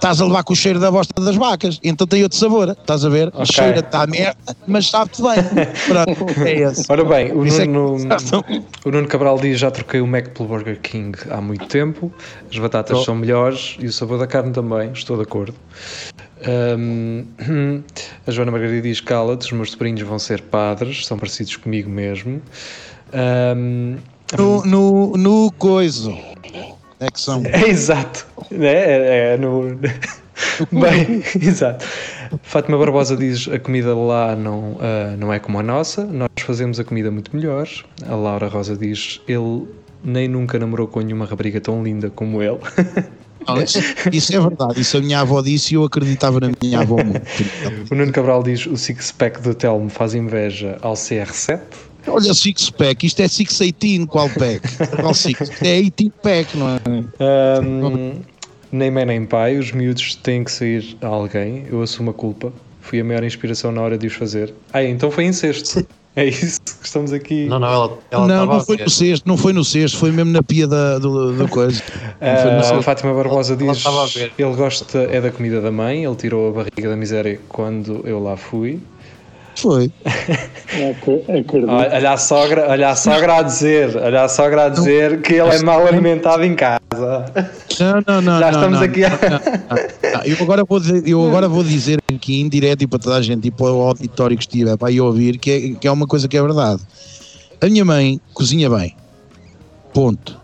estás 0.00 0.18
a 0.18 0.24
levar 0.24 0.42
com 0.42 0.54
o 0.54 0.56
cheiro 0.56 0.80
da 0.80 0.90
bosta 0.90 1.12
das 1.20 1.36
vacas, 1.36 1.78
então 1.84 2.06
tem 2.06 2.22
outro 2.22 2.38
sabor, 2.38 2.70
estás 2.70 3.04
a 3.04 3.08
ver? 3.10 3.28
Okay. 3.28 3.46
Cheira 3.46 3.80
está 3.80 4.02
a 4.02 4.06
merda, 4.06 4.56
mas 4.66 4.88
sabe-te 4.88 5.20
bem. 5.20 5.34
Pronto, 5.86 6.40
é 6.40 6.58
esse. 6.60 6.86
Ora 6.88 7.04
bem, 7.04 7.32
o 7.32 7.46
é 7.46 7.66
Nuno, 7.66 8.08
é 8.10 8.88
o 8.88 8.90
Nuno 8.90 9.06
Cabral 9.06 9.38
diz: 9.38 9.58
já 9.58 9.70
troquei 9.70 10.00
o 10.00 10.06
Mac 10.06 10.28
pelo 10.30 10.48
Burger 10.48 10.80
King 10.80 11.18
há 11.30 11.40
muito 11.40 11.66
tempo, 11.66 12.10
as 12.50 12.58
batatas 12.58 12.98
oh. 12.98 13.04
são 13.04 13.14
melhores 13.14 13.76
e 13.78 13.86
o 13.86 13.92
sabor 13.92 14.18
da 14.18 14.26
carne 14.26 14.52
também, 14.52 14.90
estou 14.92 15.16
de 15.16 15.22
acordo. 15.22 15.54
Um, 16.78 17.26
a 18.26 18.30
Joana 18.30 18.50
Margarida 18.50 18.82
diz: 18.82 19.02
cala-te, 19.02 19.44
os 19.46 19.52
meus 19.52 19.72
sobrinhos 19.72 20.00
vão 20.00 20.18
ser 20.18 20.40
padres, 20.40 21.06
são 21.06 21.18
parecidos 21.18 21.56
comigo 21.56 21.90
mesmo. 21.90 22.40
Um, 23.12 23.98
no, 24.38 24.64
no, 24.64 25.16
no 25.16 25.52
coiso. 25.58 26.16
É 27.00 27.10
que 27.10 27.20
são. 27.20 27.42
É 27.46 27.68
exato. 27.68 28.26
É, 28.52 28.66
é, 28.66 29.34
é 29.34 29.36
no. 29.38 29.78
Bem, 30.70 31.22
exato. 31.40 31.86
Fátima 32.42 32.78
Barbosa 32.78 33.16
diz 33.16 33.48
a 33.48 33.58
comida 33.58 33.94
lá 33.94 34.36
não, 34.36 34.72
uh, 34.72 35.16
não 35.18 35.32
é 35.32 35.38
como 35.38 35.58
a 35.58 35.62
nossa, 35.62 36.04
nós 36.04 36.28
fazemos 36.40 36.78
a 36.78 36.84
comida 36.84 37.10
muito 37.10 37.34
melhor. 37.34 37.68
A 38.06 38.14
Laura 38.14 38.48
Rosa 38.48 38.76
diz 38.76 39.20
ele 39.26 39.66
nem 40.04 40.28
nunca 40.28 40.58
namorou 40.58 40.86
com 40.86 41.00
nenhuma 41.00 41.24
rapariga 41.24 41.60
tão 41.60 41.82
linda 41.82 42.10
como 42.10 42.42
ele. 42.42 42.58
Não, 43.46 43.60
isso, 43.62 43.78
isso, 44.12 44.36
é 44.36 44.40
verdade, 44.40 44.80
isso 44.80 44.96
a 44.96 45.00
minha 45.00 45.20
avó 45.20 45.40
disse 45.42 45.74
e 45.74 45.76
eu 45.76 45.84
acreditava 45.84 46.40
na 46.40 46.52
minha 46.62 46.80
avó 46.80 46.96
muito. 46.96 47.20
O 47.90 47.94
Nuno 47.94 48.12
Cabral 48.12 48.42
diz 48.42 48.66
o 48.66 48.76
six-pack 48.76 49.40
do 49.40 49.54
Telmo 49.54 49.88
faz 49.88 50.14
inveja 50.14 50.78
ao 50.82 50.94
CR7. 50.94 51.60
Olha, 52.06 52.34
six 52.34 52.70
pack, 52.70 53.06
isto 53.06 53.20
é 53.20 53.28
618, 53.28 54.06
qual 54.06 54.28
pack? 54.30 54.60
Qual 55.00 55.14
six? 55.14 55.50
É 55.62 55.82
18 55.82 56.10
pack, 56.22 56.56
não 56.56 56.68
é? 56.68 57.60
Um, 57.62 58.20
nem 58.72 58.90
mãe 58.90 59.04
nem 59.04 59.24
pai, 59.26 59.58
os 59.58 59.72
miúdos 59.72 60.14
têm 60.16 60.44
que 60.44 60.52
sair 60.52 60.96
a 61.02 61.06
alguém, 61.06 61.66
eu 61.70 61.82
assumo 61.82 62.10
a 62.10 62.14
culpa. 62.14 62.52
Fui 62.80 63.00
a 63.00 63.04
maior 63.04 63.22
inspiração 63.22 63.70
na 63.70 63.82
hora 63.82 63.98
de 63.98 64.06
os 64.06 64.14
fazer. 64.14 64.52
Ah, 64.72 64.82
então 64.82 65.10
foi 65.10 65.24
incesto. 65.24 65.86
É 66.16 66.24
isso 66.24 66.60
que 66.60 66.86
estamos 66.86 67.12
aqui. 67.12 67.46
Não, 67.46 67.60
não, 67.60 67.68
ela, 67.68 67.98
ela 68.10 68.26
não, 68.26 68.46
não 68.46 68.60
foi 68.60 68.76
no 68.78 68.90
sexto, 68.90 69.26
não 69.26 69.36
foi 69.36 69.52
no 69.52 69.64
sexto, 69.64 69.96
foi 69.96 70.10
mesmo 70.10 70.32
na 70.32 70.42
pia 70.42 70.66
da, 70.66 70.98
do, 70.98 71.32
da 71.32 71.46
coisa. 71.46 71.80
Uh, 72.20 72.78
a 72.78 72.82
Fátima 72.82 73.14
Barbosa 73.14 73.56
diz 73.56 73.84
ele 74.36 74.54
gosta 74.56 74.98
é 74.98 75.20
da 75.20 75.30
comida 75.30 75.60
da 75.60 75.70
mãe, 75.70 76.04
ele 76.04 76.16
tirou 76.16 76.48
a 76.48 76.52
barriga 76.52 76.88
da 76.88 76.96
miséria 76.96 77.40
quando 77.48 78.02
eu 78.04 78.20
lá 78.20 78.36
fui. 78.36 78.80
Foi. 79.60 79.92
olha, 81.68 82.12
a 82.12 82.16
sogra, 82.16 82.66
olha 82.68 82.88
a 82.90 82.96
sogra 82.96 83.36
a 83.36 83.42
dizer, 83.42 83.96
olha 83.96 84.22
a 84.22 84.28
sogra 84.28 84.64
a 84.64 84.68
dizer 84.70 85.20
que 85.20 85.34
ele 85.34 85.54
é 85.54 85.62
mal 85.62 85.86
alimentado 85.86 86.44
em 86.44 86.54
casa. 86.54 86.80
Não, 87.78 88.02
não, 88.06 88.22
não. 88.22 88.38
Já 88.38 88.50
estamos 88.50 88.78
não, 88.78 88.84
aqui. 88.84 89.00
Não, 89.00 89.10
não, 89.10 90.24
eu, 90.24 90.36
agora 90.40 90.64
vou 90.64 90.80
dizer, 90.80 91.06
eu 91.06 91.26
agora 91.26 91.48
vou 91.48 91.62
dizer 91.62 92.00
aqui 92.12 92.40
em 92.40 92.48
direto 92.48 92.82
e 92.82 92.86
para 92.86 92.98
toda 92.98 93.16
a 93.16 93.22
gente 93.22 93.48
e 93.48 93.50
para 93.50 93.66
o 93.66 93.82
auditório 93.82 94.36
que 94.36 94.42
estiver 94.42 94.76
para 94.76 94.90
ir 94.90 95.00
ouvir 95.00 95.38
que 95.38 95.50
é, 95.50 95.74
que 95.74 95.86
é 95.86 95.90
uma 95.90 96.06
coisa 96.06 96.26
que 96.26 96.36
é 96.36 96.42
verdade. 96.42 96.80
A 97.60 97.66
minha 97.66 97.84
mãe 97.84 98.20
cozinha 98.32 98.70
bem. 98.70 98.96
Ponto. 99.92 100.40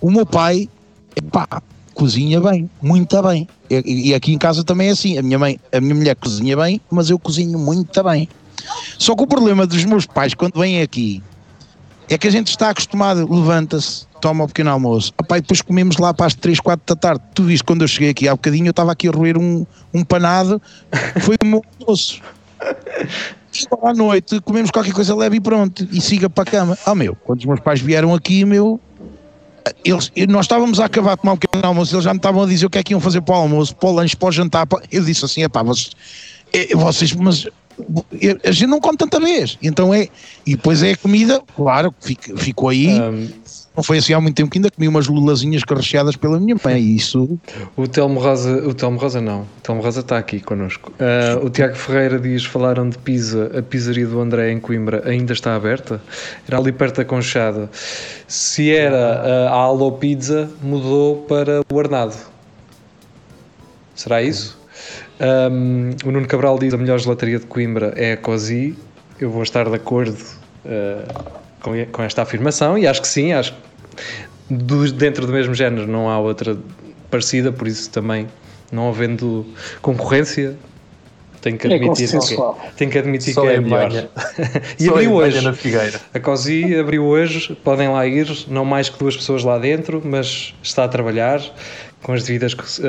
O 0.00 0.10
meu 0.10 0.26
pai, 0.26 0.68
pá, 1.30 1.62
cozinha 1.94 2.40
bem, 2.40 2.68
muito 2.82 3.22
bem. 3.22 3.48
E, 3.70 4.10
e, 4.10 4.14
aqui 4.14 4.32
em 4.32 4.38
casa 4.38 4.62
também 4.62 4.88
é 4.88 4.90
assim. 4.92 5.18
A 5.18 5.22
minha 5.22 5.38
mãe, 5.38 5.58
a 5.72 5.80
minha 5.80 5.94
mulher 5.94 6.14
cozinha 6.16 6.56
bem, 6.56 6.80
mas 6.90 7.10
eu 7.10 7.18
cozinho 7.18 7.58
muito 7.58 8.02
bem. 8.04 8.28
Só 8.98 9.14
que 9.14 9.22
o 9.22 9.26
problema 9.26 9.66
dos 9.66 9.84
meus 9.84 10.06
pais, 10.06 10.34
quando 10.34 10.58
vêm 10.58 10.82
aqui, 10.82 11.22
é 12.08 12.16
que 12.16 12.26
a 12.26 12.30
gente 12.30 12.48
está 12.48 12.70
acostumado, 12.70 13.26
levanta-se, 13.32 14.06
toma 14.20 14.44
o 14.44 14.46
pequeno 14.46 14.70
almoço, 14.70 15.12
Opa, 15.18 15.38
e 15.38 15.40
depois 15.40 15.60
comemos 15.60 15.96
lá 15.98 16.14
para 16.14 16.26
as 16.26 16.34
3, 16.34 16.60
4 16.60 16.94
da 16.94 16.98
tarde. 16.98 17.22
Tu 17.34 17.44
viste 17.44 17.64
quando 17.64 17.82
eu 17.82 17.88
cheguei 17.88 18.10
aqui 18.10 18.28
há 18.28 18.32
bocadinho, 18.32 18.66
eu 18.66 18.70
estava 18.70 18.92
aqui 18.92 19.08
a 19.08 19.10
roer 19.10 19.36
um, 19.36 19.66
um 19.92 20.04
panado, 20.04 20.60
foi 21.20 21.36
o 21.42 21.46
meu 21.46 21.64
almoço. 21.80 22.20
À 23.82 23.94
noite 23.94 24.38
comemos 24.40 24.70
qualquer 24.70 24.92
coisa 24.92 25.14
leve 25.14 25.36
e 25.36 25.40
pronto, 25.40 25.86
e 25.90 26.00
siga 26.00 26.28
para 26.28 26.42
a 26.42 26.46
cama. 26.46 26.78
Ah, 26.84 26.94
meu, 26.94 27.16
quando 27.16 27.40
os 27.40 27.44
meus 27.46 27.60
pais 27.60 27.80
vieram 27.80 28.14
aqui, 28.14 28.44
meu, 28.44 28.78
eles, 29.84 30.12
nós 30.28 30.44
estávamos 30.44 30.78
a 30.78 30.84
acabar 30.84 31.16
de 31.16 31.22
tomar 31.22 31.32
um 31.32 31.36
pequeno 31.36 31.66
almoço, 31.66 31.94
eles 31.94 32.04
já 32.04 32.12
me 32.12 32.18
estavam 32.18 32.42
a 32.42 32.46
dizer 32.46 32.66
o 32.66 32.70
que 32.70 32.78
é 32.78 32.82
que 32.82 32.92
iam 32.92 33.00
fazer 33.00 33.20
para 33.22 33.34
o 33.34 33.38
almoço, 33.38 33.74
para 33.74 33.88
o 33.88 33.92
lanche, 33.92 34.16
para 34.16 34.28
o 34.28 34.32
jantar. 34.32 34.66
Para... 34.66 34.82
Eu 34.92 35.04
disse 35.04 35.24
assim: 35.24 35.42
é 35.42 35.48
pá, 35.48 35.62
vocês, 35.62 35.90
é, 36.52 36.74
vocês, 36.74 37.12
mas 37.14 37.48
a 38.44 38.50
gente 38.50 38.68
não 38.68 38.80
come 38.80 38.96
tanta 38.96 39.20
vez. 39.20 39.58
Então 39.62 39.92
é. 39.92 40.08
E 40.46 40.56
depois 40.56 40.82
é 40.82 40.92
a 40.92 40.96
comida, 40.96 41.42
claro, 41.54 41.94
ficou 42.36 42.68
aí. 42.68 43.00
Um, 43.00 43.28
não 43.76 43.82
foi 43.82 43.98
assim 43.98 44.14
há 44.14 44.20
muito 44.20 44.34
tempo 44.34 44.50
que 44.50 44.56
ainda 44.56 44.70
comi 44.70 44.88
umas 44.88 45.06
lulazinhas 45.06 45.62
carrecheadas 45.62 46.16
pela 46.16 46.40
minha 46.40 46.56
mãe. 46.64 46.80
Isso. 46.80 47.38
O 47.76 47.86
Telmo 47.86 48.18
Rosa, 48.18 48.66
o 48.66 48.72
Telmo 48.72 48.98
Rosa 48.98 49.20
não. 49.20 49.42
O 49.42 49.60
Telmo 49.62 49.82
Rosa 49.82 50.00
está 50.00 50.16
aqui 50.16 50.40
connosco. 50.40 50.90
Uh, 50.92 51.44
o 51.44 51.50
Tiago 51.50 51.74
Ferreira 51.74 52.18
diz: 52.18 52.44
falaram 52.44 52.88
de 52.88 52.96
pizza. 52.96 53.50
A 53.58 53.62
pizzaria 53.62 54.06
do 54.06 54.18
André 54.18 54.50
em 54.50 54.58
Coimbra 54.58 55.02
ainda 55.06 55.34
está 55.34 55.54
aberta? 55.54 56.00
Era 56.48 56.58
ali 56.58 56.72
perto 56.72 56.96
da 56.96 57.04
Conchada. 57.04 57.68
Se 58.26 58.74
era 58.74 59.50
a 59.50 59.52
Alô 59.52 59.92
Pizza, 59.92 60.48
mudou 60.62 61.16
para 61.28 61.60
o 61.70 61.78
Arnado. 61.78 62.16
Será 63.94 64.22
isso? 64.22 64.58
Um, 65.18 65.90
o 66.04 66.12
Nuno 66.12 66.26
Cabral 66.26 66.58
diz 66.58 66.74
a 66.74 66.76
melhor 66.76 66.98
gelataria 66.98 67.38
de 67.38 67.46
Coimbra 67.46 67.92
é 67.96 68.12
a 68.12 68.16
Cosi. 68.16 68.76
Eu 69.18 69.30
vou 69.30 69.42
estar 69.42 69.68
de 69.68 69.74
acordo 69.74 70.18
uh, 70.64 71.32
com, 71.60 71.72
com, 71.86 72.02
esta 72.02 72.22
afirmação 72.22 72.76
e 72.76 72.86
acho 72.86 73.00
que 73.00 73.08
sim, 73.08 73.32
acho 73.32 73.54
que 73.54 74.54
do, 74.54 74.92
dentro 74.92 75.26
do 75.26 75.32
mesmo 75.32 75.54
género 75.54 75.86
não 75.86 76.10
há 76.10 76.18
outra 76.18 76.56
parecida, 77.10 77.50
por 77.50 77.66
isso 77.66 77.90
também 77.90 78.26
não 78.70 78.88
havendo 78.88 79.46
concorrência 79.80 80.56
tenho 81.46 81.58
que 81.58 81.68
é 81.68 81.74
admitir, 81.76 82.08
é 82.08 82.18
que, 82.18 82.36
tenho 82.76 82.90
que, 82.90 82.98
admitir 82.98 83.34
que 83.34 83.40
é 83.46 83.60
melhor. 83.60 84.08
e 84.80 84.88
abriu 84.88 85.12
hoje. 85.12 85.40
Na 85.42 85.52
Figueira. 85.52 86.00
A 86.12 86.18
COSI 86.18 86.76
abriu 86.76 87.04
hoje, 87.04 87.56
podem 87.62 87.88
lá 87.88 88.04
ir, 88.04 88.26
não 88.48 88.64
mais 88.64 88.88
que 88.88 88.98
duas 88.98 89.16
pessoas 89.16 89.44
lá 89.44 89.56
dentro, 89.56 90.02
mas 90.04 90.54
está 90.60 90.82
a 90.82 90.88
trabalhar 90.88 91.40
com 92.06 92.12
as 92.12 92.22
devidas 92.22 92.52
uh, 92.52 92.84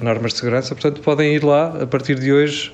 normas 0.00 0.30
de 0.32 0.38
segurança, 0.38 0.76
portanto 0.76 1.00
podem 1.00 1.34
ir 1.34 1.42
lá 1.42 1.82
a 1.82 1.86
partir 1.88 2.14
de 2.20 2.32
hoje, 2.32 2.72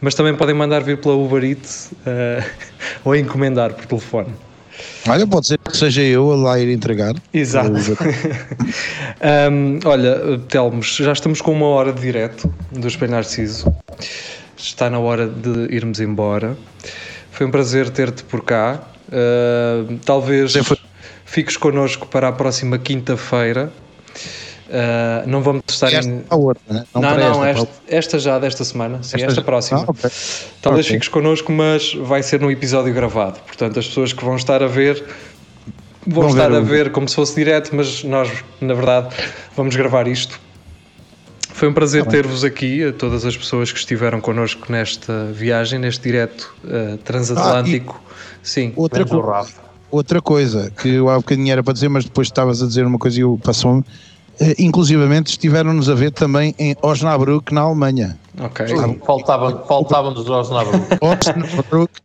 mas 0.00 0.12
também 0.12 0.34
podem 0.34 0.52
mandar 0.52 0.82
vir 0.82 1.00
pela 1.00 1.14
Uber 1.14 1.44
Eats 1.44 1.92
uh, 1.92 2.44
ou 3.06 3.14
encomendar 3.14 3.72
por 3.72 3.86
telefone. 3.86 4.34
Olha, 5.08 5.24
pode 5.24 5.46
ser 5.46 5.58
que 5.58 5.76
seja 5.76 6.02
eu 6.02 6.32
a 6.32 6.36
lá 6.36 6.58
ir 6.58 6.68
entregar. 6.68 7.14
Exato. 7.32 7.70
um, 9.52 9.78
olha, 9.84 10.40
Telmos, 10.48 10.96
já 10.96 11.12
estamos 11.12 11.40
com 11.40 11.52
uma 11.52 11.66
hora 11.66 11.92
de 11.92 12.00
direto 12.00 12.52
do 12.72 12.88
Espelho 12.88 13.12
Narciso. 13.12 13.72
Está 14.56 14.90
na 14.90 14.98
hora 14.98 15.28
de 15.28 15.72
irmos 15.72 16.00
embora. 16.00 16.56
Foi 17.30 17.46
um 17.46 17.52
prazer 17.52 17.88
ter-te 17.90 18.24
por 18.24 18.42
cá. 18.42 18.82
Uh, 19.08 19.96
talvez 20.04 20.54
fiques 21.24 21.56
connosco 21.56 22.08
para 22.08 22.26
a 22.26 22.32
próxima 22.32 22.78
quinta-feira. 22.78 23.72
Uh, 24.68 25.28
não 25.28 25.42
vamos 25.42 25.62
estar 25.68 25.92
esta 25.92 26.10
em. 26.10 26.24
outra, 26.28 26.62
né? 26.68 26.84
Não, 26.92 27.00
não, 27.00 27.16
não 27.16 27.44
esta, 27.44 27.68
esta, 27.86 28.18
já 28.18 28.38
desta 28.38 28.64
semana, 28.64 29.00
sim, 29.00 29.16
esta, 29.16 29.28
esta 29.28 29.42
próxima. 29.42 29.84
Ah, 29.86 29.90
okay. 29.90 30.10
Talvez 30.60 30.86
okay. 30.86 30.96
fiques 30.96 31.08
connosco, 31.08 31.52
mas 31.52 31.94
vai 31.94 32.22
ser 32.22 32.40
no 32.40 32.50
episódio 32.50 32.92
gravado. 32.92 33.38
Portanto, 33.46 33.78
as 33.78 33.86
pessoas 33.86 34.12
que 34.12 34.24
vão 34.24 34.34
estar 34.34 34.64
a 34.64 34.66
ver 34.66 35.04
vão, 36.04 36.22
vão 36.22 36.30
estar 36.30 36.48
ver 36.48 36.56
a 36.56 36.60
ver 36.60 36.90
como 36.90 37.08
se 37.08 37.14
fosse 37.14 37.36
direto, 37.36 37.76
mas 37.76 38.02
nós, 38.02 38.28
na 38.60 38.74
verdade, 38.74 39.14
vamos 39.56 39.76
gravar 39.76 40.08
isto. 40.08 40.40
Foi 41.52 41.68
um 41.68 41.72
prazer 41.72 42.04
tá 42.04 42.10
ter-vos 42.10 42.44
aqui, 42.44 42.84
a 42.84 42.92
todas 42.92 43.24
as 43.24 43.36
pessoas 43.36 43.72
que 43.72 43.78
estiveram 43.78 44.20
connosco 44.20 44.70
nesta 44.70 45.26
viagem, 45.32 45.78
neste 45.78 46.02
direto 46.02 46.54
uh, 46.64 46.98
transatlântico. 46.98 48.02
Ah, 48.04 48.14
sim, 48.42 48.72
outra, 48.76 49.06
co 49.06 49.46
outra 49.90 50.20
coisa 50.20 50.70
que 50.70 50.88
eu 50.88 51.08
há 51.08 51.16
bocadinho 51.16 51.50
era 51.50 51.62
para 51.62 51.72
dizer, 51.72 51.88
mas 51.88 52.04
depois 52.04 52.26
estavas 52.26 52.62
a 52.62 52.66
dizer 52.66 52.84
uma 52.84 52.98
coisa 52.98 53.18
e 53.18 53.22
eu 53.22 53.40
passou-me 53.42 53.82
inclusivamente 54.58 55.28
estiveram-nos 55.28 55.88
a 55.88 55.94
ver 55.94 56.10
também 56.10 56.54
em 56.58 56.76
Osnabrück, 56.82 57.52
na 57.52 57.62
Alemanha. 57.62 58.18
Ok. 58.38 58.66
Faltavam-nos 59.06 59.66
faltavam 59.66 60.12
Osnabrück. 60.12 60.98
Osnabrück 61.00 61.92